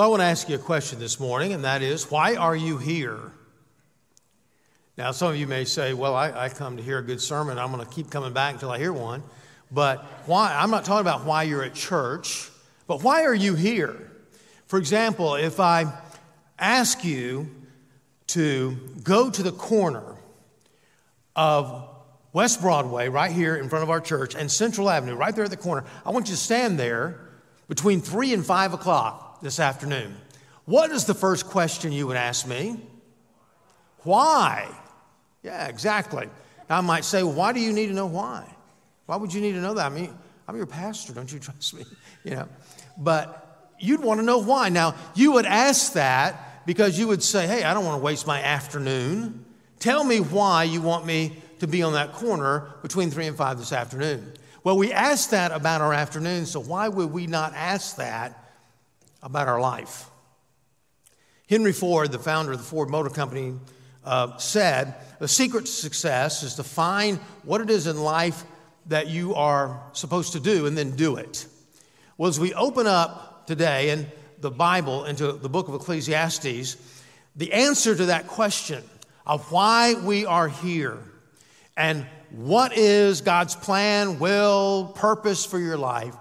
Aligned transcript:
Well, 0.00 0.08
I 0.08 0.10
want 0.12 0.22
to 0.22 0.28
ask 0.28 0.48
you 0.48 0.54
a 0.54 0.58
question 0.58 0.98
this 0.98 1.20
morning, 1.20 1.52
and 1.52 1.64
that 1.64 1.82
is 1.82 2.10
why 2.10 2.34
are 2.36 2.56
you 2.56 2.78
here? 2.78 3.20
Now, 4.96 5.10
some 5.10 5.28
of 5.28 5.36
you 5.36 5.46
may 5.46 5.66
say, 5.66 5.92
well, 5.92 6.14
I, 6.14 6.30
I 6.30 6.48
come 6.48 6.78
to 6.78 6.82
hear 6.82 6.96
a 6.96 7.02
good 7.02 7.20
sermon. 7.20 7.58
I'm 7.58 7.70
going 7.70 7.86
to 7.86 7.94
keep 7.94 8.08
coming 8.08 8.32
back 8.32 8.54
until 8.54 8.70
I 8.70 8.78
hear 8.78 8.94
one. 8.94 9.22
But 9.70 10.02
why? 10.24 10.56
I'm 10.58 10.70
not 10.70 10.86
talking 10.86 11.02
about 11.02 11.26
why 11.26 11.42
you're 11.42 11.62
at 11.62 11.74
church, 11.74 12.48
but 12.86 13.02
why 13.02 13.24
are 13.24 13.34
you 13.34 13.54
here? 13.54 14.10
For 14.68 14.78
example, 14.78 15.34
if 15.34 15.60
I 15.60 15.92
ask 16.58 17.04
you 17.04 17.50
to 18.28 18.78
go 19.04 19.28
to 19.28 19.42
the 19.42 19.52
corner 19.52 20.16
of 21.36 21.86
West 22.32 22.62
Broadway, 22.62 23.10
right 23.10 23.32
here 23.32 23.54
in 23.54 23.68
front 23.68 23.82
of 23.82 23.90
our 23.90 24.00
church, 24.00 24.34
and 24.34 24.50
Central 24.50 24.88
Avenue, 24.88 25.14
right 25.14 25.36
there 25.36 25.44
at 25.44 25.50
the 25.50 25.58
corner, 25.58 25.84
I 26.06 26.10
want 26.10 26.28
you 26.28 26.36
to 26.36 26.40
stand 26.40 26.78
there 26.78 27.20
between 27.68 28.00
3 28.00 28.32
and 28.32 28.46
5 28.46 28.72
o'clock 28.72 29.29
this 29.42 29.60
afternoon. 29.60 30.16
What 30.64 30.90
is 30.90 31.04
the 31.04 31.14
first 31.14 31.46
question 31.46 31.92
you 31.92 32.06
would 32.06 32.16
ask 32.16 32.46
me? 32.46 32.80
Why? 34.02 34.68
Yeah, 35.42 35.66
exactly. 35.66 36.28
I 36.68 36.80
might 36.80 37.04
say, 37.04 37.22
why 37.22 37.52
do 37.52 37.60
you 37.60 37.72
need 37.72 37.88
to 37.88 37.92
know 37.92 38.06
why? 38.06 38.46
Why 39.06 39.16
would 39.16 39.34
you 39.34 39.40
need 39.40 39.52
to 39.52 39.60
know 39.60 39.74
that? 39.74 39.86
I 39.86 39.88
mean, 39.88 40.16
I'm 40.46 40.56
your 40.56 40.66
pastor, 40.66 41.12
don't 41.12 41.30
you 41.32 41.38
trust 41.40 41.74
me? 41.74 41.84
You 42.24 42.32
know, 42.32 42.48
but 42.96 43.74
you'd 43.78 44.00
want 44.00 44.20
to 44.20 44.24
know 44.24 44.38
why. 44.38 44.68
Now, 44.68 44.94
you 45.14 45.32
would 45.32 45.46
ask 45.46 45.94
that 45.94 46.66
because 46.66 46.98
you 46.98 47.08
would 47.08 47.22
say, 47.22 47.46
hey, 47.46 47.64
I 47.64 47.74
don't 47.74 47.84
want 47.84 47.98
to 48.00 48.04
waste 48.04 48.26
my 48.26 48.40
afternoon. 48.40 49.44
Tell 49.80 50.04
me 50.04 50.20
why 50.20 50.64
you 50.64 50.80
want 50.80 51.06
me 51.06 51.36
to 51.58 51.66
be 51.66 51.82
on 51.82 51.94
that 51.94 52.12
corner 52.12 52.70
between 52.82 53.10
three 53.10 53.26
and 53.26 53.36
five 53.36 53.58
this 53.58 53.72
afternoon. 53.72 54.32
Well, 54.62 54.76
we 54.76 54.92
ask 54.92 55.30
that 55.30 55.52
about 55.52 55.80
our 55.80 55.92
afternoon, 55.92 56.46
so 56.46 56.60
why 56.60 56.88
would 56.88 57.10
we 57.10 57.26
not 57.26 57.54
ask 57.54 57.96
that 57.96 58.39
about 59.22 59.48
our 59.48 59.60
life? 59.60 60.06
Henry 61.48 61.72
Ford, 61.72 62.12
the 62.12 62.18
founder 62.18 62.52
of 62.52 62.58
the 62.58 62.64
Ford 62.64 62.88
Motor 62.88 63.10
Company, 63.10 63.54
uh, 64.04 64.36
said, 64.38 64.94
The 65.18 65.28
secret 65.28 65.66
to 65.66 65.72
success 65.72 66.42
is 66.42 66.54
to 66.54 66.62
find 66.62 67.18
what 67.42 67.60
it 67.60 67.70
is 67.70 67.86
in 67.86 68.00
life 68.00 68.44
that 68.86 69.08
you 69.08 69.34
are 69.34 69.82
supposed 69.92 70.32
to 70.32 70.40
do 70.40 70.66
and 70.66 70.76
then 70.76 70.96
do 70.96 71.16
it. 71.16 71.46
Well, 72.16 72.28
as 72.28 72.38
we 72.38 72.54
open 72.54 72.86
up 72.86 73.46
today 73.46 73.90
in 73.90 74.06
the 74.38 74.50
Bible 74.50 75.04
into 75.04 75.32
the 75.32 75.48
book 75.48 75.68
of 75.68 75.74
Ecclesiastes, 75.74 76.76
the 77.36 77.52
answer 77.52 77.94
to 77.94 78.06
that 78.06 78.26
question 78.26 78.82
of 79.26 79.50
why 79.50 79.94
we 79.94 80.26
are 80.26 80.48
here 80.48 80.98
and 81.76 82.06
what 82.30 82.76
is 82.76 83.22
God's 83.22 83.56
plan, 83.56 84.18
will, 84.18 84.92
purpose 84.94 85.44
for 85.44 85.58
your 85.58 85.76
life 85.76 86.14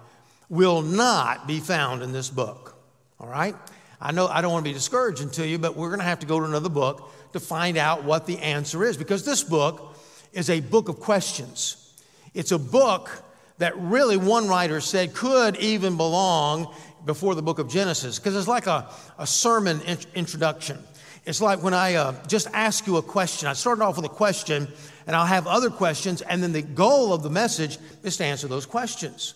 will 0.50 0.82
not 0.82 1.48
be 1.48 1.60
found 1.60 2.02
in 2.02 2.12
this 2.12 2.30
book. 2.30 2.79
All 3.20 3.28
right? 3.28 3.56
I 4.02 4.12
know 4.12 4.28
I 4.28 4.42
don't 4.42 4.52
want 4.52 4.64
to 4.66 4.70
be 4.70 4.74
discouraging 4.74 5.30
to 5.32 5.46
you, 5.46 5.58
but 5.58 5.76
we're 5.76 5.90
going 5.90 6.00
to 6.00 6.06
have 6.06 6.20
to 6.20 6.28
go 6.28 6.40
to 6.40 6.46
another 6.46 6.70
book 6.70 7.12
to 7.34 7.40
find 7.40 7.78
out 7.78 8.04
what 8.04 8.26
the 8.26 8.40
answer 8.40 8.84
is 8.86 8.96
because 8.96 9.26
this 9.26 9.44
book 9.44 9.98
is 10.32 10.50
a 10.50 10.62
book 10.62 10.90
of 10.90 11.00
questions. 11.00 11.94
It's 12.34 12.52
a 12.52 12.60
book 12.60 13.10
that 13.58 13.78
really 13.78 14.16
one 14.16 14.48
writer 14.48 14.80
said 14.80 15.14
could 15.14 15.58
even 15.58 15.98
belong 15.98 16.74
before 17.06 17.36
the 17.36 17.42
book 17.42 17.60
of 17.60 17.70
Genesis 17.70 18.20
because 18.20 18.36
it's 18.36 18.48
like 18.48 18.68
a, 18.68 18.90
a 19.18 19.28
sermon 19.28 19.82
in- 19.82 19.98
introduction. 20.16 20.78
It's 21.26 21.42
like 21.42 21.62
when 21.62 21.74
I 21.74 21.96
uh, 21.96 22.26
just 22.28 22.48
ask 22.54 22.88
you 22.88 22.98
a 22.98 23.02
question. 23.02 23.50
I 23.50 23.54
start 23.54 23.82
off 23.82 23.98
with 23.98 24.06
a 24.06 24.10
question 24.10 24.68
and 25.06 25.16
I'll 25.16 25.26
have 25.26 25.48
other 25.48 25.70
questions, 25.70 26.22
and 26.22 26.42
then 26.42 26.54
the 26.54 26.62
goal 26.62 27.14
of 27.14 27.24
the 27.24 27.30
message 27.30 27.80
is 28.04 28.18
to 28.18 28.24
answer 28.24 28.48
those 28.48 28.66
questions. 28.66 29.34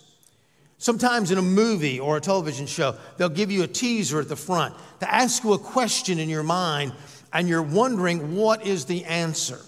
Sometimes 0.83 1.31
in 1.31 1.37
a 1.37 1.41
movie 1.41 1.97
or 1.97 2.17
a 2.17 2.19
television 2.19 2.65
show, 2.65 2.97
they'll 3.15 3.29
give 3.29 3.49
you 3.49 3.63
a 3.63 3.67
teaser 3.67 4.19
at 4.19 4.27
the 4.27 4.35
front 4.35 4.75
to 4.99 5.09
ask 5.09 5.41
you 5.45 5.53
a 5.53 5.57
question 5.57 6.19
in 6.19 6.27
your 6.27 6.43
mind 6.43 6.91
and 7.31 7.47
you're 7.47 7.63
wondering 7.63 8.35
what 8.35 8.67
is 8.67 8.83
the 8.83 9.05
answer. 9.05 9.61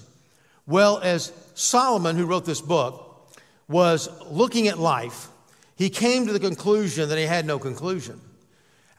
Well, 0.67 0.97
as 0.97 1.31
Solomon, 1.53 2.17
who 2.17 2.25
wrote 2.25 2.43
this 2.43 2.59
book, 2.59 3.31
was 3.69 4.09
looking 4.29 4.67
at 4.67 4.77
life, 4.77 5.29
he 5.77 5.89
came 5.89 6.27
to 6.27 6.33
the 6.33 6.39
conclusion 6.39 7.07
that 7.07 7.17
he 7.17 7.23
had 7.23 7.45
no 7.45 7.59
conclusion. 7.59 8.19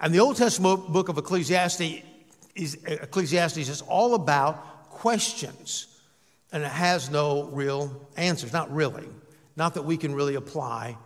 And 0.00 0.14
the 0.14 0.20
Old 0.20 0.36
Testament 0.36 0.88
book 0.88 1.10
of 1.10 1.18
Ecclesiastes 1.18 2.02
is, 2.54 2.82
Ecclesiastes 2.86 3.68
is 3.68 3.82
all 3.82 4.14
about 4.14 4.88
questions, 4.88 6.00
and 6.50 6.62
it 6.62 6.70
has 6.70 7.10
no 7.10 7.42
real 7.52 8.08
answers, 8.16 8.54
not 8.54 8.74
really, 8.74 9.06
not 9.54 9.74
that 9.74 9.82
we 9.82 9.98
can 9.98 10.14
really 10.14 10.36
apply 10.36 10.96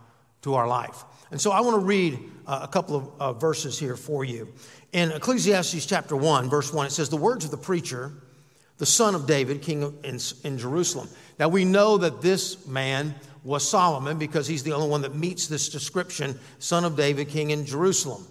to 0.43 0.55
our 0.55 0.67
life. 0.67 1.05
And 1.31 1.41
so 1.41 1.53
I 1.53 1.61
want 1.61 1.75
to 1.81 1.87
read 1.87 2.19
uh, 2.47 2.61
a 2.63 2.69
couple 2.69 2.97
of 2.97 3.21
uh, 3.21 3.33
verses 3.35 3.79
here 3.79 3.97
for 3.97 4.25
you. 4.25 4.53
In 4.93 5.13
Ecclesiastes 5.13 5.87
chapter 5.87 6.17
1, 6.17 6.51
verse 6.51 6.73
1, 6.73 6.87
it 6.87 6.91
says, 6.91 7.09
The 7.09 7.17
words 7.17 7.45
of 7.45 7.51
the 7.51 7.57
preacher, 7.57 8.13
the 8.79 8.87
son 8.87 9.15
of 9.15 9.27
David, 9.27 9.63
king 9.63 9.95
in 10.03 10.59
Jerusalem. 10.59 11.09
Now 11.39 11.49
we 11.49 11.65
know 11.65 11.99
that 11.99 12.21
this 12.21 12.67
man 12.67 13.15
was 13.45 13.69
Solomon 13.69 14.19
because 14.19 14.47
he's 14.47 14.63
the 14.63 14.73
only 14.73 14.89
one 14.89 15.03
that 15.03 15.15
meets 15.15 15.47
this 15.47 15.69
description, 15.69 16.39
son 16.59 16.85
of 16.85 16.97
David, 16.97 17.29
king 17.29 17.51
in 17.51 17.65
Jerusalem. 17.65 18.27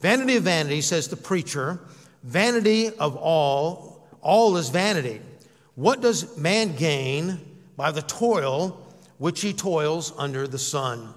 Vanity 0.00 0.36
of 0.36 0.44
vanity, 0.44 0.80
says 0.80 1.08
the 1.08 1.16
preacher, 1.16 1.80
vanity 2.22 2.90
of 2.96 3.16
all, 3.16 4.06
all 4.20 4.56
is 4.56 4.68
vanity. 4.68 5.20
What 5.74 6.00
does 6.00 6.36
man 6.36 6.76
gain 6.76 7.40
by 7.76 7.90
the 7.90 8.02
toil 8.02 8.80
which 9.18 9.40
he 9.40 9.52
toils 9.52 10.12
under 10.16 10.46
the 10.46 10.58
sun? 10.58 11.12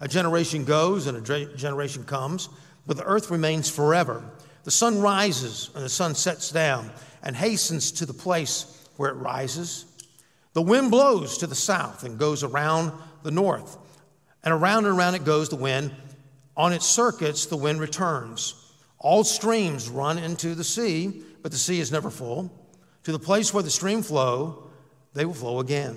A 0.00 0.08
generation 0.08 0.64
goes 0.64 1.06
and 1.06 1.16
a 1.16 1.56
generation 1.56 2.04
comes 2.04 2.48
but 2.88 2.96
the 2.96 3.04
earth 3.04 3.30
remains 3.30 3.68
forever. 3.68 4.24
The 4.64 4.70
sun 4.72 5.00
rises 5.00 5.70
and 5.74 5.84
the 5.84 5.90
sun 5.90 6.16
sets 6.16 6.50
down 6.50 6.90
and 7.22 7.36
hastens 7.36 7.92
to 7.92 8.06
the 8.06 8.14
place 8.14 8.88
where 8.96 9.10
it 9.10 9.16
rises. 9.16 9.84
The 10.54 10.62
wind 10.62 10.90
blows 10.90 11.38
to 11.38 11.46
the 11.46 11.54
south 11.54 12.02
and 12.02 12.18
goes 12.18 12.42
around 12.42 12.92
the 13.22 13.30
north, 13.30 13.76
and 14.42 14.54
around 14.54 14.86
and 14.86 14.98
around 14.98 15.14
it 15.14 15.24
goes 15.24 15.50
the 15.50 15.56
wind. 15.56 15.94
On 16.56 16.72
its 16.72 16.86
circuits, 16.86 17.46
the 17.46 17.56
wind 17.56 17.78
returns. 17.78 18.54
All 18.98 19.22
streams 19.22 19.88
run 19.88 20.18
into 20.18 20.54
the 20.54 20.64
sea, 20.64 21.22
but 21.42 21.52
the 21.52 21.58
sea 21.58 21.78
is 21.78 21.92
never 21.92 22.10
full. 22.10 22.50
To 23.04 23.12
the 23.12 23.18
place 23.18 23.52
where 23.52 23.62
the 23.62 23.70
stream 23.70 24.02
flow, 24.02 24.70
they 25.12 25.26
will 25.26 25.34
flow 25.34 25.60
again. 25.60 25.96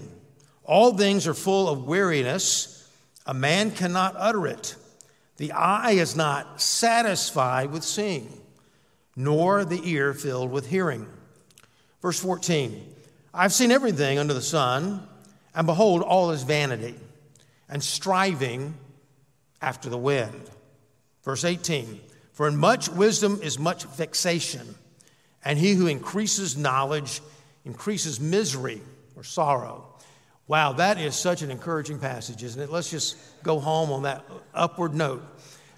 All 0.64 0.96
things 0.96 1.26
are 1.26 1.34
full 1.34 1.70
of 1.70 1.86
weariness. 1.86 2.81
A 3.26 3.34
man 3.34 3.72
cannot 3.72 4.16
utter 4.18 4.48
it. 4.48 4.76
The 5.38 5.52
eye 5.52 5.92
is 5.92 6.16
not 6.16 6.62
satisfied 6.62 7.72
with 7.72 7.84
seeing, 7.84 8.42
nor 9.16 9.66
the 9.66 9.82
ear 9.84 10.14
filled 10.14 10.52
with 10.52 10.68
hearing. 10.68 11.08
Verse 12.02 12.20
14 12.20 12.88
I've 13.34 13.54
seen 13.54 13.72
everything 13.72 14.20
under 14.20 14.34
the 14.34 14.42
sun, 14.42 15.08
and 15.56 15.66
behold, 15.66 16.02
all 16.02 16.32
is 16.32 16.44
vanity 16.44 16.96
and 17.70 17.82
striving 17.82 18.76
after 19.62 19.90
the 19.90 19.98
wind. 19.98 20.50
Verse 21.24 21.46
18 21.46 22.02
For 22.34 22.48
in 22.48 22.58
much 22.58 22.90
wisdom 22.90 23.40
is 23.42 23.58
much 23.58 23.86
vexation, 23.86 24.76
and 25.46 25.58
he 25.58 25.74
who 25.74 25.88
increases 25.88 26.58
knowledge 26.58 27.22
increases 27.64 28.20
misery 28.20 28.82
or 29.16 29.24
sorrow. 29.24 29.91
Wow, 30.48 30.74
that 30.74 31.00
is 31.00 31.16
such 31.16 31.42
an 31.42 31.52
encouraging 31.52 32.00
passage, 32.00 32.44
isn't 32.44 32.62
it? 32.62 32.70
Let's 32.70 32.90
just 32.90 33.18
go 33.44 33.60
home 33.60 33.92
on 33.92 34.04
that 34.04 34.26
upward 34.54 34.94
note. 34.94 35.24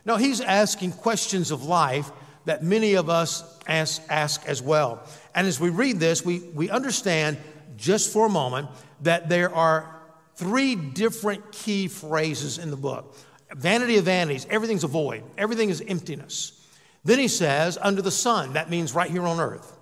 No, 0.06 0.18
he's 0.18 0.42
asking 0.42 0.94
questions 0.94 1.52
of 1.52 1.64
life 1.64 2.12
that 2.46 2.64
many 2.64 2.96
of 2.96 3.10
us 3.10 3.60
ask, 3.68 4.02
ask 4.10 4.46
as 4.48 4.62
well. 4.62 5.04
And 5.34 5.48
as 5.48 5.60
we 5.60 5.70
read 5.70 6.00
this, 6.00 6.26
we, 6.26 6.40
we 6.40 6.70
understand 6.70 7.38
just 7.78 8.12
for 8.12 8.26
a 8.26 8.30
moment 8.30 8.70
that 9.02 9.30
there 9.30 9.54
are 9.54 10.02
three 10.36 10.76
different 10.76 11.52
key 11.52 11.88
phrases 11.88 12.58
in 12.58 12.72
the 12.72 12.78
book 12.78 13.16
vanity 13.56 13.98
of 13.98 14.06
vanities, 14.06 14.48
everything's 14.50 14.84
a 14.84 14.88
void, 14.88 15.24
everything 15.38 15.70
is 15.70 15.82
emptiness. 15.82 16.60
Then 17.04 17.20
he 17.20 17.28
says, 17.28 17.78
under 17.82 18.02
the 18.02 18.12
sun, 18.12 18.54
that 18.54 18.70
means 18.70 18.96
right 18.96 19.10
here 19.10 19.24
on 19.24 19.40
earth. 19.40 19.78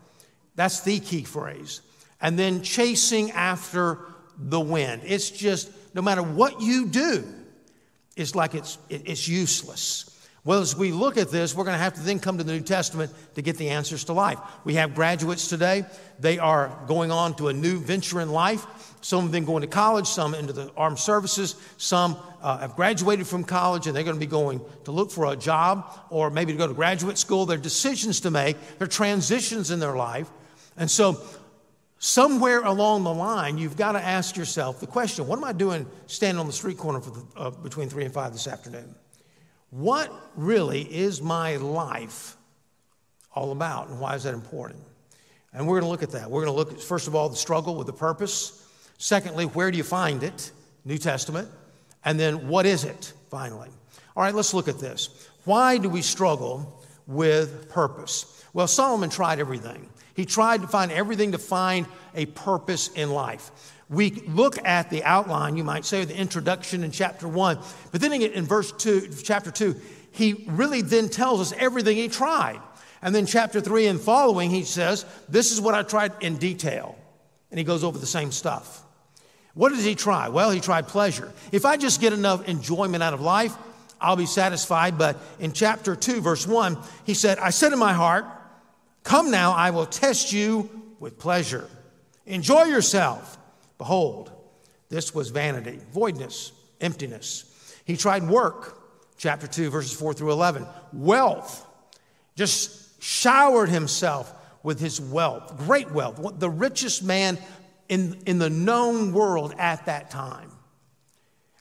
That's 0.55 0.81
the 0.81 0.99
key 0.99 1.23
phrase. 1.23 1.81
And 2.19 2.37
then 2.37 2.63
chasing 2.63 3.31
after 3.31 3.99
the 4.37 4.59
wind. 4.59 5.01
It's 5.05 5.29
just, 5.29 5.71
no 5.93 6.01
matter 6.01 6.21
what 6.21 6.61
you 6.61 6.87
do, 6.87 7.23
it's 8.15 8.35
like 8.35 8.55
it's, 8.55 8.77
it's 8.89 9.27
useless. 9.27 10.07
Well, 10.43 10.59
as 10.59 10.75
we 10.75 10.91
look 10.91 11.17
at 11.17 11.29
this, 11.29 11.53
we're 11.53 11.65
going 11.65 11.75
to 11.75 11.83
have 11.83 11.93
to 11.93 12.01
then 12.01 12.19
come 12.19 12.39
to 12.39 12.43
the 12.43 12.53
New 12.53 12.61
Testament 12.61 13.11
to 13.35 13.43
get 13.43 13.57
the 13.57 13.69
answers 13.69 14.05
to 14.05 14.13
life. 14.13 14.39
We 14.63 14.73
have 14.73 14.95
graduates 14.95 15.47
today. 15.47 15.85
They 16.19 16.39
are 16.39 16.75
going 16.87 17.11
on 17.11 17.35
to 17.35 17.49
a 17.49 17.53
new 17.53 17.79
venture 17.79 18.19
in 18.21 18.31
life. 18.31 18.65
Some 19.01 19.25
of 19.25 19.31
them 19.31 19.45
going 19.45 19.61
to 19.61 19.67
college, 19.67 20.07
some 20.07 20.33
into 20.33 20.51
the 20.51 20.71
armed 20.75 20.97
services, 20.97 21.55
some 21.77 22.17
uh, 22.41 22.57
have 22.57 22.75
graduated 22.75 23.27
from 23.27 23.43
college 23.43 23.85
and 23.85 23.95
they're 23.95 24.03
going 24.03 24.15
to 24.15 24.19
be 24.19 24.25
going 24.25 24.61
to 24.85 24.91
look 24.91 25.11
for 25.11 25.31
a 25.31 25.35
job 25.35 25.99
or 26.09 26.31
maybe 26.31 26.53
to 26.53 26.57
go 26.57 26.67
to 26.67 26.73
graduate 26.73 27.19
school. 27.19 27.45
There 27.45 27.57
are 27.57 27.61
decisions 27.61 28.21
to 28.21 28.31
make, 28.31 28.57
there 28.79 28.85
are 28.85 28.89
transitions 28.89 29.69
in 29.69 29.79
their 29.79 29.95
life. 29.95 30.29
And 30.75 30.89
so 30.89 31.21
somewhere 32.01 32.61
along 32.61 33.03
the 33.03 33.13
line, 33.13 33.57
you've 33.57 33.77
got 33.77 33.91
to 33.93 34.03
ask 34.03 34.35
yourself 34.35 34.79
the 34.79 34.87
question 34.87 35.27
what 35.27 35.37
am 35.37 35.45
I 35.45 35.53
doing 35.53 35.85
standing 36.07 36.39
on 36.39 36.47
the 36.47 36.53
street 36.53 36.77
corner 36.77 36.99
the, 36.99 37.25
uh, 37.37 37.49
between 37.51 37.87
3 37.87 38.05
and 38.05 38.13
5 38.13 38.33
this 38.33 38.47
afternoon? 38.47 38.95
what 39.71 40.11
really 40.35 40.81
is 40.81 41.21
my 41.21 41.55
life 41.55 42.35
all 43.33 43.53
about 43.53 43.87
and 43.87 43.99
why 43.99 44.15
is 44.15 44.23
that 44.23 44.33
important? 44.33 44.83
And 45.53 45.65
we're 45.65 45.79
going 45.79 45.87
to 45.87 45.89
look 45.89 46.03
at 46.03 46.11
that. 46.11 46.29
We're 46.29 46.45
going 46.45 46.53
to 46.53 46.57
look 46.57 46.73
at, 46.73 46.81
first 46.81 47.07
of 47.07 47.15
all, 47.15 47.29
the 47.29 47.35
struggle 47.35 47.75
with 47.75 47.87
the 47.87 47.93
purpose. 47.93 48.65
Secondly, 48.97 49.45
where 49.45 49.71
do 49.71 49.77
you 49.77 49.83
find 49.83 50.23
it? 50.23 50.51
New 50.85 50.97
Testament. 50.97 51.49
And 52.05 52.19
then, 52.19 52.47
what 52.47 52.65
is 52.65 52.83
it, 52.83 53.13
finally? 53.29 53.69
All 54.15 54.23
right, 54.23 54.33
let's 54.33 54.53
look 54.53 54.67
at 54.67 54.79
this. 54.79 55.29
Why 55.45 55.77
do 55.77 55.89
we 55.89 56.01
struggle 56.01 56.83
with 57.07 57.69
purpose? 57.69 58.45
Well, 58.53 58.67
Solomon 58.67 59.09
tried 59.09 59.39
everything. 59.39 59.89
He 60.13 60.25
tried 60.25 60.61
to 60.61 60.67
find 60.67 60.91
everything 60.91 61.31
to 61.31 61.37
find 61.37 61.85
a 62.15 62.25
purpose 62.27 62.89
in 62.89 63.11
life. 63.11 63.51
We 63.89 64.11
look 64.27 64.57
at 64.65 64.89
the 64.89 65.03
outline, 65.03 65.57
you 65.57 65.63
might 65.63 65.85
say, 65.85 66.05
the 66.05 66.15
introduction 66.15 66.83
in 66.83 66.91
chapter 66.91 67.27
one, 67.27 67.59
but 67.91 68.01
then 68.01 68.13
in 68.13 68.45
verse 68.45 68.71
two, 68.71 69.09
chapter 69.23 69.51
two, 69.51 69.75
he 70.11 70.45
really 70.47 70.81
then 70.81 71.09
tells 71.09 71.41
us 71.41 71.53
everything 71.57 71.97
he 71.97 72.07
tried. 72.07 72.61
And 73.01 73.15
then 73.15 73.25
chapter 73.25 73.59
three 73.59 73.87
and 73.87 73.99
following, 73.99 74.49
he 74.49 74.63
says, 74.63 75.05
This 75.27 75.51
is 75.51 75.59
what 75.59 75.73
I 75.73 75.83
tried 75.83 76.13
in 76.21 76.37
detail. 76.37 76.97
And 77.49 77.57
he 77.57 77.63
goes 77.63 77.83
over 77.83 77.97
the 77.97 78.05
same 78.05 78.31
stuff. 78.31 78.83
What 79.53 79.69
did 79.69 79.79
he 79.79 79.95
try? 79.95 80.29
Well, 80.29 80.51
he 80.51 80.61
tried 80.61 80.87
pleasure. 80.87 81.31
If 81.51 81.65
I 81.65 81.75
just 81.77 81.99
get 81.99 82.13
enough 82.13 82.47
enjoyment 82.47 83.03
out 83.03 83.13
of 83.13 83.21
life, 83.21 83.55
I'll 83.99 84.15
be 84.15 84.25
satisfied. 84.25 84.97
But 84.97 85.17
in 85.39 85.51
chapter 85.51 85.95
2, 85.95 86.21
verse 86.21 86.47
1, 86.47 86.77
he 87.05 87.13
said, 87.13 87.39
I 87.39 87.49
said 87.49 87.73
in 87.73 87.79
my 87.79 87.93
heart, 87.93 88.25
Come 89.03 89.31
now, 89.31 89.53
I 89.53 89.71
will 89.71 89.85
test 89.85 90.31
you 90.31 90.69
with 90.99 91.17
pleasure. 91.17 91.67
Enjoy 92.25 92.63
yourself. 92.63 93.37
Behold, 93.77 94.31
this 94.89 95.15
was 95.15 95.29
vanity, 95.29 95.79
voidness, 95.91 96.51
emptiness. 96.79 97.45
He 97.85 97.97
tried 97.97 98.27
work, 98.27 98.77
chapter 99.17 99.47
2, 99.47 99.69
verses 99.69 99.93
4 99.93 100.13
through 100.13 100.31
11. 100.31 100.67
Wealth, 100.93 101.65
just 102.35 103.01
showered 103.01 103.69
himself 103.69 104.33
with 104.63 104.79
his 104.79 105.01
wealth, 105.01 105.57
great 105.57 105.91
wealth, 105.91 106.39
the 106.39 106.49
richest 106.49 107.03
man 107.03 107.39
in, 107.89 108.21
in 108.25 108.37
the 108.37 108.49
known 108.49 109.11
world 109.11 109.55
at 109.57 109.87
that 109.87 110.11
time. 110.11 110.51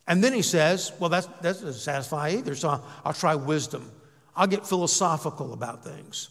And 0.07 0.23
then 0.23 0.33
he 0.33 0.43
says, 0.43 0.93
Well, 0.99 1.09
that's, 1.09 1.27
that 1.27 1.43
doesn't 1.43 1.73
satisfy 1.75 2.31
either, 2.31 2.55
so 2.55 2.69
I'll, 2.69 2.87
I'll 3.05 3.13
try 3.13 3.35
wisdom. 3.35 3.91
I'll 4.37 4.47
get 4.47 4.67
philosophical 4.67 5.53
about 5.53 5.85
things. 5.85 6.31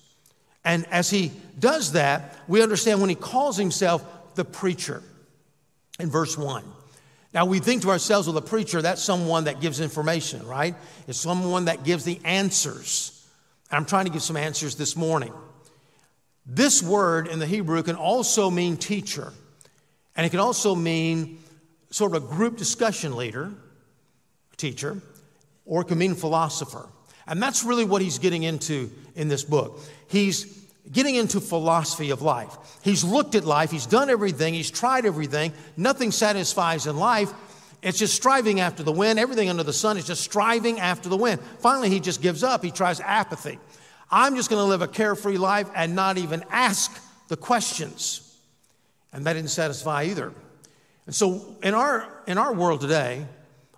And 0.70 0.86
as 0.92 1.10
he 1.10 1.32
does 1.58 1.94
that, 1.94 2.36
we 2.48 2.62
understand 2.62 3.02
when 3.02 3.10
he 3.10 3.16
calls 3.16 3.58
himself 3.58 4.36
the 4.36 4.46
preacher 4.46 5.02
in 6.00 6.12
verse 6.12 6.38
1. 6.38 6.64
Now, 7.34 7.46
we 7.46 7.58
think 7.58 7.82
to 7.82 7.90
ourselves, 7.90 8.28
well, 8.28 8.36
the 8.36 8.44
preacher, 8.44 8.80
that's 8.80 9.02
someone 9.02 9.46
that 9.46 9.62
gives 9.62 9.80
information, 9.80 10.46
right? 10.46 10.76
It's 11.08 11.18
someone 11.18 11.66
that 11.66 11.84
gives 11.84 12.04
the 12.04 12.20
answers. 12.24 13.28
I'm 13.72 13.84
trying 13.84 14.06
to 14.06 14.12
give 14.12 14.22
some 14.22 14.38
answers 14.38 14.76
this 14.76 14.96
morning. 14.96 15.34
This 16.46 16.84
word 16.84 17.28
in 17.28 17.40
the 17.40 17.48
Hebrew 17.48 17.82
can 17.82 17.96
also 17.96 18.52
mean 18.52 18.78
teacher. 18.78 19.34
And 20.16 20.24
it 20.24 20.30
can 20.30 20.40
also 20.40 20.76
mean 20.76 21.40
sort 21.90 22.16
of 22.16 22.24
a 22.24 22.28
group 22.28 22.58
discussion 22.58 23.16
leader, 23.16 23.52
teacher, 24.56 25.02
or 25.66 25.82
it 25.82 25.86
can 25.86 25.98
mean 25.98 26.14
philosopher. 26.14 26.88
And 27.26 27.42
that's 27.42 27.64
really 27.64 27.86
what 27.86 28.04
he's 28.04 28.20
getting 28.20 28.44
into 28.44 28.92
in 29.16 29.30
this 29.30 29.44
book. 29.44 29.80
He's 30.08 30.59
getting 30.92 31.16
into 31.16 31.40
philosophy 31.40 32.10
of 32.10 32.22
life. 32.22 32.56
He's 32.82 33.04
looked 33.04 33.36
at 33.36 33.46
life, 33.46 33.72
he's 33.72 33.86
done 33.86 34.10
everything, 34.10 34.54
he's 34.54 34.72
tried 34.72 35.06
everything, 35.06 35.54
nothing 35.78 36.12
satisfies 36.12 36.88
in 36.88 36.98
life. 36.98 37.32
It's 37.82 37.98
just 37.98 38.14
striving 38.14 38.60
after 38.60 38.84
the 38.84 38.92
wind. 38.92 39.20
Everything 39.20 39.50
under 39.50 39.64
the 39.64 39.72
sun 39.72 39.98
is 39.98 40.06
just 40.06 40.22
striving 40.22 40.80
after 40.80 41.08
the 41.08 41.16
wind. 41.16 41.40
Finally, 41.60 41.90
he 41.90 42.02
just 42.02 42.22
gives 42.22 42.44
up. 42.44 42.62
He 42.64 42.72
tries 42.72 43.00
apathy. 43.00 43.58
I'm 44.12 44.36
just 44.36 44.50
going 44.50 44.62
to 44.62 44.66
live 44.66 44.82
a 44.82 44.88
carefree 44.88 45.38
life 45.38 45.70
and 45.74 45.96
not 45.96 46.18
even 46.18 46.44
ask 46.50 47.02
the 47.30 47.38
questions. 47.38 48.38
And 49.14 49.26
that 49.26 49.34
didn't 49.34 49.52
satisfy 49.52 50.06
either. 50.06 50.34
And 51.06 51.16
so, 51.16 51.56
in 51.64 51.74
our, 51.74 52.22
in 52.28 52.38
our 52.38 52.54
world 52.54 52.82
today, 52.82 53.26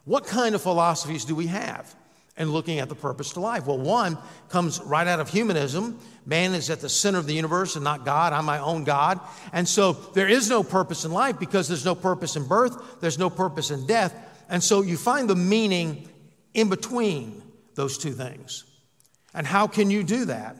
what 0.06 0.26
kind 0.26 0.56
of 0.56 0.62
philosophies 0.62 1.26
do 1.26 1.36
we 1.36 1.48
have 1.48 1.94
in 2.38 2.52
looking 2.52 2.80
at 2.80 2.90
the 2.90 2.96
purpose 2.96 3.34
to 3.34 3.40
life? 3.40 3.68
Well, 3.68 3.78
one 3.78 4.18
comes 4.50 4.80
right 4.82 5.08
out 5.08 5.20
of 5.20 5.30
humanism. 5.30 6.00
Man 6.26 6.54
is 6.54 6.70
at 6.70 6.82
the 6.82 6.90
center 6.90 7.20
of 7.20 7.28
the 7.28 7.34
universe 7.34 7.76
and 7.76 7.84
not 7.84 8.06
God. 8.06 8.34
I'm 8.34 8.46
my 8.46 8.60
own 8.60 8.84
God. 8.84 9.20
And 9.54 9.68
so, 9.68 9.94
there 9.94 10.28
is 10.28 10.50
no 10.50 10.64
purpose 10.64 11.06
in 11.06 11.12
life 11.12 11.40
because 11.40 11.68
there's 11.68 11.86
no 11.86 11.96
purpose 11.96 12.36
in 12.36 12.48
birth, 12.48 13.02
there's 13.02 13.20
no 13.20 13.30
purpose 13.30 13.72
in 13.72 13.86
death. 13.86 14.14
And 14.50 14.64
so, 14.64 14.82
you 14.82 14.98
find 14.98 15.30
the 15.30 15.36
meaning 15.36 16.08
in 16.54 16.70
between 16.70 17.42
those 17.76 17.98
two 17.98 18.12
things. 18.12 18.66
And 19.34 19.48
how 19.48 19.68
can 19.68 19.90
you 19.90 20.04
do 20.04 20.26
that? 20.26 20.56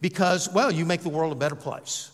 Because, 0.00 0.52
well, 0.52 0.70
you 0.70 0.84
make 0.84 1.02
the 1.02 1.08
world 1.08 1.32
a 1.32 1.36
better 1.36 1.54
place. 1.54 2.10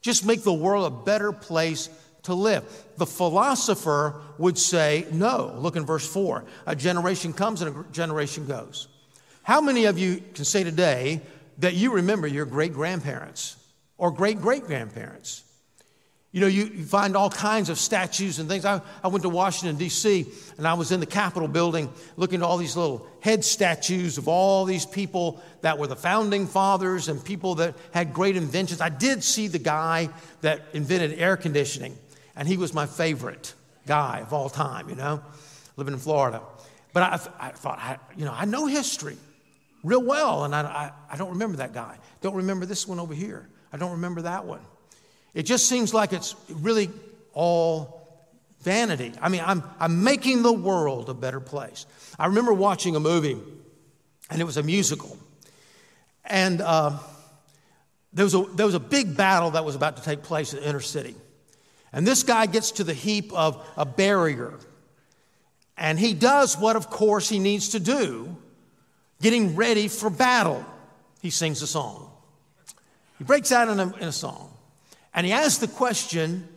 Just 0.00 0.24
make 0.24 0.42
the 0.42 0.52
world 0.52 0.90
a 0.90 1.04
better 1.04 1.32
place 1.32 1.88
to 2.30 2.34
live. 2.34 2.64
The 2.96 3.06
philosopher 3.06 4.20
would 4.38 4.58
say, 4.58 5.06
no. 5.12 5.54
Look 5.58 5.76
in 5.76 5.84
verse 5.84 6.06
4. 6.10 6.44
A 6.66 6.74
generation 6.74 7.32
comes 7.32 7.62
and 7.62 7.76
a 7.76 7.92
generation 7.92 8.46
goes. 8.46 8.88
How 9.42 9.60
many 9.60 9.84
of 9.84 9.98
you 9.98 10.22
can 10.34 10.44
say 10.44 10.64
today 10.64 11.20
that 11.58 11.74
you 11.74 11.92
remember 11.92 12.26
your 12.26 12.46
great 12.46 12.72
grandparents 12.72 13.56
or 13.98 14.10
great 14.10 14.40
great 14.40 14.64
grandparents? 14.64 15.44
You 16.32 16.40
know, 16.40 16.46
you, 16.46 16.84
find 16.84 17.16
all 17.16 17.28
kinds 17.28 17.70
of 17.70 17.78
statues 17.78 18.38
and 18.38 18.48
things. 18.48 18.64
I, 18.64 18.80
I 19.02 19.08
went 19.08 19.22
to 19.22 19.28
Washington, 19.28 19.76
D.C., 19.76 20.26
and 20.58 20.68
I 20.68 20.74
was 20.74 20.92
in 20.92 21.00
the 21.00 21.06
Capitol 21.06 21.48
building 21.48 21.92
looking 22.16 22.40
at 22.40 22.46
all 22.46 22.56
these 22.56 22.76
little 22.76 23.04
head 23.20 23.44
statues 23.44 24.16
of 24.16 24.28
all 24.28 24.64
these 24.64 24.86
people 24.86 25.42
that 25.62 25.76
were 25.76 25.88
the 25.88 25.96
founding 25.96 26.46
fathers 26.46 27.08
and 27.08 27.22
people 27.24 27.56
that 27.56 27.74
had 27.92 28.12
great 28.12 28.36
inventions. 28.36 28.80
I 28.80 28.90
did 28.90 29.24
see 29.24 29.48
the 29.48 29.58
guy 29.58 30.08
that 30.42 30.66
invented 30.72 31.18
air 31.18 31.36
conditioning, 31.36 31.98
and 32.36 32.46
he 32.46 32.56
was 32.56 32.72
my 32.72 32.86
favorite 32.86 33.54
guy 33.86 34.20
of 34.20 34.32
all 34.32 34.48
time, 34.48 34.88
you 34.88 34.94
know, 34.94 35.22
living 35.76 35.94
in 35.94 36.00
Florida. 36.00 36.42
But 36.92 37.02
I, 37.02 37.48
I 37.48 37.50
thought, 37.50 37.78
I, 37.78 37.98
you 38.16 38.24
know, 38.24 38.34
I 38.34 38.44
know 38.44 38.66
history 38.66 39.16
real 39.82 40.02
well, 40.02 40.44
and 40.44 40.54
I, 40.54 40.62
I, 40.62 40.92
I 41.10 41.16
don't 41.16 41.30
remember 41.30 41.58
that 41.58 41.72
guy. 41.72 41.98
Don't 42.20 42.34
remember 42.34 42.66
this 42.66 42.86
one 42.86 43.00
over 43.00 43.14
here. 43.14 43.48
I 43.72 43.76
don't 43.76 43.92
remember 43.92 44.22
that 44.22 44.44
one. 44.44 44.60
It 45.32 45.44
just 45.44 45.68
seems 45.68 45.94
like 45.94 46.12
it's 46.12 46.34
really 46.50 46.90
all 47.32 48.00
vanity. 48.60 49.12
I 49.20 49.28
mean, 49.28 49.42
I'm, 49.44 49.62
I'm 49.78 50.04
making 50.04 50.42
the 50.42 50.52
world 50.52 51.08
a 51.08 51.14
better 51.14 51.40
place. 51.40 51.86
I 52.18 52.26
remember 52.26 52.52
watching 52.52 52.96
a 52.96 53.00
movie, 53.00 53.38
and 54.28 54.40
it 54.40 54.44
was 54.44 54.56
a 54.56 54.62
musical. 54.62 55.16
And 56.24 56.60
uh, 56.60 56.98
there, 58.12 58.24
was 58.24 58.34
a, 58.34 58.44
there 58.54 58.66
was 58.66 58.74
a 58.74 58.80
big 58.80 59.16
battle 59.16 59.52
that 59.52 59.64
was 59.64 59.76
about 59.76 59.96
to 59.96 60.02
take 60.02 60.22
place 60.22 60.52
in 60.52 60.60
the 60.60 60.68
inner 60.68 60.80
city. 60.80 61.14
And 61.92 62.06
this 62.06 62.22
guy 62.22 62.46
gets 62.46 62.72
to 62.72 62.84
the 62.84 62.94
heap 62.94 63.32
of 63.32 63.64
a 63.76 63.84
barrier. 63.84 64.58
And 65.76 65.98
he 65.98 66.14
does 66.14 66.58
what, 66.58 66.76
of 66.76 66.90
course, 66.90 67.28
he 67.28 67.38
needs 67.38 67.70
to 67.70 67.80
do 67.80 68.36
getting 69.20 69.56
ready 69.56 69.88
for 69.88 70.10
battle. 70.10 70.64
He 71.20 71.30
sings 71.30 71.62
a 71.62 71.66
song. 71.66 72.10
He 73.18 73.24
breaks 73.24 73.52
out 73.52 73.68
in 73.68 73.80
a, 73.80 73.96
in 73.96 74.08
a 74.08 74.12
song. 74.12 74.52
And 75.14 75.26
he 75.26 75.32
asks 75.32 75.58
the 75.58 75.68
question 75.68 76.48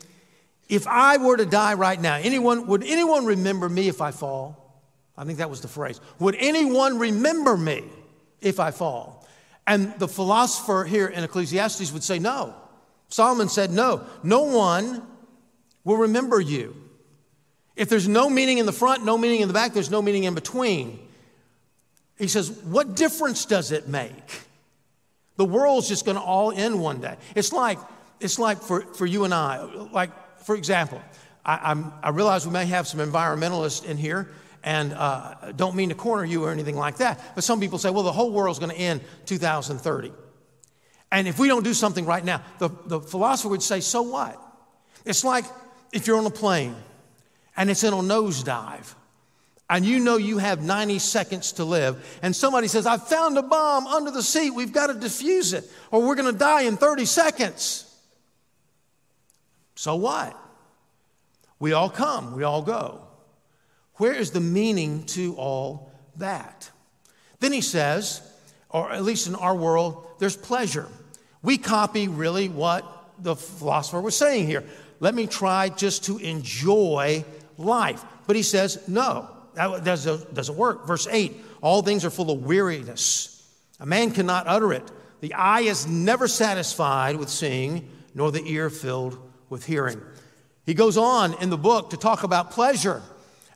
if 0.70 0.88
I 0.88 1.18
were 1.18 1.38
to 1.38 1.46
die 1.46 1.74
right 1.74 2.00
now, 2.00 2.16
anyone, 2.16 2.68
would 2.68 2.84
anyone 2.84 3.26
remember 3.26 3.68
me 3.68 3.88
if 3.88 4.02
I 4.02 4.12
fall? 4.12 4.82
I 5.18 5.26
think 5.26 5.38
that 5.40 5.50
was 5.50 5.62
the 5.62 5.68
phrase. 5.68 6.00
Would 6.20 6.36
anyone 6.40 6.98
remember 6.98 7.58
me 7.58 7.84
if 8.42 8.60
I 8.60 8.72
fall? 8.72 9.28
And 9.68 9.98
the 10.00 10.08
philosopher 10.08 10.84
here 10.84 11.08
in 11.08 11.24
Ecclesiastes 11.24 11.92
would 11.92 12.04
say 12.04 12.20
no. 12.20 12.56
Solomon 13.10 13.50
said 13.50 13.72
no. 13.72 14.06
No 14.24 14.44
one 14.44 15.06
will 15.84 15.98
remember 15.98 16.40
you. 16.40 16.76
If 17.76 17.90
there's 17.90 18.08
no 18.08 18.30
meaning 18.30 18.60
in 18.60 18.66
the 18.66 18.74
front, 18.74 19.04
no 19.04 19.18
meaning 19.18 19.42
in 19.42 19.48
the 19.48 19.54
back, 19.54 19.74
there's 19.74 19.90
no 19.90 20.02
meaning 20.02 20.26
in 20.26 20.36
between. 20.36 21.00
He 22.18 22.28
says, 22.28 22.52
What 22.52 22.96
difference 22.96 23.46
does 23.46 23.72
it 23.72 23.88
make? 23.88 24.42
The 25.38 25.46
world's 25.46 25.88
just 25.88 26.06
going 26.06 26.18
to 26.18 26.24
all 26.24 26.52
end 26.52 26.80
one 26.80 27.02
day. 27.02 27.16
It's 27.36 27.52
like 27.52 27.80
it's 28.24 28.40
like 28.40 28.62
for, 28.62 28.82
for 28.82 29.06
you 29.06 29.26
and 29.26 29.34
I, 29.34 29.62
like, 29.92 30.12
for 30.40 30.56
example, 30.56 31.02
I, 31.46 31.60
I'm, 31.72 31.92
I 32.02 32.10
realize 32.10 32.48
we 32.48 32.54
may 32.54 32.66
have 32.66 32.88
some 32.88 33.00
environmentalists 33.00 33.86
in 33.86 33.98
here, 33.98 34.30
and 34.64 34.94
uh, 34.94 35.52
don't 35.56 35.76
mean 35.76 35.90
to 35.90 35.96
corner 35.96 36.24
you 36.24 36.46
or 36.46 36.52
anything 36.52 36.78
like 36.78 36.98
that, 36.98 37.20
but 37.36 37.44
some 37.44 37.60
people 37.60 37.78
say, 37.78 37.90
well, 37.90 38.04
the 38.04 38.14
whole 38.14 38.32
world's 38.32 38.60
going 38.60 38.72
to 38.72 38.78
end 38.78 39.02
2030. 39.26 40.14
And 41.12 41.28
if 41.28 41.38
we 41.38 41.48
don't 41.48 41.64
do 41.64 41.74
something 41.74 42.06
right 42.06 42.24
now, 42.24 42.42
the, 42.60 42.70
the 42.86 43.02
philosopher 43.02 43.50
would 43.50 43.62
say, 43.62 43.82
so 43.82 44.02
what? 44.04 44.42
It's 45.06 45.24
like 45.24 45.46
if 45.94 46.08
you're 46.08 46.18
on 46.18 46.26
a 46.26 46.32
plane 46.32 46.76
and 47.56 47.70
it's 47.70 47.84
in 47.84 47.94
a 47.94 47.98
nosedive 47.98 48.94
and 49.70 49.86
you 49.86 50.00
know 50.00 50.18
you 50.18 50.40
have 50.40 50.62
90 50.62 51.00
seconds 51.00 51.54
to 51.54 51.64
live, 51.64 52.20
and 52.22 52.36
somebody 52.36 52.68
says, 52.68 52.86
I 52.86 52.98
found 52.98 53.38
a 53.38 53.42
bomb 53.42 53.88
under 53.88 54.12
the 54.12 54.22
seat, 54.22 54.52
we've 54.52 54.74
got 54.74 54.88
to 54.88 54.94
defuse 54.94 55.54
it, 55.54 55.70
or 55.90 56.06
we're 56.06 56.16
going 56.16 56.32
to 56.32 56.38
die 56.38 56.64
in 56.64 56.76
30 56.76 57.06
seconds. 57.06 57.90
So 59.76 59.96
what? 59.96 60.38
We 61.60 61.72
all 61.72 61.90
come, 61.90 62.36
we 62.36 62.44
all 62.44 62.62
go. 62.62 63.08
Where 63.96 64.14
is 64.14 64.32
the 64.32 64.42
meaning 64.42 65.06
to 65.08 65.36
all 65.36 65.92
that? 66.18 66.70
Then 67.40 67.54
he 67.54 67.62
says, 67.62 68.22
or 68.70 68.92
at 68.92 69.04
least 69.04 69.28
in 69.28 69.36
our 69.36 69.56
world, 69.56 70.06
there's 70.20 70.36
pleasure. 70.36 70.88
We 71.42 71.58
copy 71.58 72.08
really 72.08 72.50
what 72.50 72.86
the 73.20 73.36
philosopher 73.36 74.02
was 74.02 74.16
saying 74.16 74.48
here. 74.48 74.64
Let 75.04 75.16
me 75.16 75.28
try 75.28 75.68
just 75.68 76.06
to 76.06 76.18
enjoy 76.20 77.26
life. 77.58 78.06
But 78.26 78.38
he 78.38 78.42
says, 78.42 78.88
no, 78.88 79.30
that 79.54 79.84
doesn't 79.84 80.56
work. 80.56 80.88
Verse 80.88 81.08
8 81.12 81.36
all 81.62 81.82
things 81.82 82.06
are 82.06 82.10
full 82.10 82.32
of 82.32 82.46
weariness. 82.46 83.46
A 83.82 83.86
man 83.86 84.12
cannot 84.12 84.48
utter 84.48 84.72
it. 84.72 84.90
The 85.20 85.34
eye 85.34 85.62
is 85.62 85.88
never 85.88 86.30
satisfied 86.30 87.18
with 87.18 87.28
seeing, 87.28 87.90
nor 88.16 88.32
the 88.32 88.46
ear 88.46 88.70
filled 88.70 89.18
with 89.50 89.66
hearing. 89.66 90.02
He 90.66 90.74
goes 90.74 90.96
on 90.96 91.34
in 91.42 91.50
the 91.50 91.58
book 91.58 91.90
to 91.90 91.98
talk 91.98 92.24
about 92.24 92.52
pleasure 92.52 93.02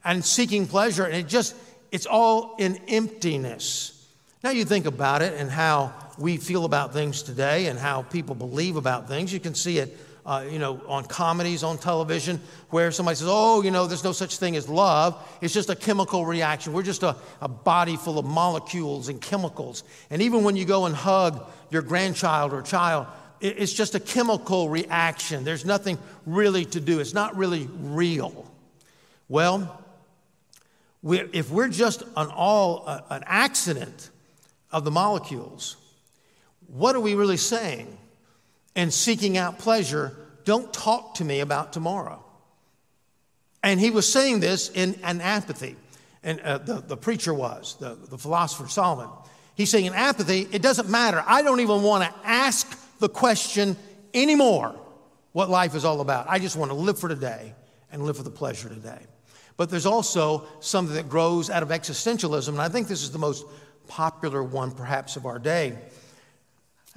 and 0.03 0.25
seeking 0.25 0.67
pleasure, 0.67 1.05
and 1.05 1.15
it 1.15 1.29
just, 1.29 1.55
it's 1.93 2.05
all 2.05 2.57
in 2.59 2.75
emptiness. 2.89 4.05
Now 4.43 4.49
you 4.49 4.65
think 4.65 4.85
about 4.85 5.21
it 5.21 5.33
and 5.39 5.49
how 5.49 5.93
we 6.17 6.35
feel 6.35 6.65
about 6.65 6.91
things 6.91 7.23
today 7.23 7.67
and 7.67 7.79
how 7.79 8.01
people 8.01 8.35
believe 8.35 8.75
about 8.75 9.07
things. 9.07 9.31
You 9.31 9.39
can 9.39 9.55
see 9.55 9.77
it 9.77 9.97
uh, 10.27 10.45
you 10.51 10.59
know, 10.59 10.81
on 10.87 11.05
comedies 11.05 11.63
on 11.63 11.77
television 11.77 12.41
where 12.69 12.91
somebody 12.91 13.15
says, 13.15 13.29
oh, 13.29 13.61
you 13.61 13.71
know, 13.71 13.87
there's 13.87 14.03
no 14.03 14.11
such 14.11 14.37
thing 14.37 14.57
as 14.57 14.67
love. 14.67 15.17
It's 15.39 15.53
just 15.53 15.69
a 15.69 15.75
chemical 15.75 16.25
reaction. 16.25 16.73
We're 16.73 16.83
just 16.83 17.01
a, 17.01 17.15
a 17.39 17.47
body 17.47 17.95
full 17.95 18.19
of 18.19 18.25
molecules 18.25 19.07
and 19.07 19.21
chemicals. 19.21 19.85
And 20.09 20.21
even 20.21 20.43
when 20.43 20.57
you 20.57 20.65
go 20.65 20.85
and 20.85 20.93
hug 20.93 21.49
your 21.71 21.81
grandchild 21.81 22.51
or 22.51 22.61
child, 22.61 23.07
it, 23.39 23.57
it's 23.57 23.71
just 23.71 23.95
a 23.95 24.01
chemical 24.01 24.67
reaction. 24.67 25.45
There's 25.45 25.63
nothing 25.63 25.97
really 26.25 26.65
to 26.65 26.81
do, 26.81 26.99
it's 26.99 27.13
not 27.13 27.37
really 27.37 27.69
real. 27.79 28.51
Well, 29.29 29.81
we're, 31.01 31.29
if 31.31 31.49
we're 31.49 31.69
just 31.69 32.01
an 32.01 32.27
all 32.27 32.83
uh, 32.85 32.99
an 33.11 33.23
accident 33.25 34.09
of 34.73 34.83
the 34.83 34.91
molecules, 34.91 35.77
what 36.67 36.97
are 36.97 36.99
we 36.99 37.15
really 37.15 37.37
saying? 37.37 37.97
And 38.77 38.93
seeking 38.93 39.37
out 39.37 39.57
pleasure, 39.57 40.15
don't 40.45 40.71
talk 40.71 41.15
to 41.15 41.25
me 41.25 41.41
about 41.41 41.73
tomorrow. 41.73 42.23
And 43.63 43.79
he 43.79 43.89
was 43.89 44.09
saying 44.09 44.39
this 44.39 44.69
in 44.69 44.97
an 45.03 45.19
apathy. 45.19 45.75
And 46.23 46.39
uh, 46.39 46.59
the, 46.59 46.75
the 46.75 46.95
preacher 46.95 47.33
was, 47.33 47.75
the, 47.79 47.95
the 47.95 48.17
philosopher 48.17 48.69
Solomon. 48.69 49.09
He's 49.55 49.71
saying 49.71 49.85
in 49.85 49.93
apathy, 49.95 50.47
it 50.51 50.61
doesn't 50.61 50.89
matter. 50.89 51.23
I 51.25 51.41
don't 51.41 51.59
even 51.59 51.81
want 51.81 52.03
to 52.03 52.13
ask 52.23 52.79
the 52.99 53.09
question 53.09 53.75
anymore 54.13 54.79
what 55.33 55.49
life 55.49 55.73
is 55.73 55.83
all 55.83 55.99
about. 55.99 56.27
I 56.29 56.37
just 56.37 56.55
want 56.55 56.69
to 56.69 56.77
live 56.77 56.99
for 56.99 57.09
today 57.09 57.53
and 57.91 58.03
live 58.03 58.17
for 58.17 58.23
the 58.23 58.29
pleasure 58.29 58.69
today. 58.69 58.99
But 59.57 59.71
there's 59.71 59.87
also 59.87 60.47
something 60.59 60.95
that 60.95 61.09
grows 61.09 61.49
out 61.49 61.63
of 61.63 61.69
existentialism, 61.69 62.49
and 62.49 62.61
I 62.61 62.69
think 62.69 62.87
this 62.87 63.01
is 63.01 63.11
the 63.11 63.17
most 63.17 63.43
popular 63.87 64.43
one 64.43 64.71
perhaps 64.71 65.15
of 65.15 65.25
our 65.25 65.39
day 65.39 65.77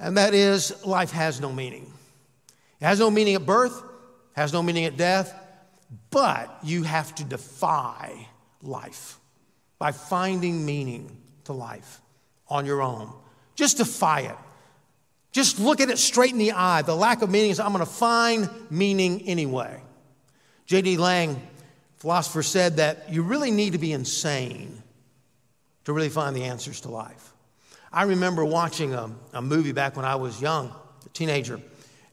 and 0.01 0.17
that 0.17 0.35
is 0.35 0.85
life 0.85 1.13
has 1.13 1.41
no 1.41 1.53
meaning. 1.53 1.93
It 2.81 2.87
has 2.87 2.99
no 2.99 3.11
meaning 3.11 3.35
at 3.35 3.45
birth, 3.45 3.81
has 4.33 4.53
no 4.53 4.63
meaning 4.63 4.87
at 4.87 4.97
death, 4.97 5.35
but 6.11 6.59
you 6.63 6.83
have 6.83 7.15
to 7.17 7.25
defy 7.25 8.27
life 8.63 9.19
by 9.79 9.93
finding 9.93 10.65
meaning 10.65 11.17
to 11.45 11.53
life 11.53 12.01
on 12.49 12.65
your 12.65 12.81
own. 12.81 13.13
Just 13.55 13.77
defy 13.77 14.21
it. 14.21 14.37
Just 15.33 15.61
look 15.61 15.81
at 15.81 15.91
it 15.91 15.99
straight 15.99 16.33
in 16.33 16.39
the 16.39 16.53
eye. 16.53 16.83
The 16.83 16.97
lack 16.97 17.23
of 17.23 17.31
meaning 17.31 17.51
is 17.51 17.61
I'm 17.61 17.73
going 17.73 17.85
to 17.85 17.91
find 17.91 18.49
meaning 18.71 19.23
anyway. 19.29 19.81
J.D. 20.67 20.97
Lang, 20.97 21.41
philosopher, 21.99 22.43
said 22.43 22.77
that 22.77 23.13
you 23.13 23.23
really 23.23 23.51
need 23.51 23.75
to 23.75 23.79
be 23.79 23.93
insane 23.93 24.83
to 25.85 25.93
really 25.93 26.09
find 26.09 26.35
the 26.35 26.45
answers 26.45 26.81
to 26.83 26.89
life. 26.89 27.33
I 27.93 28.05
remember 28.05 28.45
watching 28.45 28.95
a, 28.95 29.11
a 29.33 29.43
movie 29.43 29.73
back 29.73 29.97
when 29.97 30.05
I 30.05 30.15
was 30.15 30.41
young, 30.41 30.73
a 31.05 31.09
teenager, 31.09 31.61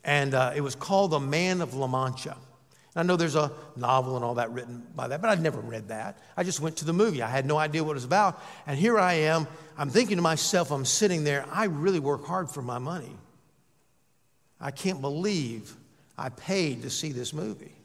and 0.04 0.34
uh, 0.34 0.54
it 0.56 0.62
was 0.62 0.74
called 0.74 1.12
The 1.12 1.20
Man 1.20 1.62
of 1.62 1.76
La 1.76 1.86
Mancha. 1.86 2.32
And 2.32 2.96
I 2.96 3.04
know 3.04 3.16
there's 3.16 3.36
a 3.36 3.52
novel 3.76 4.16
and 4.16 4.26
all 4.26 4.36
that 4.36 4.50
written 4.52 4.88
by 4.96 5.08
that, 5.10 5.22
but 5.22 5.30
I'd 5.30 5.42
never 5.42 5.60
read 5.60 5.90
that. 5.90 6.18
I 6.36 6.44
just 6.44 6.60
went 6.62 6.78
to 6.78 6.86
the 6.86 6.94
movie. 6.94 7.22
I 7.22 7.30
had 7.30 7.46
no 7.46 7.58
idea 7.58 7.84
what 7.84 7.92
it 7.92 7.96
was 7.96 8.06
about. 8.06 8.42
And 8.66 8.76
here 8.76 8.98
I 8.98 9.14
am. 9.14 9.48
I'm 9.78 9.92
thinking 9.92 10.16
to 10.16 10.24
myself, 10.24 10.72
I'm 10.72 10.86
sitting 10.86 11.24
there, 11.24 11.46
I 11.52 11.66
really 11.66 12.00
work 12.00 12.26
hard 12.26 12.50
for 12.50 12.64
my 12.64 12.80
money. 12.80 13.16
I 14.60 14.72
can't 14.72 15.00
believe 15.00 15.76
I 16.18 16.30
paid 16.30 16.82
to 16.82 16.90
see 16.90 17.12
this 17.12 17.34
movie. 17.34 17.76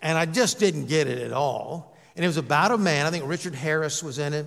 And 0.00 0.16
I 0.16 0.24
just 0.24 0.58
didn't 0.58 0.86
get 0.86 1.06
it 1.06 1.18
at 1.18 1.32
all. 1.32 1.98
And 2.16 2.24
it 2.24 2.28
was 2.28 2.38
about 2.38 2.70
a 2.70 2.78
man, 2.78 3.04
I 3.04 3.10
think 3.10 3.24
Richard 3.26 3.54
Harris 3.54 4.02
was 4.02 4.18
in 4.18 4.32
it, 4.32 4.46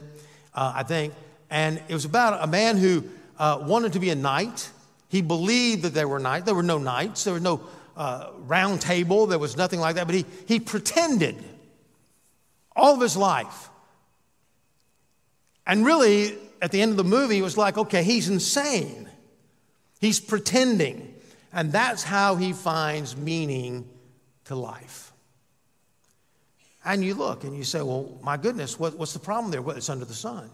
uh, 0.56 0.74
I 0.76 0.82
think. 0.82 1.14
And 1.52 1.82
it 1.90 1.94
was 1.94 2.06
about 2.06 2.42
a 2.42 2.48
man 2.48 2.78
who 2.78 3.04
uh, 3.38 3.60
wanted 3.62 3.94
to 3.94 4.00
be 4.00 4.10
a 4.10 4.16
knight. 4.16 4.72
He 5.10 5.22
believed 5.22 5.84
that 5.84 5.94
there 5.94 6.08
were 6.08 6.18
knights. 6.18 6.46
There 6.46 6.56
were 6.56 6.64
no 6.64 6.78
knights. 6.78 7.26
There 7.26 7.34
was 7.34 7.44
no 7.44 7.62
uh, 7.98 8.32
round 8.48 8.80
table. 8.80 9.28
There 9.28 9.38
was 9.38 9.58
nothing 9.58 9.82
like 9.82 9.96
that. 9.96 10.08
But 10.08 10.16
he, 10.16 10.26
he 10.48 10.62
pretended 10.62 11.44
all 12.74 12.96
of 12.96 13.02
his 13.02 13.18
life. 13.18 13.70
And 15.68 15.86
really, 15.86 16.38
at 16.62 16.72
the 16.72 16.82
end 16.82 16.92
of 16.92 16.98
the 16.98 17.04
movie, 17.04 17.38
it 17.38 17.42
was 17.42 17.58
like, 17.58 17.78
okay, 17.78 18.02
he's 18.02 18.30
insane. 18.30 19.10
He's 20.00 20.22
pretending. 20.22 21.14
And 21.52 21.74
that's 21.74 22.02
how 22.02 22.38
he 22.38 22.54
finds 22.54 23.18
meaning 23.18 23.90
to 24.46 24.56
life. 24.56 25.12
And 26.86 27.04
you 27.04 27.14
look 27.14 27.44
and 27.44 27.56
you 27.56 27.66
say, 27.66 27.82
well, 27.82 28.18
my 28.24 28.38
goodness, 28.38 28.80
what, 28.80 28.98
what's 28.98 29.14
the 29.14 29.20
problem 29.20 29.52
there? 29.52 29.62
Well, 29.62 29.76
it's 29.76 29.90
under 29.90 30.06
the 30.06 30.14
sun. 30.14 30.50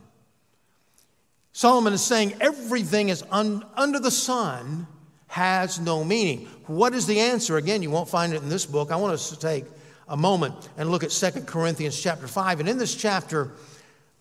Solomon 1.57 1.91
is 1.91 2.03
saying 2.03 2.35
everything 2.39 3.09
is 3.09 3.23
un, 3.31 3.65
under 3.73 3.97
the 3.97 4.11
sun 4.11 4.85
has 5.25 5.79
no 5.79 6.03
meaning. 6.03 6.45
What 6.67 6.93
is 6.93 7.07
the 7.07 7.19
answer? 7.19 7.57
Again, 7.57 7.81
you 7.81 7.89
won't 7.89 8.07
find 8.07 8.31
it 8.31 8.43
in 8.43 8.47
this 8.47 8.67
book. 8.67 8.91
I 8.91 8.95
want 8.95 9.15
us 9.15 9.31
to 9.31 9.39
take 9.39 9.65
a 10.07 10.15
moment 10.15 10.69
and 10.77 10.91
look 10.91 11.03
at 11.03 11.11
Second 11.11 11.47
Corinthians 11.47 11.99
chapter 11.99 12.27
5. 12.27 12.59
And 12.59 12.69
in 12.69 12.77
this 12.77 12.93
chapter, 12.93 13.53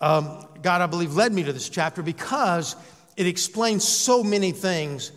um, 0.00 0.46
God, 0.62 0.80
I 0.80 0.86
believe, 0.86 1.14
led 1.14 1.34
me 1.34 1.42
to 1.42 1.52
this 1.52 1.68
chapter 1.68 2.02
because 2.02 2.74
it 3.18 3.26
explains 3.26 3.86
so 3.86 4.24
many 4.24 4.50
things, 4.50 5.12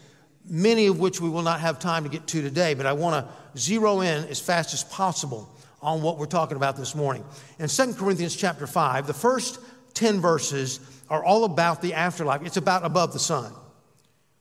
many 0.46 0.88
of 0.88 1.00
which 1.00 1.22
we 1.22 1.30
will 1.30 1.42
not 1.42 1.62
have 1.62 1.80
time 1.80 2.04
to 2.04 2.10
get 2.10 2.28
to 2.28 2.42
today. 2.42 2.74
But 2.74 2.86
I 2.86 2.92
want 2.92 3.26
to 3.26 3.58
zero 3.58 4.02
in 4.02 4.26
as 4.26 4.42
fast 4.42 4.74
as 4.74 4.84
possible 4.84 5.50
on 5.82 6.02
what 6.02 6.18
we're 6.18 6.26
talking 6.26 6.58
about 6.58 6.76
this 6.76 6.96
morning. 6.96 7.24
In 7.60 7.70
Second 7.70 7.96
Corinthians 7.96 8.36
chapter 8.36 8.68
5, 8.68 9.08
the 9.08 9.14
first 9.14 9.62
10 9.94 10.20
verses 10.20 10.80
are 11.10 11.24
all 11.24 11.44
about 11.44 11.82
the 11.82 11.94
afterlife. 11.94 12.42
It's 12.46 12.58
about 12.58 12.86
above 12.86 13.14
the 13.14 13.20
sun, 13.20 13.54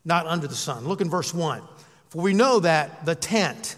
not 0.05 0.27
under 0.27 0.47
the 0.47 0.55
sun. 0.55 0.87
Look 0.87 1.01
in 1.01 1.11
verse 1.11 1.33
1. 1.33 1.63
For 2.11 2.23
we 2.23 2.35
know 2.35 2.61
that 2.61 3.05
the 3.05 3.15
tent 3.15 3.77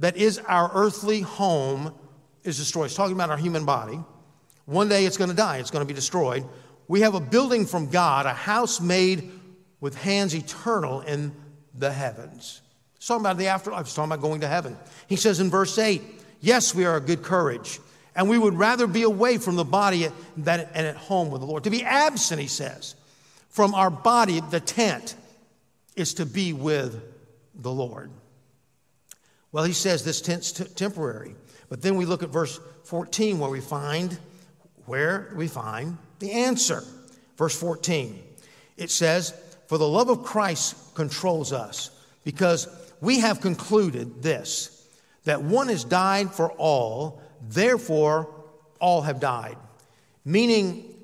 that 0.00 0.16
is 0.16 0.38
our 0.38 0.70
earthly 0.74 1.20
home 1.20 1.94
is 2.42 2.58
destroyed. 2.58 2.86
It's 2.86 2.94
talking 2.94 3.14
about 3.14 3.30
our 3.30 3.36
human 3.36 3.64
body. 3.64 3.98
One 4.66 4.88
day 4.88 5.04
it's 5.04 5.16
going 5.16 5.30
to 5.30 5.36
die, 5.36 5.58
it's 5.58 5.70
going 5.70 5.84
to 5.84 5.88
be 5.88 5.94
destroyed. 5.94 6.44
We 6.88 7.00
have 7.00 7.14
a 7.14 7.20
building 7.20 7.66
from 7.66 7.88
God, 7.88 8.26
a 8.26 8.34
house 8.34 8.80
made 8.80 9.30
with 9.80 9.94
hands 9.94 10.34
eternal 10.34 11.00
in 11.02 11.34
the 11.74 11.92
heavens. 11.92 12.62
It's 12.96 13.06
talking 13.06 13.22
about 13.22 13.38
the 13.38 13.48
afterlife, 13.48 13.82
it's 13.82 13.94
talking 13.94 14.12
about 14.12 14.22
going 14.22 14.40
to 14.40 14.48
heaven. 14.48 14.76
He 15.06 15.16
says 15.16 15.40
in 15.40 15.50
verse 15.50 15.78
8, 15.78 16.02
Yes, 16.40 16.74
we 16.74 16.84
are 16.84 16.96
of 16.96 17.06
good 17.06 17.22
courage. 17.22 17.80
And 18.16 18.28
we 18.28 18.38
would 18.38 18.54
rather 18.54 18.86
be 18.86 19.02
away 19.02 19.38
from 19.38 19.56
the 19.56 19.64
body 19.64 20.08
than 20.36 20.60
and 20.60 20.86
at 20.86 20.96
home 20.96 21.30
with 21.30 21.40
the 21.40 21.46
Lord. 21.46 21.64
To 21.64 21.70
be 21.70 21.82
absent, 21.82 22.40
he 22.40 22.46
says, 22.46 22.94
from 23.48 23.74
our 23.74 23.90
body, 23.90 24.40
the 24.40 24.60
tent, 24.60 25.16
is 25.96 26.14
to 26.14 26.26
be 26.26 26.52
with 26.52 27.00
the 27.54 27.70
Lord. 27.70 28.10
Well, 29.52 29.64
he 29.64 29.72
says 29.72 30.04
this 30.04 30.20
tent's 30.20 30.52
t- 30.52 30.64
temporary. 30.64 31.34
But 31.68 31.82
then 31.82 31.96
we 31.96 32.04
look 32.04 32.22
at 32.22 32.30
verse 32.30 32.58
14 32.84 33.38
where 33.38 33.50
we 33.50 33.60
find 33.60 34.18
where 34.86 35.32
we 35.34 35.48
find 35.48 35.96
the 36.18 36.32
answer. 36.32 36.82
Verse 37.38 37.58
14. 37.58 38.22
It 38.76 38.90
says, 38.90 39.32
"For 39.66 39.78
the 39.78 39.88
love 39.88 40.10
of 40.10 40.24
Christ 40.24 40.74
controls 40.94 41.52
us, 41.52 41.90
because 42.22 42.66
we 43.00 43.20
have 43.20 43.40
concluded 43.40 44.22
this 44.22 44.70
that 45.24 45.42
one 45.42 45.68
has 45.68 45.84
died 45.84 46.34
for 46.34 46.50
all, 46.52 47.22
Therefore, 47.48 48.28
all 48.80 49.02
have 49.02 49.20
died. 49.20 49.56
Meaning, 50.24 50.94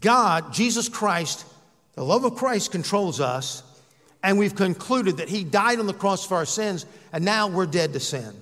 God, 0.00 0.52
Jesus 0.52 0.88
Christ, 0.88 1.46
the 1.94 2.04
love 2.04 2.24
of 2.24 2.34
Christ 2.34 2.72
controls 2.72 3.20
us, 3.20 3.62
and 4.22 4.38
we've 4.38 4.54
concluded 4.54 5.18
that 5.18 5.28
He 5.28 5.44
died 5.44 5.78
on 5.78 5.86
the 5.86 5.94
cross 5.94 6.26
for 6.26 6.36
our 6.36 6.46
sins, 6.46 6.84
and 7.12 7.24
now 7.24 7.48
we're 7.48 7.66
dead 7.66 7.92
to 7.94 8.00
sin. 8.00 8.34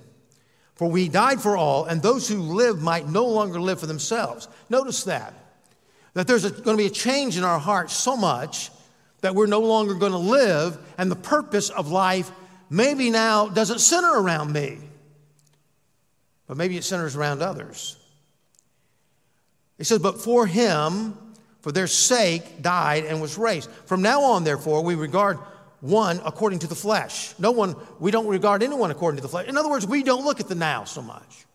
For 0.75 0.89
we 0.89 1.07
died 1.07 1.39
for 1.39 1.55
all, 1.55 1.85
and 1.85 2.01
those 2.01 2.27
who 2.27 2.41
live 2.41 2.81
might 2.81 3.07
no 3.07 3.25
longer 3.25 3.59
live 3.59 3.79
for 3.79 3.85
themselves. 3.85 4.47
Notice 4.69 5.05
that. 5.05 5.33
That 6.13 6.27
there's 6.27 6.49
going 6.49 6.77
to 6.77 6.83
be 6.83 6.87
a 6.87 6.89
change 6.89 7.37
in 7.37 7.43
our 7.43 7.59
hearts 7.59 7.93
so 7.93 8.17
much 8.17 8.71
that 9.21 9.35
we're 9.35 9.45
no 9.45 9.61
longer 9.61 9.93
going 9.93 10.11
to 10.11 10.17
live, 10.17 10.77
and 10.97 11.09
the 11.09 11.15
purpose 11.15 11.69
of 11.69 11.91
life 11.91 12.29
maybe 12.69 13.09
now 13.09 13.47
doesn't 13.47 13.79
center 13.79 14.19
around 14.19 14.51
me 14.51 14.79
but 16.47 16.57
maybe 16.57 16.77
it 16.77 16.83
centers 16.83 17.15
around 17.15 17.41
others. 17.41 17.97
He 19.77 19.83
says, 19.83 19.99
But 19.99 20.21
for 20.21 20.45
him, 20.45 21.17
for 21.61 21.71
their 21.71 21.87
sake 21.87 22.61
died 22.61 23.05
and 23.05 23.21
was 23.21 23.37
raised. 23.37 23.69
From 23.85 24.01
now 24.01 24.21
on, 24.21 24.43
therefore, 24.43 24.83
we 24.83 24.95
regard 24.95 25.37
one 25.81 26.21
according 26.25 26.59
to 26.59 26.67
the 26.67 26.75
flesh. 26.75 27.33
No 27.39 27.51
one, 27.51 27.75
we 27.99 28.11
don't 28.11 28.27
regard 28.27 28.63
anyone 28.63 28.91
according 28.91 29.17
to 29.17 29.21
the 29.21 29.27
flesh. 29.27 29.47
In 29.47 29.57
other 29.57 29.69
words, 29.69 29.85
we 29.85 30.03
don't 30.03 30.25
look 30.25 30.39
at 30.39 30.47
the 30.47 30.55
now 30.55 30.83
so 30.83 31.01
much. 31.01 31.45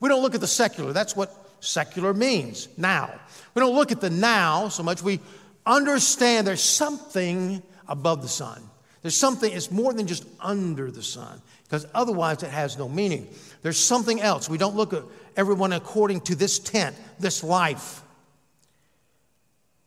We 0.00 0.08
don't 0.08 0.22
look 0.22 0.34
at 0.34 0.40
the 0.40 0.46
secular. 0.46 0.92
That's 0.92 1.14
what 1.14 1.34
secular 1.60 2.12
means, 2.12 2.68
now. 2.76 3.12
We 3.54 3.60
don't 3.60 3.74
look 3.74 3.92
at 3.92 4.00
the 4.00 4.10
now 4.10 4.68
so 4.68 4.82
much. 4.82 5.02
We 5.02 5.20
understand 5.64 6.46
there's 6.46 6.62
something 6.62 7.62
above 7.86 8.22
the 8.22 8.28
sun. 8.28 8.62
There's 9.02 9.16
something, 9.16 9.52
it's 9.52 9.70
more 9.70 9.92
than 9.92 10.06
just 10.06 10.24
under 10.40 10.90
the 10.90 11.02
sun, 11.02 11.40
because 11.72 11.86
otherwise 11.94 12.42
it 12.42 12.50
has 12.50 12.76
no 12.76 12.86
meaning. 12.86 13.26
There's 13.62 13.78
something 13.78 14.20
else. 14.20 14.46
We 14.46 14.58
don't 14.58 14.76
look 14.76 14.92
at 14.92 15.04
everyone 15.38 15.72
according 15.72 16.20
to 16.22 16.34
this 16.34 16.58
tent, 16.58 16.94
this 17.18 17.42
life. 17.42 18.02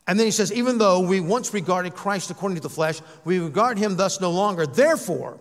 And 0.08 0.18
then 0.18 0.25
he 0.25 0.32
says, 0.32 0.51
even 0.51 0.80
though 0.80 1.01
we 1.01 1.20
once 1.20 1.54
regarded 1.54 1.94
Christ 1.94 2.32
according 2.32 2.56
to 2.56 2.63
the 2.63 2.72
flesh, 2.72 3.01
we 3.24 3.38
regard 3.38 3.77
him 3.77 3.98
thus 3.98 4.20
no 4.20 4.32
longer. 4.32 4.65
Therefore, 4.65 5.39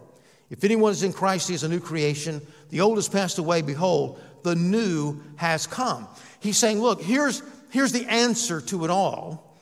if 0.51 0.63
anyone 0.65 0.93
is 0.93 1.03
in 1.03 1.15
Christ, 1.15 1.49
he 1.49 1.55
is 1.55 1.63
a 1.63 1.69
new 1.69 1.81
creation. 1.81 2.43
The 2.69 2.83
old 2.83 2.99
has 2.99 3.09
passed 3.09 3.39
away. 3.39 3.63
Behold, 3.63 4.21
the 4.43 4.55
new 4.55 5.23
has 5.37 5.67
come. 5.67 6.07
He's 6.41 6.59
saying, 6.59 6.79
look, 6.79 7.01
here's, 7.01 7.43
here's 7.71 7.93
the 7.93 8.05
answer 8.05 8.61
to 8.61 8.85
it 8.85 8.91
all. 8.91 9.54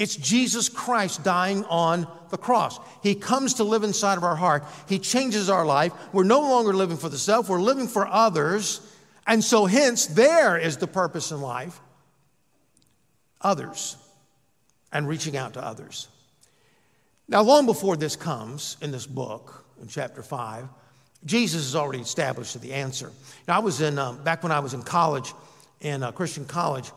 It's 0.00 0.16
Jesus 0.16 0.70
Christ 0.70 1.22
dying 1.24 1.62
on 1.66 2.08
the 2.30 2.38
cross. 2.38 2.80
He 3.02 3.14
comes 3.14 3.54
to 3.54 3.64
live 3.64 3.84
inside 3.84 4.16
of 4.16 4.24
our 4.24 4.34
heart. 4.34 4.64
He 4.88 4.98
changes 4.98 5.50
our 5.50 5.66
life. 5.66 5.92
We're 6.14 6.24
no 6.24 6.40
longer 6.40 6.72
living 6.72 6.96
for 6.96 7.10
the 7.10 7.18
self, 7.18 7.50
we're 7.50 7.60
living 7.60 7.86
for 7.86 8.06
others. 8.06 8.80
And 9.26 9.44
so, 9.44 9.66
hence, 9.66 10.06
there 10.06 10.56
is 10.56 10.78
the 10.78 10.86
purpose 10.86 11.32
in 11.32 11.42
life 11.42 11.78
others 13.42 13.98
and 14.90 15.06
reaching 15.06 15.36
out 15.36 15.52
to 15.52 15.62
others. 15.62 16.08
Now, 17.28 17.42
long 17.42 17.66
before 17.66 17.98
this 17.98 18.16
comes 18.16 18.78
in 18.80 18.92
this 18.92 19.06
book, 19.06 19.66
in 19.82 19.88
chapter 19.88 20.22
5, 20.22 20.66
Jesus 21.26 21.64
has 21.64 21.76
already 21.76 22.00
established 22.00 22.58
the 22.58 22.72
answer. 22.72 23.12
Now, 23.46 23.56
I 23.56 23.58
was 23.58 23.82
in, 23.82 23.98
um, 23.98 24.24
back 24.24 24.42
when 24.42 24.50
I 24.50 24.60
was 24.60 24.72
in 24.72 24.82
college, 24.82 25.34
in 25.82 26.02
a 26.02 26.10
Christian 26.10 26.46
college, 26.46 26.90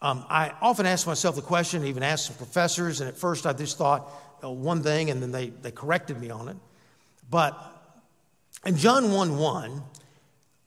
um, 0.00 0.24
I 0.28 0.52
often 0.60 0.86
ask 0.86 1.06
myself 1.06 1.34
the 1.34 1.42
question, 1.42 1.84
even 1.84 2.02
asked 2.02 2.26
some 2.26 2.36
professors, 2.36 3.00
and 3.00 3.08
at 3.08 3.16
first 3.16 3.46
I 3.46 3.52
just 3.52 3.78
thought 3.78 4.10
uh, 4.42 4.50
one 4.50 4.82
thing 4.82 5.10
and 5.10 5.20
then 5.20 5.32
they, 5.32 5.48
they 5.48 5.72
corrected 5.72 6.20
me 6.20 6.30
on 6.30 6.48
it. 6.48 6.56
But 7.28 7.56
in 8.64 8.76
John 8.76 9.12
1 9.12 9.38
1, 9.38 9.82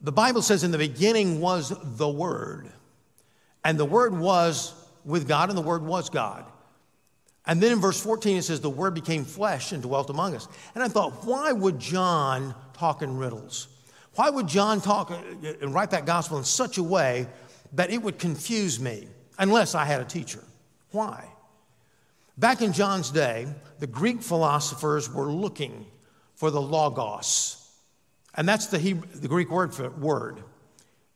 the 0.02 0.12
Bible 0.12 0.42
says, 0.42 0.64
In 0.64 0.72
the 0.72 0.78
beginning 0.78 1.40
was 1.40 1.74
the 1.82 2.10
Word, 2.10 2.70
and 3.64 3.80
the 3.80 3.86
Word 3.86 4.18
was 4.18 4.74
with 5.06 5.28
God, 5.28 5.50
and 5.50 5.58
the 5.58 5.64
Word 5.64 5.84
was 5.84 6.10
God. 6.10 6.46
And 7.46 7.62
then 7.62 7.72
in 7.72 7.80
verse 7.80 8.00
14, 8.00 8.38
it 8.38 8.44
says, 8.44 8.60
The 8.60 8.70
Word 8.70 8.94
became 8.94 9.24
flesh 9.24 9.72
and 9.72 9.82
dwelt 9.82 10.10
among 10.10 10.36
us. 10.36 10.48
And 10.76 10.84
I 10.84 10.90
thought, 10.90 11.26
why 11.26 11.52
would 11.52 11.80
John 11.80 12.54
talk 12.74 13.02
in 13.02 13.18
riddles? 13.18 13.68
Why 14.16 14.30
would 14.30 14.48
John 14.48 14.82
talk 14.82 15.10
uh, 15.10 15.20
and 15.62 15.74
write 15.74 15.92
that 15.92 16.06
gospel 16.06 16.38
in 16.38 16.44
such 16.44 16.78
a 16.78 16.84
way 16.84 17.28
that 17.74 17.90
it 17.90 18.02
would 18.02 18.20
confuse 18.20 18.80
me 18.80 19.08
unless 19.42 19.76
I 19.76 19.84
had 19.84 20.00
a 20.00 20.06
teacher? 20.06 20.44
Why? 20.92 21.28
Back 22.38 22.62
in 22.62 22.72
John's 22.72 23.10
day, 23.10 23.48
the 23.80 23.88
Greek 23.88 24.22
philosophers 24.22 25.12
were 25.14 25.30
looking 25.30 25.86
for 26.36 26.50
the 26.50 26.62
logos. 26.62 27.58
And 28.36 28.48
that's 28.48 28.68
the, 28.68 28.80
Hebrew, 28.80 29.10
the 29.14 29.28
Greek 29.28 29.52
word 29.52 29.74
for 29.74 29.90
word. 29.90 30.42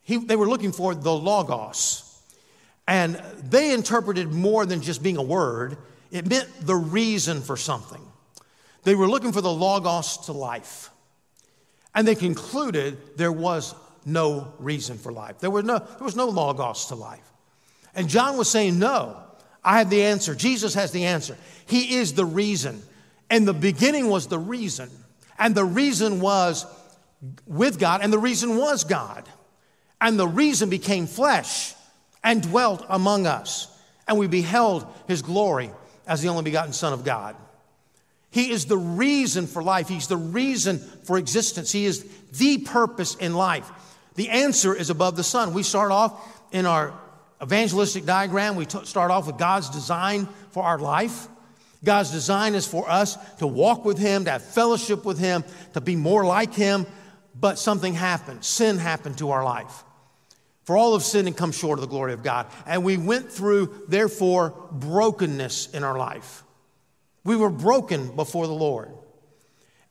He, 0.02 0.18
they 0.18 0.36
were 0.36 0.48
looking 0.48 0.72
for 0.72 0.94
the 0.94 1.14
logos. 1.14 2.02
And 2.88 3.16
they 3.44 3.74
interpreted 3.74 4.32
more 4.32 4.66
than 4.66 4.82
just 4.82 5.02
being 5.02 5.18
a 5.18 5.24
word, 5.24 5.78
it 6.12 6.28
meant 6.28 6.50
the 6.62 6.76
reason 6.76 7.42
for 7.42 7.58
something. 7.58 8.02
They 8.84 8.96
were 8.96 9.08
looking 9.08 9.32
for 9.32 9.42
the 9.42 9.52
logos 9.52 10.18
to 10.26 10.32
life. 10.32 10.90
And 11.96 12.08
they 12.08 12.16
concluded 12.16 13.18
there 13.18 13.32
was 13.32 13.74
no 14.06 14.54
reason 14.60 14.98
for 14.98 15.12
life. 15.12 15.40
There, 15.40 15.50
were 15.50 15.64
no, 15.64 15.80
there 15.80 16.04
was 16.04 16.16
no 16.16 16.28
logos 16.28 16.88
to 16.88 16.96
life. 16.96 17.32
And 17.96 18.10
John 18.10 18.38
was 18.38 18.50
saying, 18.50 18.78
No, 18.78 19.18
I 19.64 19.80
have 19.80 19.90
the 19.90 20.04
answer. 20.04 20.36
Jesus 20.36 20.74
has 20.74 20.92
the 20.92 21.06
answer. 21.06 21.38
He 21.66 21.96
is 21.96 22.14
the 22.14 22.26
reason. 22.26 22.82
And 23.30 23.48
the 23.48 23.54
beginning 23.54 24.10
was 24.10 24.28
the 24.28 24.40
reason. 24.40 24.90
And 25.40 25.56
the 25.56 25.66
reason 25.66 26.22
was 26.22 26.66
with 27.48 27.80
God, 27.80 28.02
and 28.02 28.14
the 28.14 28.20
reason 28.20 28.58
was 28.58 28.84
God. 28.84 29.28
And 30.00 30.20
the 30.20 30.28
reason 30.28 30.70
became 30.70 31.08
flesh 31.08 31.74
and 32.24 32.44
dwelt 32.44 32.86
among 32.90 33.26
us. 33.26 33.68
And 34.08 34.20
we 34.20 34.28
beheld 34.28 34.86
his 35.08 35.22
glory 35.22 35.72
as 36.06 36.22
the 36.22 36.28
only 36.28 36.44
begotten 36.44 36.74
Son 36.74 36.94
of 36.94 37.04
God. 37.04 37.36
He 38.30 38.52
is 38.52 38.66
the 38.66 38.78
reason 38.78 39.48
for 39.48 39.64
life. 39.64 39.88
He's 39.88 40.08
the 40.08 40.18
reason 40.18 40.80
for 40.80 41.18
existence. 41.18 41.72
He 41.72 41.86
is 41.86 42.06
the 42.34 42.60
purpose 42.60 43.16
in 43.16 43.34
life. 43.34 43.72
The 44.16 44.30
answer 44.30 44.76
is 44.76 44.90
above 44.90 45.16
the 45.16 45.24
sun. 45.24 45.54
We 45.54 45.64
start 45.64 45.92
off 45.92 46.44
in 46.52 46.66
our 46.66 46.94
evangelistic 47.42 48.06
diagram, 48.06 48.56
we 48.56 48.66
t- 48.66 48.86
start 48.86 49.12
off 49.12 49.28
with 49.28 49.38
God's 49.38 49.70
design 49.70 50.28
for 50.52 50.64
our 50.64 50.80
life. 50.80 51.28
God's 51.84 52.12
design 52.12 52.56
is 52.56 52.66
for 52.66 52.90
us 52.90 53.18
to 53.38 53.48
walk 53.48 53.86
with 53.86 53.98
Him, 53.98 54.26
to 54.26 54.32
have 54.32 54.44
fellowship 54.44 55.06
with 55.06 55.20
Him, 55.20 55.44
to 55.74 55.82
be 55.82 55.96
more 55.96 56.26
like 56.26 56.54
Him. 56.54 56.86
But 57.40 57.60
something 57.60 57.94
happened. 57.94 58.44
Sin 58.44 58.78
happened 58.78 59.18
to 59.20 59.32
our 59.32 59.44
life. 59.44 59.84
For 60.64 60.76
all 60.78 60.96
of 60.96 61.04
sin 61.04 61.28
and 61.28 61.38
come 61.38 61.52
short 61.52 61.78
of 61.78 61.82
the 61.82 61.90
glory 61.90 62.14
of 62.14 62.24
God. 62.24 62.48
And 62.66 62.84
we 62.84 62.98
went 62.98 63.32
through, 63.32 63.84
therefore, 63.88 64.54
brokenness 64.72 65.68
in 65.74 65.84
our 65.84 65.98
life. 65.98 66.44
We 67.24 67.36
were 67.36 67.50
broken 67.50 68.16
before 68.16 68.48
the 68.48 68.54
Lord. 68.54 68.92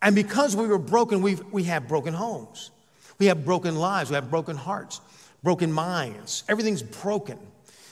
And 0.02 0.14
because 0.14 0.56
we 0.56 0.66
were 0.66 0.78
broken, 0.78 1.22
we 1.22 1.36
we 1.50 1.64
have 1.64 1.88
broken 1.88 2.12
homes. 2.12 2.70
We 3.18 3.26
have 3.26 3.44
broken 3.44 3.76
lives. 3.76 4.10
We 4.10 4.14
have 4.14 4.30
broken 4.30 4.56
hearts, 4.56 5.00
broken 5.44 5.70
minds. 5.70 6.42
Everything's 6.48 6.82
broken. 6.82 7.38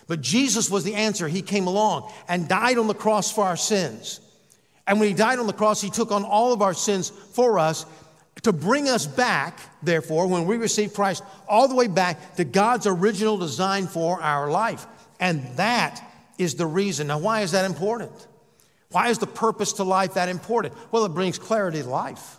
But 0.09 0.21
Jesus 0.21 0.69
was 0.69 0.83
the 0.83 0.95
answer. 0.95 1.29
He 1.29 1.43
came 1.43 1.69
along 1.69 2.13
and 2.29 2.49
died 2.49 2.79
on 2.79 2.89
the 2.89 2.95
cross 2.95 3.31
for 3.31 3.45
our 3.45 3.57
sins. 3.57 4.21
And 4.87 4.99
when 4.99 5.09
he 5.09 5.15
died 5.15 5.39
on 5.39 5.47
the 5.47 5.53
cross, 5.53 5.81
he 5.81 5.91
took 5.91 6.11
on 6.11 6.25
all 6.25 6.53
of 6.53 6.61
our 6.61 6.75
sins 6.75 7.11
for 7.11 7.61
us 7.61 7.87
to 8.43 8.53
bring 8.53 8.89
us 8.89 9.07
back, 9.07 9.61
therefore, 9.83 10.27
when 10.27 10.47
we 10.47 10.57
receive 10.57 10.95
Christ, 10.95 11.23
all 11.47 11.69
the 11.69 11.75
way 11.75 11.87
back 11.87 12.37
to 12.37 12.45
God's 12.45 12.87
original 12.87 13.39
design 13.39 13.87
for 13.87 14.21
our 14.21 14.51
life. 14.51 14.87
And 15.21 15.47
that 15.57 16.03
is 16.39 16.57
the 16.57 16.67
reason. 16.67 17.07
Now, 17.07 17.19
why 17.19 17.43
is 17.43 17.53
that 17.53 17.65
important? 17.65 18.11
Why 18.91 19.11
is 19.11 19.19
the 19.19 19.27
purpose 19.27 19.75
to 19.75 19.85
life 19.85 20.15
that 20.15 20.29
important? 20.29 20.75
Well, 20.91 21.05
it 21.05 21.11
brings 21.11 21.39
clarity 21.39 21.83
to 21.83 21.89
life. 21.89 22.39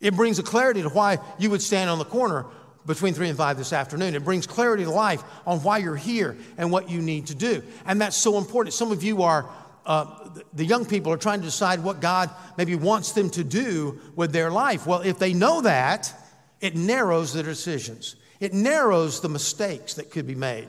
It 0.00 0.14
brings 0.14 0.38
a 0.38 0.42
clarity 0.42 0.82
to 0.82 0.88
why 0.90 1.18
you 1.38 1.50
would 1.50 1.62
stand 1.62 1.88
on 1.88 1.98
the 1.98 2.04
corner 2.04 2.44
between 2.86 3.14
3 3.14 3.28
and 3.28 3.38
5 3.38 3.56
this 3.56 3.72
afternoon. 3.72 4.14
It 4.14 4.24
brings 4.24 4.46
clarity 4.46 4.84
to 4.84 4.90
life 4.90 5.22
on 5.46 5.58
why 5.60 5.78
you're 5.78 5.96
here 5.96 6.36
and 6.56 6.70
what 6.70 6.88
you 6.88 7.02
need 7.02 7.26
to 7.28 7.34
do. 7.34 7.62
And 7.84 8.00
that's 8.00 8.16
so 8.16 8.38
important. 8.38 8.74
Some 8.74 8.92
of 8.92 9.02
you 9.02 9.22
are 9.22 9.48
uh, 9.86 10.06
the 10.52 10.64
young 10.64 10.84
people 10.84 11.12
are 11.12 11.16
trying 11.16 11.38
to 11.38 11.44
decide 11.44 11.82
what 11.82 12.00
God 12.00 12.28
maybe 12.58 12.74
wants 12.74 13.12
them 13.12 13.30
to 13.30 13.44
do 13.44 14.00
with 14.16 14.32
their 14.32 14.50
life. 14.50 14.86
Well, 14.86 15.00
if 15.00 15.18
they 15.18 15.32
know 15.32 15.62
that, 15.62 16.12
it 16.60 16.74
narrows 16.74 17.32
their 17.32 17.44
decisions, 17.44 18.16
it 18.40 18.52
narrows 18.52 19.20
the 19.20 19.28
mistakes 19.28 19.94
that 19.94 20.10
could 20.10 20.26
be 20.26 20.34
made. 20.34 20.68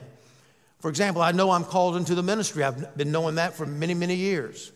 For 0.80 0.88
example, 0.88 1.22
I 1.22 1.32
know 1.32 1.50
I'm 1.50 1.64
called 1.64 1.96
into 1.96 2.14
the 2.14 2.22
ministry. 2.22 2.62
I've 2.62 2.96
been 2.96 3.10
knowing 3.10 3.34
that 3.34 3.54
for 3.54 3.66
many, 3.66 3.94
many 3.94 4.14
years, 4.14 4.70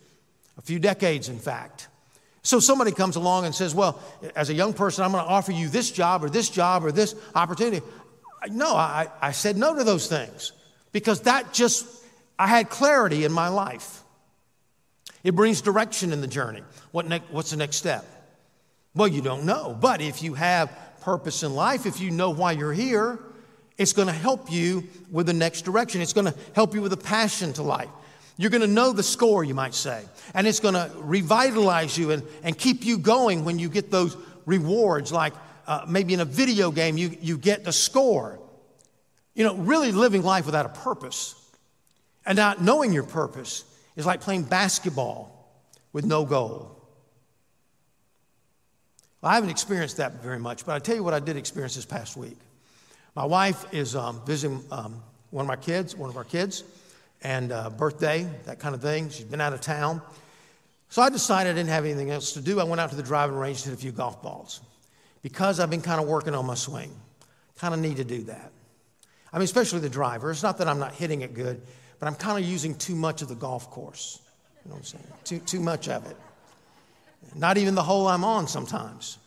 a 0.59 0.63
few 0.63 0.81
decades, 0.81 1.29
in 1.29 1.39
fact. 1.39 1.87
So 2.43 2.59
somebody 2.59 2.91
comes 2.91 3.17
along 3.17 3.47
and 3.47 3.55
says, 3.55 3.75
Well, 3.75 4.01
as 4.35 4.51
a 4.51 4.55
young 4.55 4.73
person, 4.73 5.05
I'm 5.05 5.13
going 5.13 5.25
to 5.25 5.31
offer 5.31 5.53
you 5.53 5.69
this 5.69 5.91
job 5.91 6.25
or 6.25 6.31
this 6.31 6.49
job 6.49 6.85
or 6.85 6.93
this 6.93 7.15
opportunity. 7.35 7.85
No, 8.51 8.75
I, 8.75 9.09
I 9.21 9.31
said 9.33 9.57
no 9.57 9.77
to 9.77 9.85
those 9.85 10.09
things 10.09 10.53
because 10.91 11.21
that 11.23 11.53
just, 11.53 11.87
I 12.39 12.49
had 12.49 12.69
clarity 12.69 13.25
in 13.25 13.33
my 13.33 13.49
life. 13.49 14.03
It 15.23 15.37
brings 15.37 15.61
direction 15.61 16.13
in 16.13 16.21
the 16.21 16.27
journey. 16.27 16.63
What 16.91 17.07
ne- 17.07 17.23
what's 17.31 17.51
the 17.51 17.57
next 17.57 17.77
step? 17.77 18.05
Well, 18.95 19.09
you 19.09 19.23
don't 19.23 19.45
know. 19.45 19.77
But 19.81 20.01
if 20.01 20.23
you 20.23 20.35
have 20.35 20.77
purpose 21.03 21.45
in 21.45 21.55
life, 21.55 21.87
if 21.87 22.01
you 22.01 22.11
know 22.11 22.31
why 22.31 22.53
you're 22.53 22.73
here, 22.73 23.21
it's 23.79 23.93
going 23.93 24.09
to 24.09 24.15
help 24.15 24.51
you 24.51 24.85
with 25.11 25.27
the 25.27 25.33
next 25.33 25.63
direction. 25.63 26.01
It's 26.01 26.13
going 26.13 26.27
to 26.27 26.35
help 26.55 26.75
you 26.75 26.83
with 26.83 26.93
a 26.93 26.99
passion 26.99 27.53
to 27.55 27.63
life. 27.63 27.89
You're 28.43 28.51
going 28.51 28.63
to 28.63 28.67
know 28.67 28.93
the 28.93 29.05
score, 29.05 29.45
you 29.45 29.55
might 29.55 29.73
say. 29.73 30.03
And 30.35 30.49
it's 30.49 30.59
going 30.59 30.75
to 30.75 30.91
revitalize 30.97 31.97
you 31.97 32.11
and, 32.11 32.25
and 32.43 32.59
keep 32.59 32.85
you 32.85 32.99
going 32.99 33.45
when 33.45 33.61
you 33.61 33.69
get 33.69 33.93
those 33.93 34.17
rewards, 34.47 35.13
like 35.13 35.33
uh, 35.69 35.85
maybe 35.89 36.13
in 36.13 36.19
a 36.19 36.25
video 36.25 36.73
game, 36.73 36.99
you, 36.99 37.17
you 37.21 37.39
get 37.39 37.63
the 37.63 37.71
score. 37.71 38.41
You 39.37 39.45
know, 39.45 39.55
really 39.55 39.93
living 39.93 40.25
life 40.25 40.45
without 40.45 40.67
a 40.67 40.71
purpose 40.71 41.37
and 42.27 42.35
not 42.35 42.61
knowing 42.61 42.93
your 42.93 43.05
purpose 43.05 43.65
is 43.95 44.07
like 44.07 44.21
playing 44.21 44.43
basketball 44.43 45.49
with 45.93 46.05
no 46.05 46.25
goal. 46.25 46.83
Well, 49.21 49.31
I 49.31 49.37
haven't 49.37 49.51
experienced 49.51 49.99
that 49.99 50.21
very 50.21 50.41
much, 50.41 50.67
but 50.67 50.73
I'll 50.73 50.81
tell 50.81 50.97
you 50.97 51.05
what 51.05 51.15
I 51.15 51.21
did 51.21 51.37
experience 51.37 51.77
this 51.77 51.87
past 51.87 52.17
week. 52.17 52.39
My 53.15 53.25
wife 53.25 53.73
is 53.73 53.95
um, 53.95 54.21
visiting 54.27 54.65
um, 54.73 55.01
one 55.31 55.45
of 55.45 55.49
my 55.49 55.55
kids, 55.55 55.95
one 55.95 56.11
of 56.11 56.17
our 56.17 56.25
kids, 56.25 56.65
and 57.23 57.53
uh, 57.53 57.71
birthday, 57.71 58.29
that 58.45 58.59
kind 58.59 58.75
of 58.75 58.83
thing. 58.83 59.11
She'd 59.11 59.31
been 59.31 59.41
out 59.41 59.53
of 59.53 59.61
town. 59.61 60.03
So 60.89 61.01
I 61.01 61.09
decided 61.09 61.51
I 61.51 61.55
didn't 61.55 61.71
have 61.71 61.85
anything 61.85 62.11
else 62.11 62.33
to 62.33 62.41
do. 62.41 62.61
I 62.61 62.65
went 62.65 62.81
out 62.81 62.91
to 62.91 62.97
the 62.97 63.03
driving 63.03 63.37
range, 63.37 63.63
hit 63.63 63.73
a 63.73 63.77
few 63.77 63.93
golf 63.93 64.23
balls. 64.23 64.61
Because 65.23 65.61
I've 65.61 65.71
been 65.71 65.81
kind 65.81 66.01
of 66.01 66.09
working 66.09 66.35
on 66.35 66.45
my 66.45 66.55
swing, 66.55 66.93
kind 67.57 67.73
of 67.73 67.81
need 67.81 67.97
to 67.97 68.05
do 68.05 68.25
that. 68.25 68.53
I 69.33 69.39
mean, 69.39 69.45
especially 69.45 69.81
the 69.81 69.89
driver. 69.89 70.31
It's 70.31 70.43
not 70.43 70.59
that 70.59 70.69
I'm 70.69 70.79
not 70.79 70.93
hitting 70.93 71.23
it 71.23 71.33
good, 71.33 71.63
but 71.99 72.07
I'm 72.07 72.15
kind 72.15 72.43
of 72.43 72.49
using 72.49 72.75
too 72.75 72.95
much 72.95 73.23
of 73.23 73.29
the 73.29 73.35
golf 73.35 73.71
course. 73.71 74.21
You 74.65 74.71
know 74.71 74.75
what 74.75 74.81
I'm 74.81 74.85
saying? 74.85 75.05
Too, 75.25 75.39
too 75.39 75.61
much 75.61 75.89
of 75.89 76.05
it. 76.11 76.17
Not 77.35 77.57
even 77.57 77.75
the 77.75 77.83
hole 77.83 78.09
I'm 78.09 78.25
on 78.25 78.47
sometimes. 78.47 79.19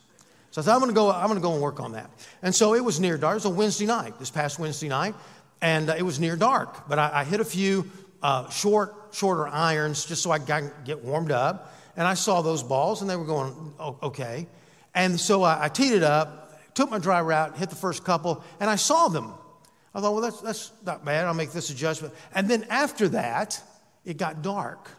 So 0.50 0.62
I 0.62 0.64
thought, 0.64 0.74
I'm 0.74 0.80
going 0.80 0.90
to 0.90 0.94
go, 0.94 1.10
I'm 1.10 1.26
going 1.26 1.38
to 1.38 1.42
go 1.42 1.52
and 1.52 1.60
work 1.60 1.80
on 1.80 1.92
that. 1.92 2.08
And 2.42 2.54
so 2.54 2.74
it 2.74 2.84
was 2.84 3.00
near 3.00 3.18
dark. 3.18 3.32
It 3.32 3.36
was 3.36 3.44
a 3.46 3.50
Wednesday 3.50 3.86
night, 3.86 4.18
this 4.18 4.30
past 4.30 4.58
Wednesday 4.58 4.88
night, 4.88 5.14
and 5.60 5.90
uh, 5.90 5.94
it 5.96 6.02
was 6.02 6.20
near 6.20 6.36
dark. 6.36 6.88
But 6.88 6.98
I, 6.98 7.10
I 7.20 7.24
hit 7.24 7.40
a 7.40 7.44
few 7.44 7.90
uh, 8.22 8.48
short, 8.50 8.94
shorter 9.12 9.48
irons 9.48 10.04
just 10.04 10.22
so 10.22 10.30
I 10.30 10.38
could 10.38 10.72
get 10.84 11.04
warmed 11.04 11.32
up. 11.32 11.74
And 11.96 12.06
I 12.06 12.14
saw 12.14 12.42
those 12.42 12.62
balls, 12.62 13.00
and 13.00 13.08
they 13.08 13.16
were 13.16 13.24
going 13.24 13.72
okay. 14.02 14.46
And 14.94 15.18
so 15.18 15.42
I, 15.42 15.64
I 15.64 15.68
teed 15.68 15.92
it 15.92 16.02
up, 16.02 16.74
took 16.74 16.90
my 16.90 16.98
driver 16.98 17.32
out, 17.32 17.56
hit 17.56 17.70
the 17.70 17.76
first 17.76 18.04
couple, 18.04 18.44
and 18.60 18.68
I 18.68 18.76
saw 18.76 19.08
them. 19.08 19.32
I 19.94 20.00
thought, 20.00 20.12
well, 20.12 20.22
that's, 20.22 20.40
that's 20.42 20.72
not 20.84 21.06
bad. 21.06 21.24
I'll 21.24 21.32
make 21.32 21.52
this 21.52 21.70
adjustment. 21.70 22.12
And 22.34 22.50
then 22.50 22.66
after 22.68 23.08
that, 23.08 23.62
it 24.04 24.18
got 24.18 24.42
dark. 24.42 24.90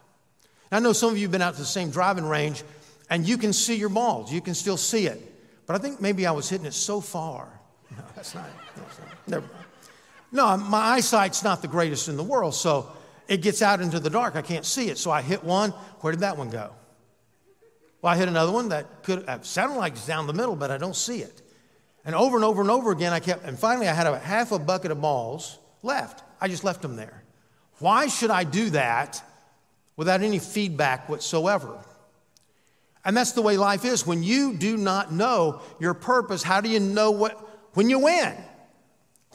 I 0.71 0.79
know 0.79 0.91
some 0.91 1.11
of 1.11 1.17
you 1.17 1.23
have 1.23 1.31
been 1.31 1.41
out 1.41 1.53
to 1.53 1.59
the 1.59 1.65
same 1.65 1.91
driving 1.91 2.25
range 2.25 2.63
and 3.09 3.27
you 3.27 3.37
can 3.37 3.53
see 3.53 3.75
your 3.75 3.89
balls. 3.89 4.33
You 4.33 4.41
can 4.41 4.53
still 4.53 4.77
see 4.77 5.07
it. 5.07 5.21
But 5.65 5.75
I 5.75 5.79
think 5.79 6.01
maybe 6.01 6.25
I 6.25 6.31
was 6.31 6.49
hitting 6.49 6.65
it 6.65 6.73
so 6.73 7.01
far. 7.01 7.47
No, 7.89 8.03
that's 8.15 8.35
not. 8.35 8.49
That's 8.75 8.99
not 8.99 9.07
never 9.27 9.47
mind. 9.47 9.66
No, 10.31 10.57
my 10.57 10.79
eyesight's 10.79 11.43
not 11.43 11.61
the 11.61 11.67
greatest 11.67 12.09
in 12.09 12.17
the 12.17 12.23
world, 12.23 12.53
so 12.53 12.91
it 13.27 13.41
gets 13.41 13.61
out 13.61 13.81
into 13.81 13.99
the 13.99 14.09
dark. 14.09 14.35
I 14.35 14.41
can't 14.41 14.65
see 14.65 14.89
it. 14.89 14.97
So 14.97 15.11
I 15.11 15.21
hit 15.21 15.43
one. 15.43 15.71
Where 16.01 16.11
did 16.11 16.21
that 16.21 16.37
one 16.37 16.49
go? 16.49 16.71
Well, 18.01 18.13
I 18.13 18.17
hit 18.17 18.27
another 18.27 18.51
one 18.51 18.69
that 18.69 19.03
could 19.03 19.27
have 19.27 19.45
sounded 19.45 19.77
like 19.77 19.93
it's 19.93 20.05
down 20.05 20.27
the 20.27 20.33
middle, 20.33 20.55
but 20.55 20.71
I 20.71 20.77
don't 20.77 20.95
see 20.95 21.19
it. 21.21 21.41
And 22.05 22.15
over 22.15 22.37
and 22.37 22.45
over 22.45 22.61
and 22.61 22.71
over 22.71 22.91
again, 22.91 23.11
I 23.11 23.19
kept, 23.19 23.43
and 23.45 23.57
finally 23.57 23.87
I 23.87 23.93
had 23.93 24.07
a 24.07 24.17
half 24.17 24.51
a 24.51 24.59
bucket 24.59 24.91
of 24.91 25.01
balls 25.01 25.59
left. 25.83 26.23
I 26.39 26.47
just 26.47 26.63
left 26.63 26.81
them 26.81 26.95
there. 26.95 27.23
Why 27.79 28.07
should 28.07 28.31
I 28.31 28.43
do 28.43 28.69
that 28.71 29.21
without 29.95 30.21
any 30.21 30.39
feedback 30.39 31.09
whatsoever? 31.09 31.83
And 33.03 33.15
that's 33.15 33.31
the 33.31 33.41
way 33.41 33.57
life 33.57 33.85
is. 33.85 34.05
When 34.05 34.23
you 34.23 34.53
do 34.53 34.77
not 34.77 35.11
know 35.11 35.61
your 35.79 35.93
purpose, 35.93 36.43
how 36.43 36.61
do 36.61 36.69
you 36.69 36.79
know 36.79 37.11
what, 37.11 37.33
when 37.73 37.89
you 37.89 37.99
win? 37.99 38.35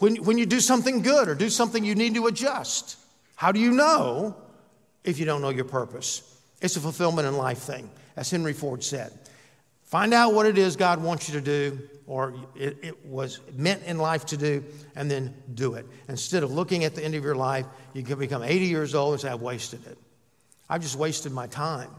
When, 0.03 0.17
when 0.17 0.37
you 0.37 0.47
do 0.47 0.59
something 0.59 1.01
good 1.01 1.29
or 1.29 1.37
do 1.37 1.49
something 1.49 1.85
you 1.85 1.95
need 1.95 2.17
to 2.17 2.27
adjust? 2.27 2.99
How 3.37 3.53
do 3.53 3.61
you 3.61 3.71
know 3.71 4.35
if 5.05 5.21
you 5.21 5.25
don't 5.27 5.41
know 5.41 5.51
your 5.51 5.65
purpose? 5.65 6.41
It's 6.61 6.75
a 6.75 6.81
fulfillment 6.81 7.29
in 7.29 7.37
life 7.37 7.59
thing, 7.59 7.89
as 8.17 8.29
Henry 8.29 8.53
Ford 8.53 8.83
said. 8.83 9.17
Find 9.85 10.13
out 10.13 10.35
what 10.35 10.47
it 10.47 10.59
is 10.59 10.75
God 10.75 11.01
wants 11.01 11.29
you 11.29 11.35
to 11.35 11.41
do, 11.41 11.79
or 12.09 12.35
it, 12.57 12.79
it, 12.83 13.07
was 13.07 13.39
meant 13.55 13.85
in 13.85 13.99
life 13.99 14.27
to 14.27 14.37
do, 14.37 14.65
and 14.97 15.09
then 15.09 15.33
do 15.55 15.75
it. 15.75 15.87
Instead 16.09 16.43
of 16.43 16.51
looking 16.51 16.83
at 16.83 16.97
the 16.97 17.05
end 17.05 17.15
of 17.15 17.23
your 17.23 17.37
life, 17.37 17.67
you 17.93 18.03
can 18.03 18.19
become 18.19 18.43
80 18.43 18.65
years 18.65 18.97
old 18.97 19.13
and 19.13 19.21
say, 19.21 19.29
I've 19.29 19.41
wasted 19.41 19.87
it. 19.87 19.99
I've 20.69 20.83
just 20.83 20.97
wasted 20.97 21.31
my 21.31 21.47
time. 21.47 21.91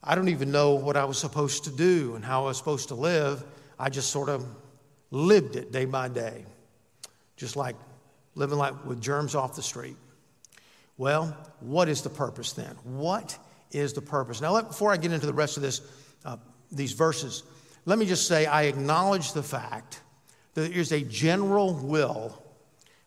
I 0.00 0.14
don't 0.14 0.28
even 0.28 0.52
know 0.52 0.74
what 0.74 0.96
I 0.96 1.04
was 1.04 1.18
supposed 1.18 1.64
to 1.64 1.70
do 1.72 2.14
and 2.14 2.24
how 2.24 2.44
I 2.44 2.46
was 2.46 2.56
supposed 2.56 2.86
to 2.90 2.94
live. 2.94 3.42
I 3.80 3.90
just 3.90 4.10
sort 4.10 4.28
of 4.28 4.46
lived 5.10 5.56
it 5.56 5.72
day 5.72 5.86
by 5.86 6.06
day, 6.06 6.46
just 7.36 7.56
like 7.56 7.76
living 8.34 8.58
like 8.58 8.84
with 8.84 9.00
germs 9.00 9.34
off 9.34 9.56
the 9.56 9.62
street. 9.62 9.96
Well, 10.98 11.36
what 11.60 11.88
is 11.88 12.02
the 12.02 12.10
purpose 12.10 12.52
then? 12.52 12.74
What 12.84 13.38
is 13.70 13.92
the 13.92 14.00
purpose? 14.00 14.40
Now, 14.40 14.52
let, 14.52 14.68
before 14.68 14.92
I 14.92 14.96
get 14.96 15.12
into 15.12 15.26
the 15.26 15.34
rest 15.34 15.56
of 15.56 15.62
this, 15.62 15.80
uh, 16.24 16.36
these 16.72 16.92
verses, 16.92 17.42
let 17.84 17.98
me 17.98 18.06
just 18.06 18.26
say 18.26 18.46
I 18.46 18.62
acknowledge 18.62 19.32
the 19.32 19.42
fact 19.42 20.00
that 20.54 20.62
there 20.62 20.80
is 20.80 20.92
a 20.92 21.02
general 21.02 21.74
will 21.74 22.42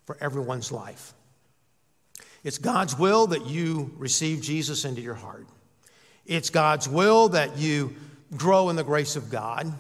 for 0.06 0.18
everyone's 0.22 0.72
life. 0.72 1.14
It's 2.44 2.58
God's 2.58 2.98
will 2.98 3.28
that 3.28 3.48
you 3.48 3.92
receive 3.98 4.42
Jesus 4.42 4.86
into 4.86 5.02
your 5.02 5.16
heart. 5.16 5.48
It's 6.26 6.50
God's 6.50 6.88
will 6.88 7.30
that 7.30 7.58
you 7.58 7.96
grow 8.38 8.70
in 8.70 8.76
the 8.76 8.84
grace 8.84 9.16
of 9.16 9.30
God, 9.30 9.74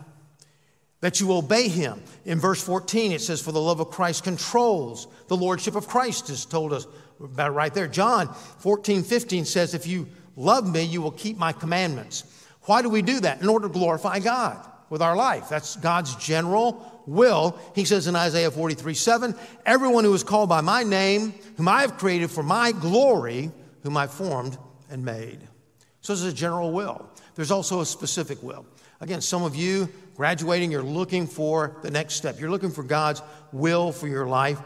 that 1.01 1.19
you 1.19 1.31
obey 1.31 1.67
Him. 1.67 2.01
In 2.25 2.39
verse 2.39 2.61
14, 2.63 3.11
it 3.11 3.21
says, 3.21 3.41
For 3.41 3.51
the 3.51 3.61
love 3.61 3.79
of 3.79 3.89
Christ 3.89 4.23
controls 4.23 5.07
the 5.27 5.37
lordship 5.37 5.75
of 5.75 5.87
Christ, 5.87 6.29
is 6.29 6.45
told 6.45 6.73
us 6.73 6.87
about 7.21 7.53
right 7.53 7.73
there. 7.73 7.87
John 7.87 8.33
14, 8.59 9.03
15 9.03 9.45
says, 9.45 9.73
If 9.73 9.87
you 9.87 10.07
love 10.35 10.71
me, 10.71 10.83
you 10.83 11.01
will 11.01 11.11
keep 11.11 11.37
my 11.37 11.51
commandments. 11.51 12.23
Why 12.63 12.81
do 12.81 12.89
we 12.89 13.01
do 13.01 13.19
that? 13.21 13.41
In 13.41 13.49
order 13.49 13.67
to 13.67 13.73
glorify 13.73 14.19
God 14.19 14.65
with 14.89 15.01
our 15.01 15.15
life. 15.15 15.49
That's 15.49 15.75
God's 15.75 16.15
general 16.15 17.03
will. 17.05 17.57
He 17.75 17.85
says 17.85 18.07
in 18.07 18.15
Isaiah 18.15 18.51
43, 18.51 18.93
7, 18.93 19.35
Everyone 19.65 20.03
who 20.03 20.13
is 20.13 20.23
called 20.23 20.49
by 20.49 20.61
my 20.61 20.83
name, 20.83 21.33
whom 21.57 21.67
I 21.67 21.81
have 21.81 21.97
created 21.97 22.29
for 22.29 22.43
my 22.43 22.71
glory, 22.71 23.51
whom 23.83 23.97
I 23.97 24.07
formed 24.07 24.57
and 24.89 25.05
made. 25.05 25.39
So 26.01 26.13
there's 26.13 26.31
a 26.31 26.35
general 26.35 26.71
will. 26.71 27.09
There's 27.35 27.51
also 27.51 27.81
a 27.81 27.85
specific 27.85 28.41
will. 28.41 28.65
Again, 29.01 29.21
some 29.21 29.43
of 29.43 29.55
you 29.55 29.87
graduating, 30.19 30.69
you're 30.69 30.83
looking 30.83 31.25
for 31.25 31.77
the 31.81 31.89
next 31.89 32.15
step. 32.15 32.41
You're 32.41 32.49
looking 32.49 32.71
for 32.71 32.83
God's 32.83 33.21
will 33.53 33.93
for 33.93 34.05
your 34.05 34.27
life. 34.27 34.59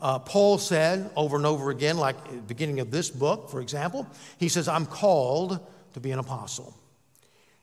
Uh, 0.00 0.18
Paul 0.18 0.58
said 0.58 1.12
over 1.14 1.36
and 1.36 1.46
over 1.46 1.70
again, 1.70 1.96
like 1.96 2.48
beginning 2.48 2.80
of 2.80 2.90
this 2.90 3.08
book, 3.08 3.48
for 3.48 3.60
example, 3.60 4.04
he 4.36 4.48
says, 4.48 4.66
I'm 4.66 4.84
called 4.84 5.64
to 5.92 6.00
be 6.00 6.10
an 6.10 6.18
apostle. 6.18 6.74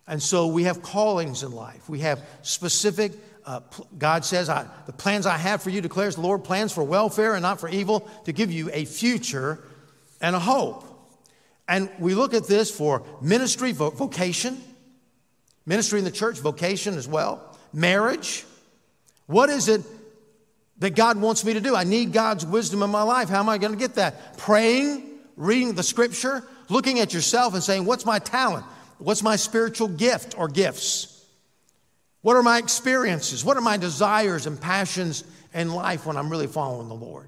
And 0.07 0.23
so 0.23 0.47
we 0.47 0.63
have 0.63 0.81
callings 0.81 1.43
in 1.43 1.51
life. 1.51 1.89
We 1.89 1.99
have 1.99 2.25
specific, 2.43 3.11
uh, 3.45 3.59
God 3.97 4.23
says, 4.23 4.47
the 4.47 4.93
plans 4.93 5.25
I 5.25 5.35
have 5.35 5.61
for 5.61 5.69
you 5.69 5.81
declares 5.81 6.15
the 6.15 6.21
Lord, 6.21 6.45
plans 6.45 6.71
for 6.71 6.85
welfare 6.85 7.33
and 7.33 7.41
not 7.41 7.59
for 7.59 7.67
evil, 7.67 8.09
to 8.23 8.31
give 8.31 8.53
you 8.53 8.69
a 8.71 8.85
future 8.85 9.61
and 10.21 10.33
a 10.33 10.39
hope. 10.39 10.85
And 11.67 11.89
we 11.99 12.15
look 12.15 12.33
at 12.33 12.47
this 12.47 12.71
for 12.71 13.03
ministry, 13.21 13.73
vocation, 13.73 14.61
ministry 15.65 15.99
in 15.99 16.05
the 16.05 16.11
church, 16.11 16.39
vocation 16.39 16.95
as 16.95 17.07
well, 17.07 17.57
marriage. 17.71 18.45
What 19.27 19.49
is 19.49 19.67
it 19.67 19.81
that 20.79 20.95
God 20.95 21.19
wants 21.19 21.45
me 21.45 21.53
to 21.53 21.61
do? 21.61 21.75
I 21.75 21.83
need 21.83 22.13
God's 22.13 22.45
wisdom 22.45 22.83
in 22.83 22.89
my 22.89 23.03
life. 23.03 23.29
How 23.29 23.39
am 23.39 23.49
I 23.49 23.57
going 23.57 23.73
to 23.73 23.79
get 23.79 23.95
that? 23.95 24.37
Praying, 24.37 25.09
reading 25.35 25.73
the 25.73 25.83
scripture, 25.83 26.43
looking 26.69 26.99
at 26.99 27.13
yourself 27.13 27.53
and 27.53 27.63
saying, 27.63 27.85
What's 27.85 28.05
my 28.05 28.19
talent? 28.19 28.65
What's 28.97 29.23
my 29.23 29.35
spiritual 29.35 29.87
gift 29.87 30.37
or 30.37 30.47
gifts? 30.47 31.09
What 32.21 32.37
are 32.37 32.43
my 32.43 32.57
experiences? 32.57 33.43
What 33.43 33.57
are 33.57 33.61
my 33.61 33.77
desires 33.77 34.45
and 34.45 34.59
passions 34.59 35.25
in 35.53 35.73
life 35.73 36.05
when 36.05 36.15
I'm 36.15 36.29
really 36.29 36.47
following 36.47 36.87
the 36.87 36.95
Lord? 36.95 37.27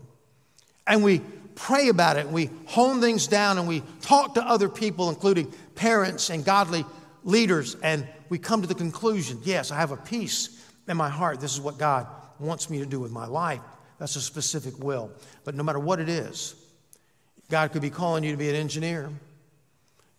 And 0.88 1.04
we 1.04 1.22
pray 1.56 1.90
about 1.90 2.18
it. 2.18 2.26
and 2.26 2.34
We 2.34 2.50
hone 2.68 3.02
things 3.02 3.28
down 3.28 3.58
and 3.58 3.68
we 3.68 3.84
talk 4.02 4.36
to 4.36 4.44
other 4.48 4.70
people, 4.70 5.10
including 5.10 5.52
parents 5.76 6.30
and 6.30 6.46
godly 6.46 6.86
leaders, 7.26 7.76
and 7.84 8.08
we 8.30 8.38
come 8.38 8.62
to 8.62 8.68
the 8.68 8.76
conclusion 8.76 9.42
yes, 9.44 9.72
I 9.72 9.76
have 9.76 9.92
a 9.92 9.98
peace 9.98 10.64
in 10.88 10.96
my 10.96 11.10
heart. 11.10 11.42
This 11.42 11.54
is 11.54 11.60
what 11.60 11.78
God 11.78 12.08
wants 12.40 12.70
me 12.70 12.80
to 12.80 12.86
do 12.86 13.00
with 13.00 13.12
my 13.12 13.26
life. 13.26 13.60
That's 13.98 14.16
a 14.16 14.22
specific 14.22 14.82
will. 14.82 15.12
But 15.44 15.56
no 15.56 15.64
matter 15.64 15.80
what 15.80 16.00
it 16.00 16.08
is, 16.08 16.56
God 17.50 17.72
could 17.72 17.82
be 17.82 17.90
calling 17.90 18.24
you 18.24 18.32
to 18.32 18.38
be 18.38 18.50
an 18.50 18.56
engineer, 18.56 19.10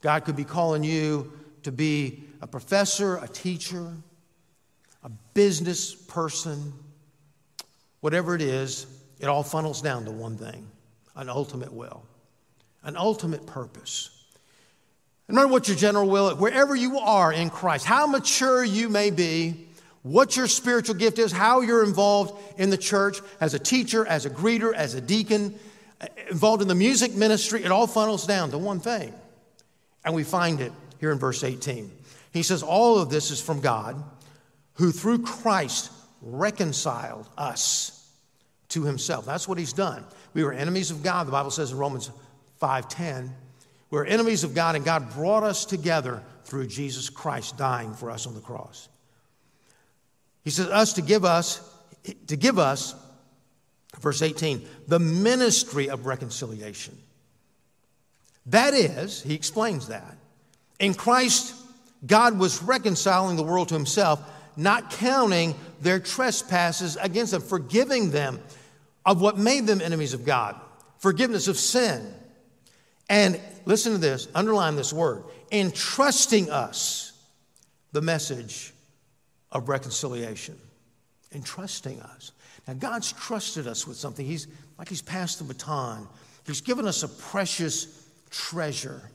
God 0.03 0.25
could 0.25 0.37
be 0.37 0.45
calling 0.45 0.85
you 0.85 1.33
to 1.63 1.73
be 1.73 2.25
a 2.43 2.47
professor, 2.47 3.17
a 3.17 3.27
teacher, 3.27 3.93
a 5.03 5.09
business 5.35 5.95
person. 5.95 6.73
Whatever 8.01 8.35
it 8.35 8.43
is, 8.43 8.87
it 9.19 9.27
all 9.27 9.43
funnels 9.43 9.81
down 9.81 10.05
to 10.05 10.11
one 10.11 10.37
thing 10.37 10.69
an 11.17 11.29
ultimate 11.31 11.73
will, 11.73 12.05
an 12.83 12.97
ultimate 12.97 13.47
purpose. 13.47 14.16
No 15.29 15.35
matter 15.35 15.49
what 15.49 15.67
your 15.69 15.77
general 15.77 16.09
will, 16.09 16.35
wherever 16.37 16.75
you 16.75 16.99
are 16.99 17.33
in 17.33 17.51
Christ, 17.51 17.85
how 17.85 18.07
mature 18.07 18.63
you 18.63 18.89
may 18.89 19.11
be, 19.11 19.67
what 20.03 20.37
your 20.37 20.47
spiritual 20.47 20.95
gift 20.95 21.19
is, 21.19 21.33
how 21.33 21.63
you're 21.63 21.85
involved 21.85 22.41
in 22.59 22.71
the 22.71 22.77
church 22.77 23.19
as 23.41 23.53
a 23.55 23.59
teacher, 23.59 24.07
as 24.07 24.25
a 24.25 24.31
greeter, 24.31 24.73
as 24.73 24.95
a 24.95 25.01
deacon, 25.01 25.59
eh, 26.01 26.07
involved 26.31 26.63
in 26.63 26.69
the 26.69 26.77
music 26.77 27.13
ministry, 27.15 27.65
it 27.65 27.73
all 27.73 27.89
funnels 27.89 28.25
down 28.25 28.53
to 28.53 28.59
one 28.59 28.79
thing. 28.79 29.13
And 30.05 30.15
we 30.15 30.23
find 30.23 30.61
it 30.61 30.73
here 31.01 31.11
in 31.11 31.19
verse 31.19 31.43
18. 31.43 31.91
He 32.33 32.45
says, 32.45 32.63
All 32.63 32.99
of 32.99 33.11
this 33.11 33.33
is 33.33 33.41
from 33.41 33.61
God, 33.61 34.01
who 34.75 34.93
through 34.93 35.23
Christ 35.23 35.91
reconciled 36.23 37.29
us 37.37 38.09
to 38.69 38.85
himself. 38.85 39.27
That's 39.27 39.49
what 39.49 39.59
he's 39.59 39.73
done. 39.73 40.05
We 40.35 40.45
were 40.45 40.53
enemies 40.53 40.91
of 40.91 41.03
God, 41.03 41.27
the 41.27 41.33
Bible 41.33 41.51
says 41.51 41.73
in 41.73 41.79
Romans 41.79 42.11
5:10. 42.61 43.33
We 43.91 43.99
we're 43.99 44.05
enemies 44.05 44.45
of 44.45 44.55
God, 44.55 44.75
and 44.75 44.85
God 44.85 45.13
brought 45.15 45.45
us 45.45 45.65
together 45.65 46.23
through 46.45 46.67
Jesus 46.67 47.09
Christ 47.09 47.57
dying 47.57 47.95
for 47.95 48.11
us 48.11 48.27
on 48.27 48.35
the 48.35 48.41
cross. 48.41 48.89
He 50.45 50.51
says, 50.51 50.69
us 50.69 50.93
to 50.95 51.03
give 51.03 51.25
us, 51.25 51.61
to 52.29 52.37
give 52.37 52.59
us, 52.59 52.95
verse 54.01 54.23
18, 54.23 54.67
the 54.87 54.99
ministry 54.99 55.89
of 55.89 56.07
reconciliation. 56.07 56.97
That 58.47 58.75
is, 58.75 59.23
he 59.23 59.35
explains 59.35 59.89
that. 59.89 60.17
In 60.79 60.95
Christ, 60.95 61.55
God 62.07 62.39
was 62.39 62.63
reconciling 62.63 63.37
the 63.37 63.43
world 63.43 63.69
to 63.69 63.75
himself, 63.75 64.21
not 64.57 64.91
counting 64.91 65.55
their 65.81 65.99
trespasses 65.99 66.97
against 66.97 67.33
them, 67.33 67.43
forgiving 67.43 68.11
them 68.11 68.41
of 69.05 69.21
what 69.21 69.39
made 69.39 69.67
them 69.67 69.81
enemies 69.81 70.15
of 70.15 70.25
God, 70.25 70.55
forgiveness 70.99 71.49
of 71.49 71.57
sin. 71.57 72.13
And 73.09 73.41
listen 73.67 73.93
to 73.93 73.99
this, 73.99 74.29
underline 74.35 74.77
this 74.77 74.93
word, 74.93 75.25
entrusting 75.53 76.51
us 76.51 77.13
the 77.93 78.01
message 78.01 78.73
of 79.53 79.69
reconciliation. 79.69 80.57
Entrusting 81.33 82.01
us. 82.01 82.33
Now, 82.67 82.75
God's 82.75 83.13
trusted 83.13 83.67
us 83.67 83.87
with 83.87 83.97
something. 83.97 84.25
He's 84.25 84.47
like 84.79 84.89
He's 84.89 85.03
passed 85.03 85.39
the 85.39 85.45
baton. 85.45 86.09
He's 86.47 86.61
given 86.61 86.87
us 86.87 87.03
a 87.03 87.09
precious 87.09 88.09
treasure. 88.31 89.11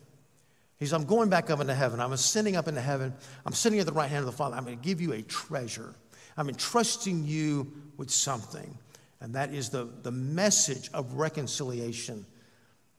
He's, 0.77 0.93
I'm 0.93 1.05
going 1.05 1.29
back 1.29 1.49
up 1.49 1.59
into 1.59 1.75
heaven. 1.75 1.99
I'm 1.99 2.11
ascending 2.11 2.55
up 2.55 2.67
into 2.67 2.81
heaven. 2.81 3.13
I'm 3.45 3.53
sitting 3.53 3.79
at 3.79 3.85
the 3.85 3.91
right 3.93 4.09
hand 4.09 4.21
of 4.21 4.25
the 4.25 4.31
Father. 4.31 4.55
I'm 4.55 4.65
going 4.65 4.77
to 4.77 4.83
give 4.83 4.99
you 4.99 5.13
a 5.13 5.21
treasure. 5.21 5.93
I'm 6.37 6.49
entrusting 6.49 7.23
you 7.23 7.71
with 7.97 8.09
something. 8.09 8.77
And 9.19 9.35
that 9.35 9.53
is 9.53 9.69
the, 9.69 9.87
the 10.01 10.11
message 10.11 10.89
of 10.93 11.13
reconciliation, 11.13 12.25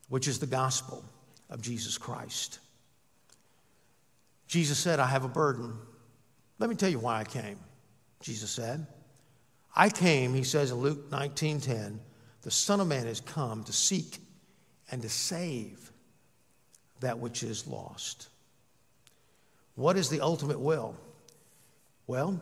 which 0.08 0.28
is 0.28 0.38
the 0.38 0.46
gospel 0.46 1.04
of 1.52 1.60
Jesus 1.60 1.98
Christ. 1.98 2.58
Jesus 4.48 4.78
said, 4.78 4.98
I 4.98 5.06
have 5.06 5.24
a 5.24 5.28
burden. 5.28 5.74
Let 6.58 6.68
me 6.70 6.76
tell 6.76 6.88
you 6.88 6.98
why 6.98 7.20
I 7.20 7.24
came. 7.24 7.58
Jesus 8.20 8.50
said, 8.50 8.86
I 9.76 9.88
came, 9.88 10.34
he 10.34 10.44
says 10.44 10.70
in 10.70 10.78
Luke 10.78 11.10
19 11.10 11.60
10, 11.60 12.00
the 12.42 12.50
Son 12.50 12.80
of 12.80 12.88
Man 12.88 13.06
has 13.06 13.20
come 13.20 13.64
to 13.64 13.72
seek 13.72 14.18
and 14.90 15.02
to 15.02 15.08
save 15.08 15.92
that 17.00 17.18
which 17.18 17.42
is 17.42 17.66
lost. 17.66 18.28
What 19.74 19.96
is 19.96 20.08
the 20.08 20.20
ultimate 20.20 20.60
will? 20.60 20.96
Well, 22.06 22.40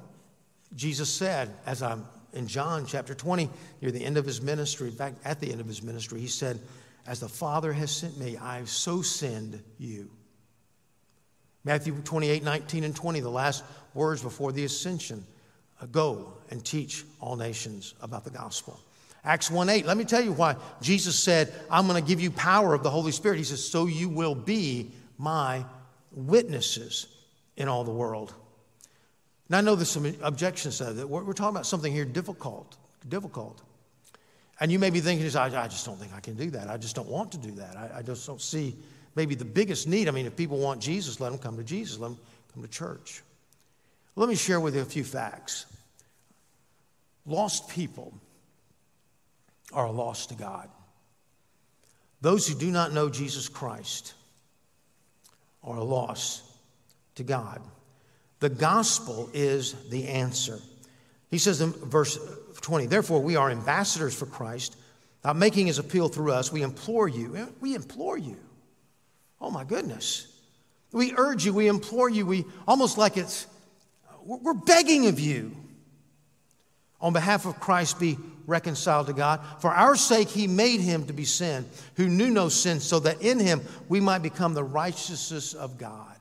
Jesus 0.74 1.12
said, 1.12 1.50
as 1.66 1.82
I'm 1.82 2.06
in 2.32 2.46
John 2.46 2.86
chapter 2.86 3.14
20, 3.14 3.48
near 3.80 3.90
the 3.90 4.04
end 4.04 4.16
of 4.16 4.24
his 4.24 4.40
ministry, 4.40 4.88
in 4.88 4.94
fact, 4.94 5.18
at 5.24 5.40
the 5.40 5.50
end 5.50 5.60
of 5.60 5.66
his 5.66 5.82
ministry, 5.82 6.20
he 6.20 6.28
said, 6.28 6.60
As 7.06 7.20
the 7.20 7.28
Father 7.28 7.72
has 7.72 7.90
sent 7.90 8.18
me, 8.18 8.36
I 8.36 8.58
have 8.58 8.68
so 8.68 9.02
send 9.02 9.62
you. 9.78 10.10
Matthew 11.64 11.94
28, 11.94 12.42
19, 12.42 12.84
and 12.84 12.96
20, 12.96 13.20
the 13.20 13.28
last 13.28 13.64
words 13.94 14.22
before 14.22 14.52
the 14.52 14.64
ascension 14.64 15.24
uh, 15.80 15.86
go 15.86 16.34
and 16.50 16.64
teach 16.64 17.04
all 17.20 17.36
nations 17.36 17.94
about 18.00 18.24
the 18.24 18.30
gospel. 18.30 18.78
Acts 19.24 19.50
1 19.50 19.68
8, 19.68 19.86
let 19.86 19.96
me 19.96 20.04
tell 20.04 20.22
you 20.22 20.32
why 20.32 20.56
Jesus 20.80 21.18
said, 21.18 21.52
I'm 21.70 21.86
going 21.86 22.02
to 22.02 22.08
give 22.08 22.20
you 22.20 22.30
power 22.30 22.72
of 22.74 22.82
the 22.82 22.90
Holy 22.90 23.12
Spirit. 23.12 23.36
He 23.36 23.44
says, 23.44 23.66
So 23.66 23.86
you 23.86 24.08
will 24.08 24.34
be 24.34 24.92
my 25.18 25.64
witnesses 26.12 27.06
in 27.56 27.68
all 27.68 27.84
the 27.84 27.90
world. 27.90 28.34
Now, 29.50 29.58
I 29.58 29.60
know 29.60 29.74
there's 29.74 29.90
some 29.90 30.14
objections 30.22 30.78
to 30.78 30.84
that. 30.84 31.08
We're, 31.08 31.32
talking 31.32 31.54
about 31.56 31.66
something 31.66 31.92
here 31.92 32.04
difficult, 32.04 32.76
difficult. 33.08 33.60
And 34.60 34.70
you 34.70 34.78
may 34.78 34.90
be 34.90 35.00
thinking, 35.00 35.34
I, 35.36 35.64
I 35.64 35.68
just 35.68 35.86
don't 35.86 35.98
think 35.98 36.12
I 36.14 36.20
can 36.20 36.34
do 36.34 36.50
that. 36.50 36.68
I 36.68 36.76
just 36.76 36.94
don't 36.94 37.08
want 37.08 37.32
to 37.32 37.38
do 37.38 37.50
that. 37.52 37.76
I, 37.76 37.98
I 37.98 38.02
just 38.02 38.26
don't 38.26 38.40
see 38.40 38.76
maybe 39.16 39.34
the 39.34 39.44
biggest 39.44 39.88
need. 39.88 40.06
I 40.06 40.10
mean, 40.10 40.26
if 40.26 40.36
people 40.36 40.58
want 40.58 40.80
Jesus, 40.80 41.18
let 41.18 41.30
them 41.30 41.38
come 41.38 41.56
to 41.56 41.64
Jesus, 41.64 41.98
let 41.98 42.08
them 42.08 42.18
come 42.52 42.62
to 42.62 42.68
church. 42.68 43.22
Let 44.16 44.28
me 44.28 44.34
share 44.34 44.60
with 44.60 44.74
you 44.74 44.82
a 44.82 44.84
few 44.84 45.04
facts. 45.04 45.64
Lost 47.24 47.70
people 47.70 48.12
are 49.72 49.90
lost 49.90 50.28
to 50.28 50.34
God. 50.34 50.68
Those 52.20 52.46
who 52.46 52.54
do 52.54 52.70
not 52.70 52.92
know 52.92 53.08
Jesus 53.08 53.48
Christ 53.48 54.14
are 55.64 55.80
lost 55.82 56.42
to 57.14 57.22
God. 57.22 57.62
The 58.40 58.50
gospel 58.50 59.30
is 59.32 59.72
the 59.88 60.08
answer. 60.08 60.58
He 61.30 61.38
says 61.38 61.60
in 61.60 61.72
verse 61.72 62.18
20, 62.60 62.86
therefore, 62.86 63.20
we 63.20 63.36
are 63.36 63.50
ambassadors 63.50 64.14
for 64.14 64.26
Christ, 64.26 64.76
not 65.24 65.36
making 65.36 65.66
his 65.66 65.78
appeal 65.78 66.08
through 66.08 66.32
us. 66.32 66.52
We 66.52 66.62
implore 66.62 67.08
you. 67.08 67.48
We 67.60 67.74
implore 67.74 68.18
you. 68.18 68.36
Oh 69.40 69.50
my 69.50 69.64
goodness. 69.64 70.26
We 70.92 71.14
urge 71.16 71.44
you, 71.44 71.52
we 71.52 71.68
implore 71.68 72.08
you, 72.08 72.26
we 72.26 72.44
almost 72.66 72.98
like 72.98 73.16
it's, 73.16 73.46
we're 74.24 74.54
begging 74.54 75.06
of 75.06 75.20
you 75.20 75.52
on 77.00 77.12
behalf 77.12 77.46
of 77.46 77.60
Christ, 77.60 77.98
be 77.98 78.18
reconciled 78.46 79.06
to 79.06 79.12
God. 79.12 79.40
For 79.60 79.70
our 79.70 79.96
sake, 79.96 80.28
he 80.28 80.46
made 80.46 80.80
him 80.80 81.06
to 81.06 81.12
be 81.12 81.24
sin, 81.24 81.64
who 81.94 82.08
knew 82.08 82.30
no 82.30 82.48
sin, 82.48 82.80
so 82.80 82.98
that 83.00 83.22
in 83.22 83.38
him 83.38 83.62
we 83.88 84.00
might 84.00 84.22
become 84.22 84.52
the 84.52 84.64
righteousness 84.64 85.54
of 85.54 85.78
God. 85.78 86.16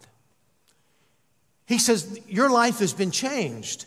He 1.65 1.79
says, 1.79 2.19
Your 2.27 2.49
life 2.49 2.79
has 2.79 2.93
been 2.93 3.11
changed. 3.11 3.85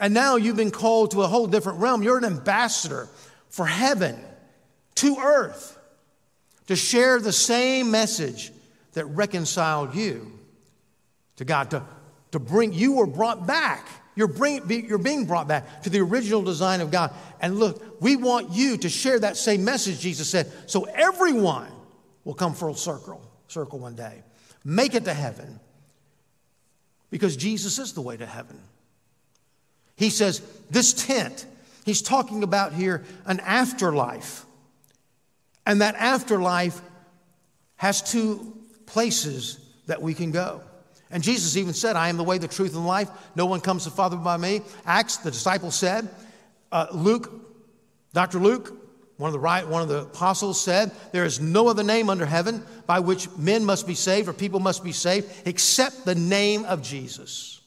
And 0.00 0.14
now 0.14 0.36
you've 0.36 0.56
been 0.56 0.70
called 0.70 1.12
to 1.12 1.22
a 1.22 1.26
whole 1.26 1.46
different 1.46 1.78
realm. 1.78 2.02
You're 2.02 2.18
an 2.18 2.24
ambassador 2.24 3.08
for 3.50 3.66
heaven 3.66 4.18
to 4.96 5.18
earth 5.18 5.78
to 6.66 6.74
share 6.74 7.20
the 7.20 7.32
same 7.32 7.90
message 7.90 8.50
that 8.94 9.04
reconciled 9.04 9.94
you 9.94 10.32
to 11.36 11.44
God, 11.44 11.70
to, 11.70 11.84
to 12.32 12.38
bring 12.38 12.72
you 12.72 12.94
were 12.94 13.06
brought 13.06 13.46
back 13.46 13.86
you're, 14.20 14.28
bring, 14.28 14.68
you're 14.68 14.98
being 14.98 15.24
brought 15.24 15.48
back 15.48 15.82
to 15.84 15.90
the 15.90 16.00
original 16.00 16.42
design 16.42 16.82
of 16.82 16.90
God. 16.90 17.12
And 17.40 17.58
look, 17.58 18.02
we 18.02 18.16
want 18.16 18.50
you 18.50 18.76
to 18.76 18.88
share 18.88 19.18
that 19.18 19.36
same 19.36 19.64
message, 19.64 20.00
Jesus 20.00 20.28
said, 20.28 20.52
so 20.66 20.84
everyone 20.84 21.70
will 22.24 22.34
come 22.34 22.52
full 22.54 22.74
circle, 22.74 23.22
circle 23.48 23.78
one 23.78 23.94
day. 23.94 24.22
Make 24.62 24.94
it 24.94 25.04
to 25.04 25.14
heaven. 25.14 25.58
Because 27.10 27.36
Jesus 27.36 27.78
is 27.78 27.94
the 27.94 28.02
way 28.02 28.16
to 28.18 28.26
heaven. 28.26 28.60
He 30.00 30.08
says, 30.08 30.40
this 30.70 30.94
tent, 30.94 31.44
he's 31.84 32.00
talking 32.00 32.42
about 32.42 32.72
here 32.72 33.04
an 33.26 33.38
afterlife. 33.40 34.46
And 35.66 35.82
that 35.82 35.94
afterlife 35.94 36.80
has 37.76 38.00
two 38.00 38.56
places 38.86 39.60
that 39.88 40.00
we 40.00 40.14
can 40.14 40.30
go. 40.30 40.62
And 41.10 41.22
Jesus 41.22 41.58
even 41.58 41.74
said, 41.74 41.96
I 41.96 42.08
am 42.08 42.16
the 42.16 42.24
way, 42.24 42.38
the 42.38 42.48
truth, 42.48 42.74
and 42.74 42.86
life. 42.86 43.10
No 43.36 43.44
one 43.44 43.60
comes 43.60 43.84
to 43.84 43.90
the 43.90 43.96
Father 43.96 44.16
by 44.16 44.38
me. 44.38 44.62
Acts, 44.86 45.18
the 45.18 45.30
disciples 45.30 45.74
said. 45.74 46.08
Uh, 46.72 46.86
Luke, 46.92 47.30
Dr. 48.14 48.38
Luke, 48.38 48.74
one 49.18 49.28
of, 49.28 49.32
the 49.34 49.38
right, 49.38 49.68
one 49.68 49.82
of 49.82 49.88
the 49.88 50.04
apostles 50.04 50.58
said, 50.58 50.92
There 51.12 51.26
is 51.26 51.40
no 51.40 51.68
other 51.68 51.82
name 51.82 52.08
under 52.08 52.24
heaven 52.24 52.64
by 52.86 53.00
which 53.00 53.28
men 53.36 53.66
must 53.66 53.86
be 53.86 53.94
saved 53.94 54.30
or 54.30 54.32
people 54.32 54.60
must 54.60 54.82
be 54.82 54.92
saved 54.92 55.30
except 55.44 56.06
the 56.06 56.14
name 56.14 56.64
of 56.64 56.80
Jesus. 56.80 57.59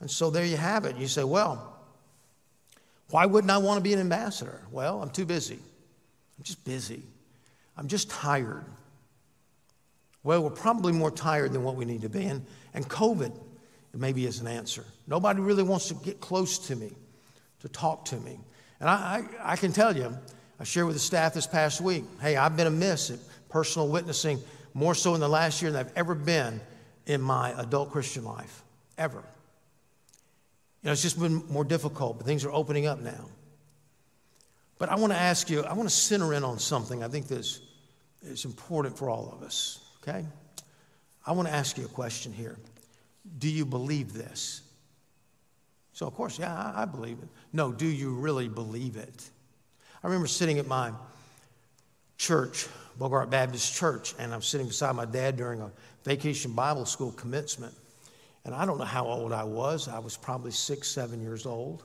And 0.00 0.10
so 0.10 0.30
there 0.30 0.44
you 0.44 0.56
have 0.56 0.84
it. 0.84 0.96
You 0.96 1.08
say, 1.08 1.24
Well, 1.24 1.76
why 3.10 3.26
wouldn't 3.26 3.50
I 3.50 3.58
want 3.58 3.78
to 3.78 3.82
be 3.82 3.92
an 3.92 4.00
ambassador? 4.00 4.60
Well, 4.70 5.02
I'm 5.02 5.10
too 5.10 5.24
busy. 5.24 5.58
I'm 6.38 6.44
just 6.44 6.64
busy. 6.64 7.02
I'm 7.76 7.88
just 7.88 8.10
tired. 8.10 8.64
Well, 10.22 10.42
we're 10.42 10.50
probably 10.50 10.92
more 10.92 11.10
tired 11.10 11.52
than 11.52 11.62
what 11.62 11.76
we 11.76 11.84
need 11.84 12.02
to 12.02 12.08
be. 12.08 12.24
And, 12.24 12.44
and 12.74 12.88
COVID 12.88 13.32
maybe 13.94 14.26
is 14.26 14.40
an 14.40 14.48
answer. 14.48 14.84
Nobody 15.06 15.40
really 15.40 15.62
wants 15.62 15.88
to 15.88 15.94
get 15.94 16.20
close 16.20 16.58
to 16.66 16.76
me, 16.76 16.92
to 17.60 17.68
talk 17.68 18.04
to 18.06 18.16
me. 18.16 18.38
And 18.80 18.88
I, 18.88 19.24
I, 19.42 19.52
I 19.52 19.56
can 19.56 19.72
tell 19.72 19.96
you, 19.96 20.16
I 20.58 20.64
shared 20.64 20.86
with 20.86 20.96
the 20.96 21.00
staff 21.00 21.34
this 21.34 21.46
past 21.46 21.80
week 21.80 22.04
hey, 22.20 22.36
I've 22.36 22.56
been 22.56 22.66
amiss 22.66 23.10
at 23.10 23.18
personal 23.48 23.88
witnessing 23.88 24.40
more 24.74 24.94
so 24.94 25.14
in 25.14 25.20
the 25.20 25.28
last 25.28 25.62
year 25.62 25.70
than 25.70 25.86
I've 25.86 25.92
ever 25.96 26.14
been 26.14 26.60
in 27.06 27.20
my 27.20 27.58
adult 27.60 27.92
Christian 27.92 28.24
life, 28.24 28.62
ever. 28.98 29.22
You 30.86 30.90
know, 30.90 30.92
it's 30.92 31.02
just 31.02 31.18
been 31.18 31.42
more 31.48 31.64
difficult, 31.64 32.18
but 32.18 32.28
things 32.28 32.44
are 32.44 32.52
opening 32.52 32.86
up 32.86 33.00
now. 33.00 33.24
But 34.78 34.88
I 34.88 34.94
want 34.94 35.12
to 35.12 35.18
ask 35.18 35.50
you, 35.50 35.64
I 35.64 35.72
want 35.72 35.88
to 35.88 35.92
center 35.92 36.32
in 36.32 36.44
on 36.44 36.60
something 36.60 37.02
I 37.02 37.08
think 37.08 37.26
that's 37.26 37.60
is 38.22 38.44
important 38.44 38.96
for 38.96 39.10
all 39.10 39.34
of 39.36 39.42
us. 39.42 39.80
Okay? 40.00 40.24
I 41.26 41.32
want 41.32 41.48
to 41.48 41.52
ask 41.52 41.76
you 41.76 41.86
a 41.86 41.88
question 41.88 42.32
here. 42.32 42.56
Do 43.40 43.48
you 43.48 43.64
believe 43.64 44.12
this? 44.12 44.62
So, 45.92 46.06
of 46.06 46.14
course, 46.14 46.38
yeah, 46.38 46.54
I, 46.54 46.82
I 46.82 46.84
believe 46.84 47.18
it. 47.20 47.28
No, 47.52 47.72
do 47.72 47.86
you 47.86 48.14
really 48.14 48.46
believe 48.46 48.96
it? 48.96 49.28
I 50.04 50.06
remember 50.06 50.28
sitting 50.28 50.60
at 50.60 50.68
my 50.68 50.92
church, 52.16 52.68
Bogart 52.96 53.28
Baptist 53.28 53.74
Church, 53.74 54.14
and 54.20 54.32
I'm 54.32 54.40
sitting 54.40 54.68
beside 54.68 54.94
my 54.94 55.04
dad 55.04 55.36
during 55.36 55.62
a 55.62 55.72
vacation 56.04 56.52
Bible 56.52 56.86
school 56.86 57.10
commencement. 57.10 57.74
And 58.46 58.54
I 58.54 58.64
don't 58.64 58.78
know 58.78 58.84
how 58.84 59.06
old 59.06 59.32
I 59.32 59.42
was. 59.42 59.88
I 59.88 59.98
was 59.98 60.16
probably 60.16 60.52
six, 60.52 60.86
seven 60.86 61.20
years 61.20 61.46
old. 61.46 61.82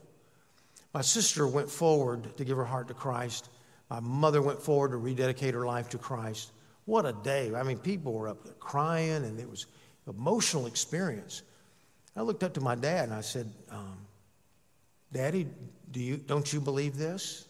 My 0.94 1.02
sister 1.02 1.48
went 1.48 1.68
forward 1.68 2.38
to 2.38 2.46
give 2.46 2.56
her 2.56 2.64
heart 2.64 2.88
to 2.90 2.94
Christ. 2.94 3.50
My 3.90 4.00
mother 4.00 4.44
went 4.44 4.62
forward 4.62 4.92
to 4.92 4.98
rededicate 4.98 5.56
her 5.56 5.66
life 5.66 5.90
to 5.90 5.98
Christ. 5.98 6.52
What 6.86 7.08
a 7.08 7.14
day. 7.14 7.52
I 7.56 7.64
mean, 7.64 7.80
people 7.80 8.14
were 8.14 8.28
up 8.28 8.44
there 8.44 8.54
crying, 8.60 9.26
and 9.26 9.40
it 9.40 9.50
was 9.50 9.66
an 10.06 10.14
emotional 10.16 10.68
experience. 10.68 11.42
I 12.16 12.22
looked 12.22 12.44
up 12.44 12.54
to 12.54 12.62
my 12.62 12.76
dad 12.76 13.06
and 13.06 13.14
I 13.14 13.22
said, 13.22 13.52
um, 13.72 13.98
Daddy, 15.12 15.48
do 15.90 16.00
you, 16.00 16.18
don't 16.18 16.54
you 16.54 16.62
believe 16.62 16.96
this? 16.96 17.48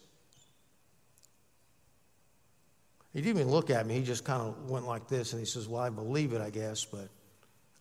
He 3.12 3.20
didn't 3.20 3.40
even 3.40 3.52
look 3.52 3.68
at 3.68 3.86
me. 3.86 3.94
He 3.94 4.04
just 4.04 4.24
kind 4.24 4.40
of 4.40 4.70
went 4.70 4.86
like 4.86 5.06
this 5.06 5.34
and 5.34 5.40
he 5.40 5.44
says, 5.44 5.68
Well, 5.68 5.82
I 5.82 5.90
believe 5.90 6.32
it, 6.32 6.40
I 6.40 6.48
guess, 6.48 6.86
but 6.86 7.08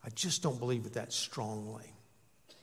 I 0.03 0.09
just 0.09 0.41
don't 0.41 0.59
believe 0.59 0.85
it 0.85 0.93
that 0.93 1.13
strongly. 1.13 1.85
I 2.49 2.53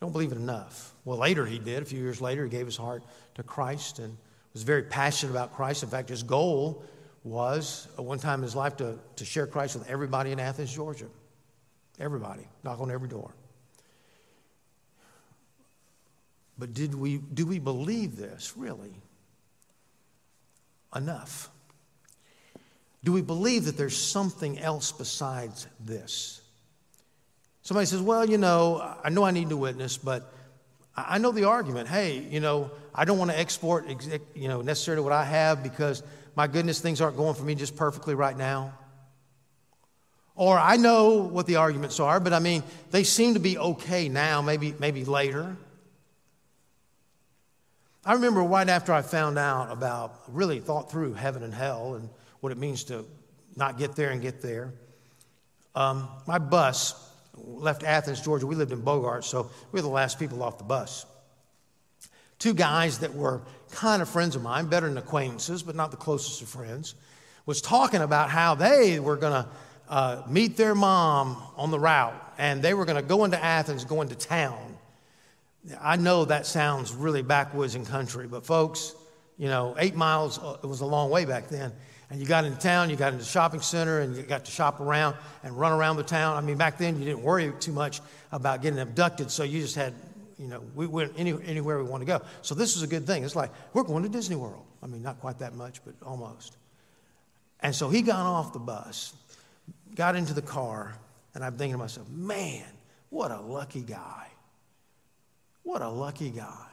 Don't 0.00 0.12
believe 0.12 0.32
it 0.32 0.38
enough. 0.38 0.94
Well, 1.04 1.18
later 1.18 1.44
he 1.46 1.58
did. 1.58 1.82
A 1.82 1.86
few 1.86 2.00
years 2.00 2.20
later, 2.20 2.44
he 2.44 2.50
gave 2.50 2.66
his 2.66 2.76
heart 2.76 3.02
to 3.34 3.42
Christ 3.42 3.98
and 3.98 4.16
was 4.52 4.62
very 4.62 4.82
passionate 4.82 5.32
about 5.32 5.54
Christ. 5.54 5.82
In 5.82 5.88
fact, 5.88 6.08
his 6.08 6.22
goal 6.22 6.84
was 7.24 7.88
at 7.98 8.04
one 8.04 8.18
time 8.18 8.40
in 8.40 8.42
his 8.42 8.56
life 8.56 8.76
to, 8.76 8.98
to 9.16 9.24
share 9.24 9.46
Christ 9.46 9.76
with 9.76 9.88
everybody 9.88 10.32
in 10.32 10.40
Athens, 10.40 10.72
Georgia. 10.72 11.06
Everybody, 11.98 12.46
knock 12.62 12.80
on 12.80 12.90
every 12.90 13.08
door. 13.08 13.34
But 16.58 16.74
did 16.74 16.94
we, 16.94 17.18
do 17.18 17.46
we 17.46 17.58
believe 17.58 18.16
this 18.16 18.54
really 18.56 18.94
enough? 20.94 21.50
Do 23.04 23.12
we 23.12 23.22
believe 23.22 23.66
that 23.66 23.76
there's 23.76 23.96
something 23.96 24.58
else 24.58 24.90
besides 24.90 25.68
this? 25.78 26.40
Somebody 27.62 27.86
says, 27.86 28.00
Well, 28.00 28.28
you 28.28 28.38
know, 28.38 28.96
I 29.04 29.10
know 29.10 29.24
I 29.24 29.30
need 29.30 29.50
to 29.50 29.56
witness, 29.56 29.96
but 29.98 30.32
I 30.96 31.18
know 31.18 31.30
the 31.30 31.44
argument. 31.44 31.88
Hey, 31.88 32.18
you 32.18 32.40
know, 32.40 32.70
I 32.94 33.04
don't 33.04 33.18
want 33.18 33.30
to 33.30 33.38
export, 33.38 33.86
you 34.34 34.48
know, 34.48 34.62
necessarily 34.62 35.02
what 35.02 35.12
I 35.12 35.24
have 35.24 35.62
because 35.62 36.02
my 36.34 36.46
goodness, 36.46 36.80
things 36.80 37.00
aren't 37.00 37.16
going 37.16 37.34
for 37.34 37.44
me 37.44 37.54
just 37.54 37.76
perfectly 37.76 38.14
right 38.14 38.36
now. 38.36 38.72
Or 40.34 40.58
I 40.58 40.76
know 40.76 41.18
what 41.18 41.46
the 41.46 41.56
arguments 41.56 42.00
are, 42.00 42.18
but 42.18 42.32
I 42.32 42.40
mean, 42.40 42.64
they 42.90 43.04
seem 43.04 43.34
to 43.34 43.40
be 43.40 43.56
okay 43.56 44.08
now, 44.08 44.42
maybe, 44.42 44.74
maybe 44.78 45.04
later. 45.04 45.56
I 48.04 48.14
remember 48.14 48.42
right 48.42 48.68
after 48.68 48.92
I 48.92 49.02
found 49.02 49.38
out 49.38 49.70
about, 49.70 50.22
really 50.28 50.58
thought 50.58 50.90
through 50.90 51.14
heaven 51.14 51.42
and 51.42 51.54
hell 51.54 51.94
and 51.94 52.08
what 52.44 52.52
it 52.52 52.58
means 52.58 52.84
to 52.84 53.06
not 53.56 53.78
get 53.78 53.96
there 53.96 54.10
and 54.10 54.20
get 54.20 54.42
there. 54.42 54.70
Um, 55.74 56.10
my 56.26 56.38
bus 56.38 57.10
left 57.34 57.82
Athens, 57.82 58.20
Georgia. 58.20 58.46
We 58.46 58.54
lived 58.54 58.70
in 58.70 58.82
Bogart, 58.82 59.24
so 59.24 59.50
we 59.72 59.78
were 59.78 59.82
the 59.82 59.88
last 59.88 60.18
people 60.18 60.42
off 60.42 60.58
the 60.58 60.64
bus. 60.64 61.06
Two 62.38 62.52
guys 62.52 62.98
that 62.98 63.14
were 63.14 63.40
kind 63.70 64.02
of 64.02 64.10
friends 64.10 64.36
of 64.36 64.42
mine, 64.42 64.66
better 64.66 64.86
than 64.86 64.98
acquaintances, 64.98 65.62
but 65.62 65.74
not 65.74 65.90
the 65.90 65.96
closest 65.96 66.42
of 66.42 66.48
friends, 66.50 66.94
was 67.46 67.62
talking 67.62 68.02
about 68.02 68.28
how 68.28 68.54
they 68.54 69.00
were 69.00 69.16
going 69.16 69.32
to 69.32 69.48
uh, 69.88 70.22
meet 70.28 70.58
their 70.58 70.74
mom 70.74 71.42
on 71.56 71.70
the 71.70 71.78
route 71.78 72.34
and 72.36 72.60
they 72.60 72.74
were 72.74 72.84
going 72.84 73.00
to 73.00 73.08
go 73.08 73.24
into 73.24 73.42
Athens, 73.42 73.86
go 73.86 74.02
into 74.02 74.16
town. 74.16 74.76
I 75.80 75.96
know 75.96 76.26
that 76.26 76.44
sounds 76.44 76.92
really 76.92 77.22
backwoods 77.22 77.74
and 77.74 77.86
country, 77.86 78.26
but 78.26 78.44
folks, 78.44 78.94
you 79.38 79.48
know, 79.48 79.74
eight 79.78 79.94
miles, 79.94 80.38
uh, 80.38 80.58
it 80.62 80.66
was 80.66 80.82
a 80.82 80.86
long 80.86 81.08
way 81.08 81.24
back 81.24 81.48
then. 81.48 81.72
And 82.10 82.20
you 82.20 82.26
got 82.26 82.44
into 82.44 82.58
town, 82.58 82.90
you 82.90 82.96
got 82.96 83.12
into 83.12 83.24
the 83.24 83.30
shopping 83.30 83.60
center, 83.60 84.00
and 84.00 84.16
you 84.16 84.22
got 84.22 84.44
to 84.44 84.50
shop 84.50 84.80
around 84.80 85.16
and 85.42 85.58
run 85.58 85.72
around 85.72 85.96
the 85.96 86.02
town. 86.02 86.36
I 86.36 86.40
mean, 86.40 86.56
back 86.56 86.78
then 86.78 86.98
you 86.98 87.04
didn't 87.04 87.22
worry 87.22 87.52
too 87.60 87.72
much 87.72 88.00
about 88.30 88.62
getting 88.62 88.78
abducted, 88.78 89.30
so 89.30 89.42
you 89.42 89.60
just 89.60 89.74
had, 89.74 89.94
you 90.38 90.46
know, 90.46 90.62
we 90.74 90.86
went 90.86 91.12
any, 91.16 91.32
anywhere 91.44 91.82
we 91.82 91.88
want 91.88 92.02
to 92.02 92.06
go. 92.06 92.20
So 92.42 92.54
this 92.54 92.74
was 92.74 92.82
a 92.82 92.86
good 92.86 93.06
thing. 93.06 93.24
It's 93.24 93.36
like, 93.36 93.50
we're 93.72 93.84
going 93.84 94.02
to 94.02 94.08
Disney 94.08 94.36
World. 94.36 94.64
I 94.82 94.86
mean, 94.86 95.02
not 95.02 95.18
quite 95.20 95.38
that 95.38 95.54
much, 95.54 95.82
but 95.84 95.94
almost. 96.04 96.56
And 97.60 97.74
so 97.74 97.88
he 97.88 98.02
got 98.02 98.20
off 98.20 98.52
the 98.52 98.58
bus, 98.58 99.14
got 99.94 100.14
into 100.14 100.34
the 100.34 100.42
car, 100.42 100.94
and 101.34 101.42
I'm 101.42 101.56
thinking 101.56 101.74
to 101.74 101.78
myself, 101.78 102.08
man, 102.10 102.64
what 103.08 103.30
a 103.30 103.40
lucky 103.40 103.80
guy. 103.80 104.26
What 105.62 105.80
a 105.80 105.88
lucky 105.88 106.28
guy 106.28 106.66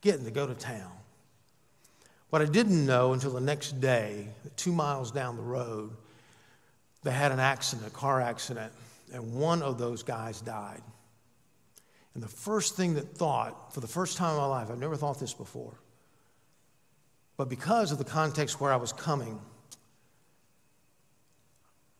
getting 0.00 0.24
to 0.24 0.30
go 0.30 0.46
to 0.46 0.54
town. 0.54 0.90
What 2.34 2.42
I 2.42 2.46
didn't 2.46 2.84
know 2.84 3.12
until 3.12 3.30
the 3.30 3.40
next 3.40 3.80
day, 3.80 4.26
two 4.56 4.72
miles 4.72 5.12
down 5.12 5.36
the 5.36 5.42
road, 5.44 5.92
they 7.04 7.12
had 7.12 7.30
an 7.30 7.38
accident, 7.38 7.86
a 7.86 7.90
car 7.92 8.20
accident, 8.20 8.72
and 9.12 9.34
one 9.34 9.62
of 9.62 9.78
those 9.78 10.02
guys 10.02 10.40
died. 10.40 10.82
And 12.12 12.20
the 12.20 12.28
first 12.28 12.74
thing 12.74 12.94
that 12.94 13.16
thought, 13.16 13.72
for 13.72 13.78
the 13.78 13.86
first 13.86 14.16
time 14.16 14.32
in 14.32 14.38
my 14.38 14.46
life, 14.46 14.68
I've 14.68 14.80
never 14.80 14.96
thought 14.96 15.20
this 15.20 15.32
before, 15.32 15.74
but 17.36 17.48
because 17.48 17.92
of 17.92 17.98
the 17.98 18.04
context 18.04 18.60
where 18.60 18.72
I 18.72 18.78
was 18.78 18.92
coming, 18.92 19.38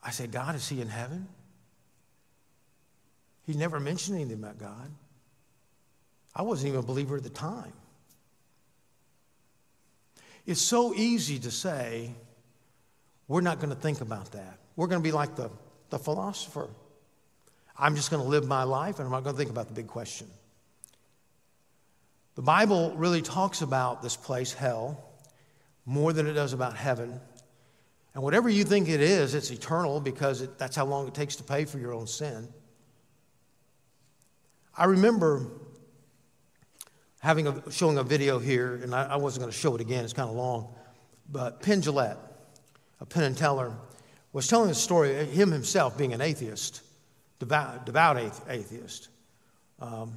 I 0.02 0.10
said, 0.10 0.32
God, 0.32 0.56
is 0.56 0.68
he 0.68 0.80
in 0.80 0.88
heaven? 0.88 1.28
He 3.46 3.52
never 3.52 3.78
mentioned 3.78 4.16
anything 4.16 4.42
about 4.42 4.58
God. 4.58 4.90
I 6.34 6.42
wasn't 6.42 6.70
even 6.70 6.80
a 6.80 6.82
believer 6.82 7.18
at 7.18 7.22
the 7.22 7.30
time. 7.30 7.72
It's 10.46 10.60
so 10.60 10.94
easy 10.94 11.38
to 11.40 11.50
say, 11.50 12.14
we're 13.28 13.40
not 13.40 13.58
going 13.58 13.70
to 13.70 13.80
think 13.80 14.00
about 14.00 14.32
that. 14.32 14.58
We're 14.76 14.88
going 14.88 15.00
to 15.00 15.06
be 15.06 15.12
like 15.12 15.36
the, 15.36 15.50
the 15.90 15.98
philosopher. 15.98 16.68
I'm 17.78 17.96
just 17.96 18.10
going 18.10 18.22
to 18.22 18.28
live 18.28 18.46
my 18.46 18.64
life 18.64 18.98
and 18.98 19.06
I'm 19.06 19.12
not 19.12 19.24
going 19.24 19.34
to 19.34 19.38
think 19.38 19.50
about 19.50 19.68
the 19.68 19.74
big 19.74 19.86
question. 19.86 20.28
The 22.34 22.42
Bible 22.42 22.94
really 22.96 23.22
talks 23.22 23.62
about 23.62 24.02
this 24.02 24.16
place, 24.16 24.52
hell, 24.52 25.02
more 25.86 26.12
than 26.12 26.26
it 26.26 26.34
does 26.34 26.52
about 26.52 26.76
heaven. 26.76 27.20
And 28.12 28.22
whatever 28.22 28.48
you 28.48 28.64
think 28.64 28.88
it 28.88 29.00
is, 29.00 29.34
it's 29.34 29.50
eternal 29.50 30.00
because 30.00 30.42
it, 30.42 30.58
that's 30.58 30.76
how 30.76 30.84
long 30.84 31.08
it 31.08 31.14
takes 31.14 31.36
to 31.36 31.44
pay 31.44 31.64
for 31.64 31.78
your 31.78 31.92
own 31.92 32.06
sin. 32.06 32.48
I 34.76 34.86
remember 34.86 35.46
having 37.24 37.46
a, 37.46 37.72
showing 37.72 37.96
a 37.96 38.02
video 38.02 38.38
here, 38.38 38.74
and 38.82 38.94
I, 38.94 39.04
I 39.04 39.16
wasn't 39.16 39.40
going 39.44 39.52
to 39.52 39.58
show 39.58 39.74
it 39.74 39.80
again, 39.80 40.04
it's 40.04 40.12
kind 40.12 40.28
of 40.28 40.36
long, 40.36 40.68
but 41.32 41.62
Penn 41.62 41.80
Jillette, 41.80 42.18
a 43.00 43.06
Penn 43.06 43.22
and 43.22 43.34
Teller, 43.36 43.72
was 44.34 44.46
telling 44.46 44.68
a 44.68 44.74
story, 44.74 45.24
him 45.24 45.50
himself 45.50 45.96
being 45.96 46.12
an 46.12 46.20
atheist, 46.20 46.82
devout, 47.38 47.86
devout 47.86 48.18
atheist, 48.46 49.08
um, 49.80 50.12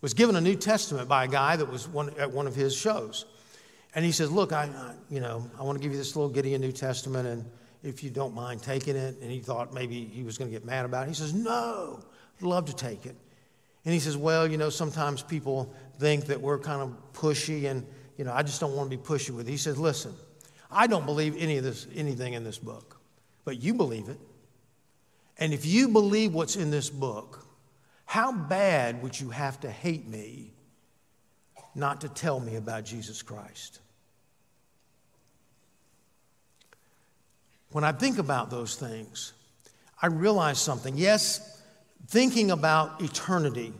was 0.00 0.12
given 0.12 0.34
a 0.34 0.40
New 0.40 0.56
Testament 0.56 1.08
by 1.08 1.26
a 1.26 1.28
guy 1.28 1.54
that 1.54 1.70
was 1.70 1.86
one, 1.86 2.10
at 2.18 2.32
one 2.32 2.48
of 2.48 2.56
his 2.56 2.74
shows. 2.74 3.26
And 3.94 4.04
he 4.04 4.10
says, 4.10 4.32
Look, 4.32 4.52
I, 4.52 4.64
I, 4.64 4.94
you 5.08 5.20
know, 5.20 5.48
I 5.56 5.62
want 5.62 5.78
to 5.78 5.82
give 5.82 5.92
you 5.92 5.98
this 5.98 6.16
little 6.16 6.30
Gideon 6.30 6.60
New 6.60 6.72
Testament, 6.72 7.28
and 7.28 7.44
if 7.84 8.02
you 8.02 8.10
don't 8.10 8.34
mind 8.34 8.60
taking 8.60 8.96
it. 8.96 9.16
And 9.22 9.30
he 9.30 9.38
thought 9.38 9.72
maybe 9.72 10.04
he 10.04 10.24
was 10.24 10.36
going 10.36 10.50
to 10.50 10.56
get 10.56 10.64
mad 10.64 10.84
about 10.84 11.06
it. 11.06 11.10
He 11.10 11.14
says, 11.14 11.32
No, 11.32 12.02
I'd 12.38 12.42
love 12.44 12.66
to 12.66 12.74
take 12.74 13.06
it. 13.06 13.14
And 13.84 13.94
he 13.94 14.00
says, 14.00 14.16
Well, 14.16 14.48
you 14.48 14.58
know, 14.58 14.70
sometimes 14.70 15.22
people 15.22 15.72
think 16.00 16.26
that 16.26 16.40
we're 16.40 16.58
kind 16.58 16.80
of 16.82 17.12
pushy 17.12 17.70
and, 17.70 17.86
you 18.16 18.24
know, 18.24 18.32
I 18.32 18.42
just 18.42 18.60
don't 18.60 18.74
want 18.74 18.90
to 18.90 18.96
be 18.96 19.02
pushy 19.02 19.30
with 19.30 19.46
it. 19.46 19.50
He 19.50 19.56
says, 19.56 19.78
Listen, 19.78 20.14
I 20.70 20.86
don't 20.86 21.06
believe 21.06 21.36
any 21.36 21.58
of 21.58 21.64
this, 21.64 21.86
anything 21.94 22.32
in 22.32 22.42
this 22.42 22.58
book, 22.58 22.98
but 23.44 23.62
you 23.62 23.74
believe 23.74 24.08
it. 24.08 24.18
And 25.38 25.52
if 25.52 25.64
you 25.64 25.88
believe 25.88 26.34
what's 26.34 26.56
in 26.56 26.70
this 26.70 26.90
book, 26.90 27.46
how 28.06 28.32
bad 28.32 29.02
would 29.02 29.18
you 29.18 29.30
have 29.30 29.60
to 29.60 29.70
hate 29.70 30.06
me 30.08 30.52
not 31.74 32.00
to 32.00 32.08
tell 32.08 32.40
me 32.40 32.56
about 32.56 32.84
Jesus 32.84 33.22
Christ? 33.22 33.80
When 37.72 37.84
I 37.84 37.92
think 37.92 38.18
about 38.18 38.50
those 38.50 38.74
things, 38.74 39.32
I 40.02 40.06
realize 40.06 40.58
something. 40.58 40.96
Yes, 40.96 41.62
thinking 42.08 42.50
about 42.50 43.00
eternity 43.00 43.72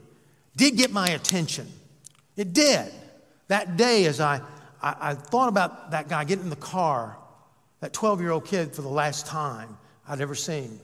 did 0.57 0.77
get 0.77 0.93
my 0.93 1.09
attention. 1.09 1.67
It 2.41 2.55
did. 2.55 2.91
That 3.49 3.77
day, 3.77 4.07
as 4.07 4.19
I, 4.19 4.41
I, 4.81 5.11
I 5.11 5.15
thought 5.15 5.51
about 5.51 5.91
that 5.91 6.09
guy 6.09 6.25
getting 6.25 6.45
in 6.45 6.49
the 6.49 6.57
car, 6.57 7.19
that 7.81 7.93
12 7.93 8.23
year 8.23 8.31
old 8.31 8.47
kid 8.47 8.75
for 8.75 8.81
the 8.81 8.89
last 8.89 9.27
time 9.27 9.77
I'd 10.09 10.23
ever 10.23 10.35
seen. 10.35 10.81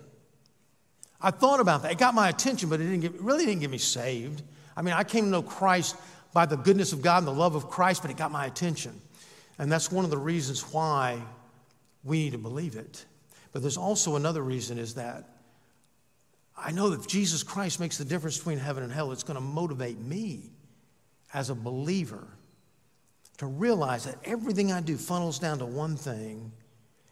I 1.18 1.30
thought 1.30 1.60
about 1.60 1.80
that. 1.80 1.92
It 1.92 1.96
got 1.96 2.14
my 2.14 2.28
attention, 2.28 2.68
but 2.68 2.78
it, 2.78 2.84
didn't 2.84 3.00
get, 3.00 3.14
it 3.14 3.22
really 3.22 3.46
didn't 3.46 3.60
get 3.60 3.70
me 3.70 3.78
saved. 3.78 4.42
I 4.76 4.82
mean, 4.82 4.92
I 4.92 5.02
came 5.02 5.24
to 5.24 5.30
know 5.30 5.40
Christ 5.40 5.96
by 6.34 6.44
the 6.44 6.58
goodness 6.58 6.92
of 6.92 7.00
God 7.00 7.18
and 7.18 7.26
the 7.26 7.32
love 7.32 7.54
of 7.54 7.70
Christ, 7.70 8.02
but 8.02 8.10
it 8.10 8.18
got 8.18 8.30
my 8.30 8.44
attention. 8.44 9.00
And 9.58 9.72
that's 9.72 9.90
one 9.90 10.04
of 10.04 10.10
the 10.10 10.18
reasons 10.18 10.60
why 10.74 11.22
we 12.04 12.18
need 12.18 12.32
to 12.32 12.38
believe 12.38 12.76
it. 12.76 13.06
But 13.52 13.62
there's 13.62 13.78
also 13.78 14.16
another 14.16 14.42
reason 14.42 14.76
is 14.76 14.96
that 14.96 15.24
I 16.54 16.70
know 16.72 16.90
that 16.90 17.00
if 17.00 17.06
Jesus 17.06 17.42
Christ 17.42 17.80
makes 17.80 17.96
the 17.96 18.04
difference 18.04 18.36
between 18.36 18.58
heaven 18.58 18.82
and 18.82 18.92
hell, 18.92 19.10
it's 19.10 19.22
going 19.22 19.36
to 19.36 19.40
motivate 19.40 19.98
me 19.98 20.50
as 21.34 21.50
a 21.50 21.54
believer 21.54 22.26
to 23.38 23.46
realize 23.46 24.04
that 24.04 24.16
everything 24.24 24.72
I 24.72 24.80
do 24.80 24.96
funnels 24.96 25.38
down 25.38 25.58
to 25.58 25.66
one 25.66 25.96
thing 25.96 26.52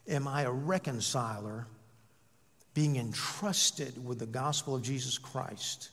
Am 0.06 0.28
I 0.28 0.42
a 0.42 0.50
reconciler 0.50 1.66
being 2.74 2.96
entrusted 2.96 4.04
with 4.04 4.18
the 4.18 4.26
gospel 4.26 4.74
of 4.74 4.82
Jesus 4.82 5.16
Christ 5.16 5.90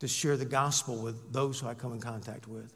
to 0.00 0.08
share 0.08 0.36
the 0.36 0.44
gospel 0.44 0.96
with 0.96 1.32
those 1.32 1.60
who 1.60 1.68
I 1.68 1.74
come 1.74 1.92
in 1.92 2.00
contact 2.00 2.46
with? 2.46 2.74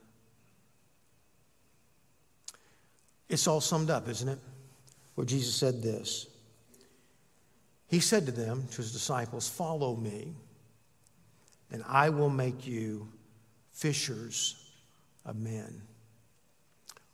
It's 3.29 3.47
all 3.47 3.61
summed 3.61 3.89
up, 3.89 4.07
isn't 4.07 4.29
it? 4.29 4.39
Where 5.15 5.25
Jesus 5.25 5.55
said 5.55 5.81
this 5.81 6.27
he 7.87 7.99
said 7.99 8.25
to 8.25 8.31
them, 8.31 8.67
to 8.71 8.77
his 8.77 8.91
disciples, 8.91 9.47
Follow 9.47 9.95
me, 9.95 10.33
and 11.71 11.83
I 11.87 12.09
will 12.09 12.31
make 12.31 12.65
you 12.65 13.07
fishers 13.75 14.55
of 15.25 15.35
men. 15.35 15.81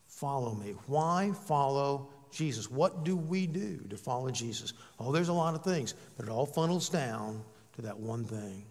Follow 0.08 0.54
me. 0.54 0.76
Why 0.86 1.32
follow 1.48 2.10
Jesus. 2.32 2.72
What 2.72 3.04
do 3.04 3.16
we 3.16 3.46
do 3.46 3.78
to 3.90 3.98
follow 3.98 4.32
Jesus? 4.32 4.74
Oh, 5.00 5.12
there's 5.12 5.28
a 5.28 5.34
lot 5.34 5.54
of 5.54 5.64
things, 5.64 5.94
but 6.16 6.26
it 6.26 6.32
all 6.32 6.46
funnels 6.46 6.90
down 6.90 7.44
to 7.76 7.82
that 7.82 8.00
one 8.00 8.24
thing 8.24 8.64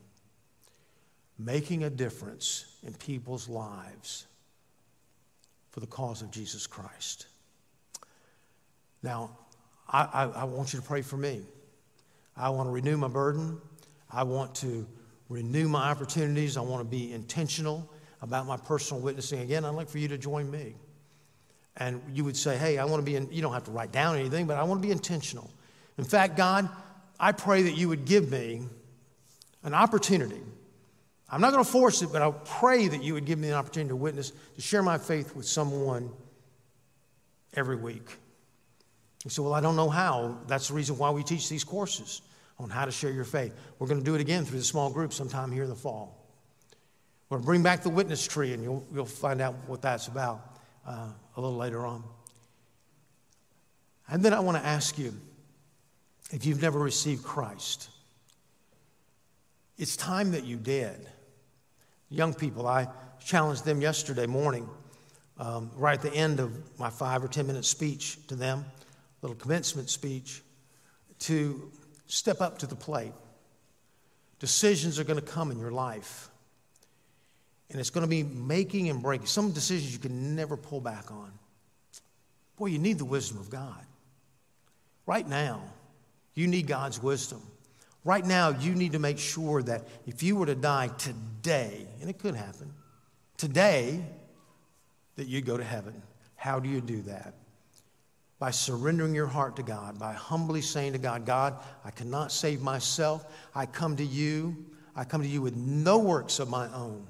making 1.39 1.85
a 1.85 1.91
difference 1.91 2.77
in 2.83 2.93
people's 2.95 3.49
lives 3.49 4.27
for 5.71 5.81
the 5.81 5.87
cause 5.87 6.21
of 6.21 6.31
Jesus 6.31 6.67
Christ. 6.67 7.29
Now, 9.03 9.31
I, 9.89 10.03
I, 10.03 10.25
I, 10.41 10.45
want 10.45 10.75
you 10.75 10.81
to 10.81 10.87
pray 10.87 11.01
for 11.01 11.17
me. 11.17 11.41
I 12.37 12.51
want 12.51 12.67
to 12.67 12.71
renew 12.71 12.99
my 12.99 13.09
burden. 13.09 13.59
I 14.11 14.25
want 14.25 14.55
to 14.57 14.87
renew 15.31 15.69
my 15.69 15.89
opportunities. 15.91 16.59
I 16.59 16.61
want 16.61 16.83
to 16.83 16.85
be 16.85 17.13
intentional 17.13 17.89
about 18.21 18.47
my 18.47 18.59
personal 18.59 19.03
witnessing. 19.03 19.41
Again, 19.41 19.65
I'd 19.65 19.71
like 19.71 19.89
for 19.89 19.97
you 19.97 20.09
to 20.09 20.19
join 20.19 20.51
me. 20.51 20.75
And 21.77 22.03
you 22.13 22.25
would 22.25 22.37
say, 22.37 22.59
hey, 22.59 22.77
I 22.77 22.85
want 22.85 23.01
to 23.01 23.05
be, 23.05 23.17
in, 23.17 23.33
you 23.33 23.41
don't 23.41 23.55
have 23.55 23.65
to 23.65 23.71
write 23.71 23.93
down 23.93 24.17
anything, 24.17 24.47
but 24.47 24.59
I 24.59 24.65
want 24.65 24.83
to 24.83 24.87
be 24.87 24.93
intentional. 24.93 25.51
In 25.97 26.05
fact, 26.05 26.37
God, 26.37 26.69
I 27.19 27.33
pray 27.33 27.63
that 27.63 27.77
you 27.77 27.89
would 27.89 28.05
give 28.05 28.31
me 28.31 28.65
an 29.63 29.73
opportunity. 29.73 30.43
I'm 31.31 31.41
not 31.41 31.53
going 31.53 31.65
to 31.65 31.71
force 31.71 32.03
it, 32.03 32.11
but 32.13 32.23
I 32.23 32.33
pray 32.33 32.89
that 32.89 33.03
you 33.03 33.15
would 33.15 33.25
give 33.25 33.39
me 33.39 33.49
an 33.49 33.55
opportunity 33.55 33.91
to 33.91 33.97
witness, 33.97 34.33
to 34.57 34.61
share 34.61 34.83
my 34.83 34.99
faith 34.99 35.37
with 35.37 35.47
someone 35.47 36.11
every 37.55 37.77
week. 37.77 38.17
You 39.25 39.31
say, 39.31 39.43
Well, 39.43 39.55
I 39.55 39.61
don't 39.61 39.77
know 39.77 39.89
how. 39.89 40.39
That's 40.49 40.69
the 40.69 40.75
reason 40.75 40.99
why 40.99 41.11
we 41.11 41.23
teach 41.23 41.49
these 41.49 41.63
courses 41.63 42.23
on 42.61 42.69
how 42.69 42.85
to 42.85 42.91
share 42.91 43.11
your 43.11 43.25
faith. 43.25 43.53
We're 43.79 43.87
going 43.87 44.01
to 44.01 44.05
do 44.05 44.15
it 44.15 44.21
again 44.21 44.45
through 44.45 44.59
the 44.59 44.65
small 44.65 44.91
group 44.91 45.13
sometime 45.13 45.51
here 45.51 45.63
in 45.63 45.71
the 45.71 45.75
fall. 45.75 46.17
We're 47.29 47.39
going 47.39 47.43
to 47.43 47.47
bring 47.47 47.63
back 47.63 47.83
the 47.83 47.91
witness 47.91 48.27
tree, 48.27 48.53
and 48.53 48.63
you'll, 48.63 48.85
you'll 48.93 49.07
find 49.07 49.41
out 49.41 49.55
what 49.67 49.81
that's 49.81 50.09
about 50.09 50.59
uh, 50.87 51.09
a 51.37 51.41
little 51.41 51.57
later 51.57 51.87
on. 51.87 52.05
And 54.09 54.23
then 54.23 54.35
I 54.35 54.41
want 54.41 54.59
to 54.59 54.67
ask 54.67 54.99
you 54.99 55.15
if 56.33 56.45
you've 56.45 56.61
never 56.61 56.79
received 56.79 57.25
Christ, 57.25 57.89
it's 59.79 59.97
time 59.97 60.33
that 60.33 60.45
you 60.45 60.57
did. 60.57 61.09
Young 62.11 62.35
people, 62.35 62.67
I 62.67 62.89
challenged 63.25 63.65
them 63.65 63.81
yesterday 63.81 64.27
morning, 64.27 64.69
um, 65.39 65.71
right 65.77 65.95
at 65.95 66.03
the 66.03 66.15
end 66.15 66.41
of 66.41 66.53
my 66.79 66.91
five 66.91 67.25
or 67.25 67.29
10 67.29 67.47
minute 67.47 67.65
speech 67.65 68.19
to 68.27 68.35
them, 68.35 68.67
little 69.23 69.37
commencement 69.37 69.89
speech, 69.89 70.43
to 71.21 71.71
step 72.11 72.41
up 72.41 72.59
to 72.59 72.67
the 72.67 72.77
plate. 72.77 73.13
Decisions 74.39 74.99
are 74.99 75.05
going 75.05 75.19
to 75.19 75.25
come 75.25 75.51
in 75.51 75.59
your 75.59 75.71
life. 75.71 76.29
And 77.71 77.79
it's 77.79 77.91
going 77.91 78.03
to 78.03 78.09
be 78.09 78.23
making 78.23 78.89
and 78.89 79.01
breaking. 79.01 79.27
Some 79.27 79.53
decisions 79.53 79.93
you 79.93 80.01
can 80.01 80.35
never 80.35 80.57
pull 80.57 80.81
back 80.81 81.11
on. 81.11 81.33
Boy, 82.57 82.67
you 82.67 82.79
need 82.79 82.99
the 82.99 83.05
wisdom 83.05 83.39
of 83.39 83.49
God. 83.49 83.85
Right 85.07 85.27
now, 85.27 85.63
you 86.35 86.47
need 86.47 86.67
God's 86.67 87.03
wisdom. 87.03 87.43
Right 88.05 88.25
now, 88.25 88.51
you 88.51 88.75
need 88.75 88.93
to 88.93 88.99
make 88.99 89.19
sure 89.19 89.63
that 89.63 89.87
if 90.07 90.23
you 90.23 90.37
were 90.37 90.47
to 90.47 90.55
die 90.55 90.89
today, 90.89 91.87
and 92.01 92.11
it 92.11 92.19
could 92.19 92.35
happen, 92.35 92.73
today, 93.37 94.03
that 95.17 95.29
you 95.29 95.41
go 95.43 95.57
to 95.57 95.65
heaven. 95.65 96.03
How 96.35 96.59
do 96.61 96.69
you 96.69 96.81
do 96.81 97.03
that? 97.03 97.35
By 98.41 98.51
surrendering 98.51 99.15
your 99.15 99.27
heart 99.27 99.55
to 99.57 99.63
God, 99.63 99.99
by 99.99 100.15
humbly 100.15 100.63
saying 100.63 100.95
to 100.95 100.99
God, 100.99 101.27
God, 101.27 101.55
I 101.85 101.91
cannot 101.91 102.33
save 102.33 102.63
myself. 102.63 103.27
I 103.55 103.67
come 103.67 103.97
to 103.97 104.05
you. 104.05 104.57
I 104.97 105.05
come 105.05 105.23
to 105.23 105.29
you 105.29 105.43
with 105.43 105.55
no 105.55 105.99
works 105.99 106.41
of 106.41 106.49
my 106.49 106.67
own. 106.73 107.07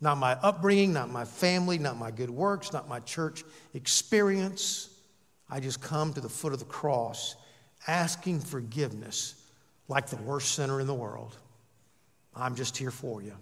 Not 0.00 0.18
my 0.18 0.34
upbringing, 0.34 0.92
not 0.92 1.10
my 1.10 1.24
family, 1.24 1.78
not 1.78 1.96
my 1.96 2.10
good 2.10 2.30
works, 2.30 2.72
not 2.72 2.86
my 2.86 3.00
church 3.00 3.44
experience. 3.74 4.90
I 5.50 5.58
just 5.58 5.80
come 5.80 6.12
to 6.12 6.20
the 6.20 6.28
foot 6.28 6.52
of 6.52 6.58
the 6.58 6.66
cross 6.66 7.34
asking 7.86 8.40
forgiveness 8.40 9.42
like 9.88 10.08
the 10.08 10.16
worst 10.16 10.54
sinner 10.54 10.80
in 10.80 10.86
the 10.86 10.94
world. 10.94 11.36
I'm 12.36 12.54
just 12.54 12.76
here 12.76 12.90
for 12.90 13.22
you. 13.22 13.32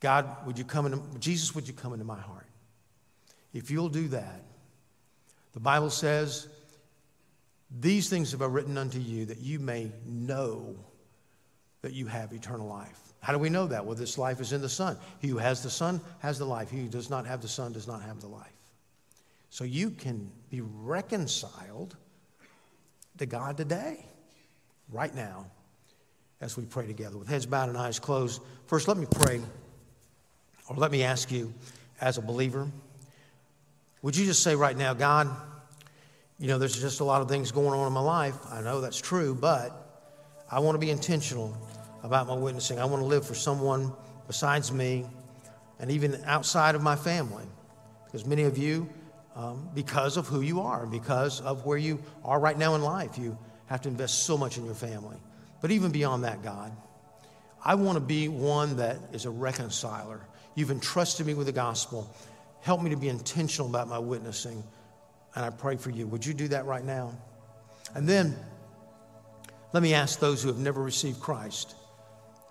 God, 0.00 0.46
would 0.46 0.58
you 0.58 0.64
come 0.64 0.86
into, 0.86 1.00
Jesus, 1.18 1.54
would 1.54 1.68
you 1.68 1.74
come 1.74 1.92
into 1.92 2.06
my 2.06 2.18
heart? 2.18 2.46
If 3.52 3.70
you'll 3.70 3.90
do 3.90 4.08
that, 4.08 4.42
the 5.52 5.60
Bible 5.60 5.90
says, 5.90 6.48
These 7.80 8.08
things 8.08 8.32
have 8.32 8.42
I 8.42 8.46
written 8.46 8.78
unto 8.78 8.98
you 8.98 9.26
that 9.26 9.38
you 9.38 9.58
may 9.58 9.90
know 10.06 10.76
that 11.82 11.92
you 11.92 12.06
have 12.06 12.32
eternal 12.32 12.66
life. 12.66 12.98
How 13.20 13.32
do 13.32 13.38
we 13.38 13.50
know 13.50 13.66
that? 13.68 13.84
Well, 13.84 13.94
this 13.94 14.18
life 14.18 14.40
is 14.40 14.52
in 14.52 14.60
the 14.60 14.68
Son. 14.68 14.96
He 15.20 15.28
who 15.28 15.38
has 15.38 15.62
the 15.62 15.70
Son 15.70 16.00
has 16.20 16.38
the 16.38 16.44
life. 16.44 16.70
He 16.70 16.78
who 16.78 16.88
does 16.88 17.10
not 17.10 17.26
have 17.26 17.40
the 17.40 17.48
Son 17.48 17.72
does 17.72 17.86
not 17.86 18.02
have 18.02 18.20
the 18.20 18.26
life. 18.26 18.50
So 19.50 19.64
you 19.64 19.90
can 19.90 20.30
be 20.50 20.60
reconciled 20.60 21.96
to 23.18 23.26
God 23.26 23.56
today, 23.56 24.04
right 24.90 25.14
now, 25.14 25.46
as 26.40 26.56
we 26.56 26.64
pray 26.64 26.86
together 26.86 27.18
with 27.18 27.28
heads 27.28 27.46
bowed 27.46 27.68
and 27.68 27.78
eyes 27.78 28.00
closed. 28.00 28.40
First, 28.66 28.88
let 28.88 28.96
me 28.96 29.06
pray, 29.08 29.40
or 30.68 30.76
let 30.76 30.90
me 30.90 31.04
ask 31.04 31.30
you, 31.30 31.52
as 32.00 32.18
a 32.18 32.22
believer, 32.22 32.68
would 34.02 34.16
you 34.16 34.26
just 34.26 34.42
say 34.42 34.54
right 34.54 34.76
now, 34.76 34.94
God, 34.94 35.30
you 36.38 36.48
know, 36.48 36.58
there's 36.58 36.80
just 36.80 37.00
a 37.00 37.04
lot 37.04 37.22
of 37.22 37.28
things 37.28 37.52
going 37.52 37.78
on 37.78 37.86
in 37.86 37.92
my 37.92 38.00
life. 38.00 38.34
I 38.50 38.60
know 38.60 38.80
that's 38.80 39.00
true, 39.00 39.34
but 39.34 39.70
I 40.50 40.58
want 40.58 40.74
to 40.74 40.80
be 40.80 40.90
intentional 40.90 41.56
about 42.02 42.26
my 42.26 42.34
witnessing. 42.34 42.80
I 42.80 42.84
want 42.84 43.00
to 43.00 43.06
live 43.06 43.24
for 43.24 43.34
someone 43.34 43.92
besides 44.26 44.72
me 44.72 45.06
and 45.78 45.90
even 45.90 46.20
outside 46.24 46.74
of 46.74 46.82
my 46.82 46.96
family. 46.96 47.44
Because 48.04 48.26
many 48.26 48.42
of 48.42 48.58
you, 48.58 48.88
um, 49.36 49.68
because 49.74 50.16
of 50.16 50.26
who 50.26 50.40
you 50.40 50.60
are, 50.60 50.84
because 50.84 51.40
of 51.40 51.64
where 51.64 51.78
you 51.78 52.00
are 52.24 52.40
right 52.40 52.58
now 52.58 52.74
in 52.74 52.82
life, 52.82 53.16
you 53.16 53.38
have 53.66 53.80
to 53.82 53.88
invest 53.88 54.24
so 54.24 54.36
much 54.36 54.58
in 54.58 54.64
your 54.64 54.74
family. 54.74 55.16
But 55.60 55.70
even 55.70 55.92
beyond 55.92 56.24
that, 56.24 56.42
God, 56.42 56.72
I 57.64 57.76
want 57.76 57.96
to 57.96 58.00
be 58.00 58.28
one 58.28 58.76
that 58.76 58.96
is 59.12 59.24
a 59.26 59.30
reconciler. 59.30 60.20
You've 60.56 60.72
entrusted 60.72 61.24
me 61.24 61.34
with 61.34 61.46
the 61.46 61.52
gospel. 61.52 62.12
Help 62.62 62.80
me 62.80 62.90
to 62.90 62.96
be 62.96 63.08
intentional 63.08 63.68
about 63.68 63.88
my 63.88 63.98
witnessing. 63.98 64.62
And 65.34 65.44
I 65.44 65.50
pray 65.50 65.76
for 65.76 65.90
you. 65.90 66.06
Would 66.06 66.24
you 66.24 66.32
do 66.32 66.48
that 66.48 66.64
right 66.64 66.84
now? 66.84 67.12
And 67.94 68.08
then 68.08 68.36
let 69.72 69.82
me 69.82 69.94
ask 69.94 70.18
those 70.18 70.42
who 70.42 70.48
have 70.48 70.58
never 70.58 70.82
received 70.82 71.20
Christ 71.20 71.74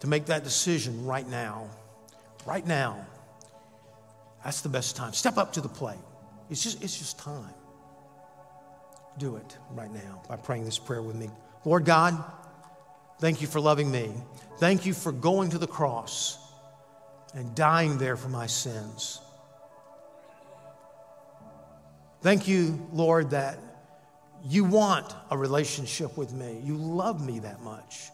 to 0.01 0.07
make 0.07 0.25
that 0.25 0.43
decision 0.43 1.05
right 1.05 1.27
now. 1.27 1.69
Right 2.45 2.65
now. 2.65 3.05
That's 4.43 4.61
the 4.61 4.69
best 4.69 4.95
time. 4.95 5.13
Step 5.13 5.37
up 5.37 5.53
to 5.53 5.61
the 5.61 5.69
plate. 5.69 5.99
It's 6.49 6.63
just, 6.63 6.83
it's 6.83 6.97
just 6.97 7.17
time. 7.19 7.53
Do 9.17 9.35
it 9.37 9.57
right 9.71 9.91
now 9.93 10.21
by 10.27 10.35
praying 10.35 10.65
this 10.65 10.79
prayer 10.79 11.01
with 11.01 11.15
me. 11.15 11.29
Lord 11.63 11.85
God, 11.85 12.21
thank 13.19 13.41
you 13.41 13.47
for 13.47 13.61
loving 13.61 13.91
me. 13.91 14.11
Thank 14.57 14.85
you 14.85 14.93
for 14.93 15.11
going 15.11 15.51
to 15.51 15.57
the 15.57 15.67
cross 15.67 16.37
and 17.33 17.53
dying 17.55 17.97
there 17.97 18.17
for 18.17 18.29
my 18.29 18.47
sins. 18.47 19.21
Thank 22.21 22.47
you, 22.47 22.87
Lord, 22.93 23.31
that 23.31 23.57
you 24.45 24.63
want 24.63 25.13
a 25.29 25.37
relationship 25.37 26.17
with 26.17 26.33
me. 26.33 26.61
You 26.63 26.77
love 26.77 27.25
me 27.25 27.39
that 27.39 27.61
much. 27.61 28.09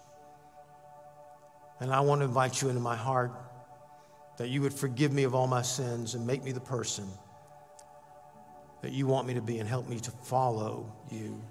And 1.79 1.91
I 1.91 1.99
want 1.99 2.21
to 2.21 2.25
invite 2.25 2.61
you 2.61 2.69
into 2.69 2.81
my 2.81 2.95
heart 2.95 3.31
that 4.37 4.49
you 4.49 4.61
would 4.61 4.73
forgive 4.73 5.11
me 5.11 5.23
of 5.23 5.35
all 5.35 5.47
my 5.47 5.61
sins 5.61 6.15
and 6.15 6.25
make 6.25 6.43
me 6.43 6.51
the 6.51 6.59
person 6.59 7.07
that 8.81 8.91
you 8.91 9.07
want 9.07 9.27
me 9.27 9.33
to 9.33 9.41
be 9.41 9.59
and 9.59 9.67
help 9.67 9.89
me 9.89 9.99
to 9.99 10.11
follow 10.11 10.91
you. 11.11 11.41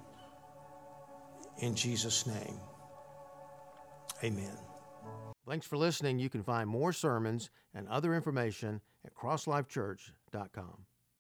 In 1.59 1.75
Jesus' 1.75 2.27
name, 2.27 2.61
amen. 4.23 4.57
Thanks 5.49 5.67
for 5.67 5.77
listening. 5.77 6.19
You 6.19 6.29
can 6.29 6.43
find 6.43 6.69
more 6.69 6.93
sermons 6.93 7.51
and 7.75 7.89
other 7.89 8.15
information 8.15 8.81
at 9.05 9.15
crosslifechurch.com. 9.15 10.87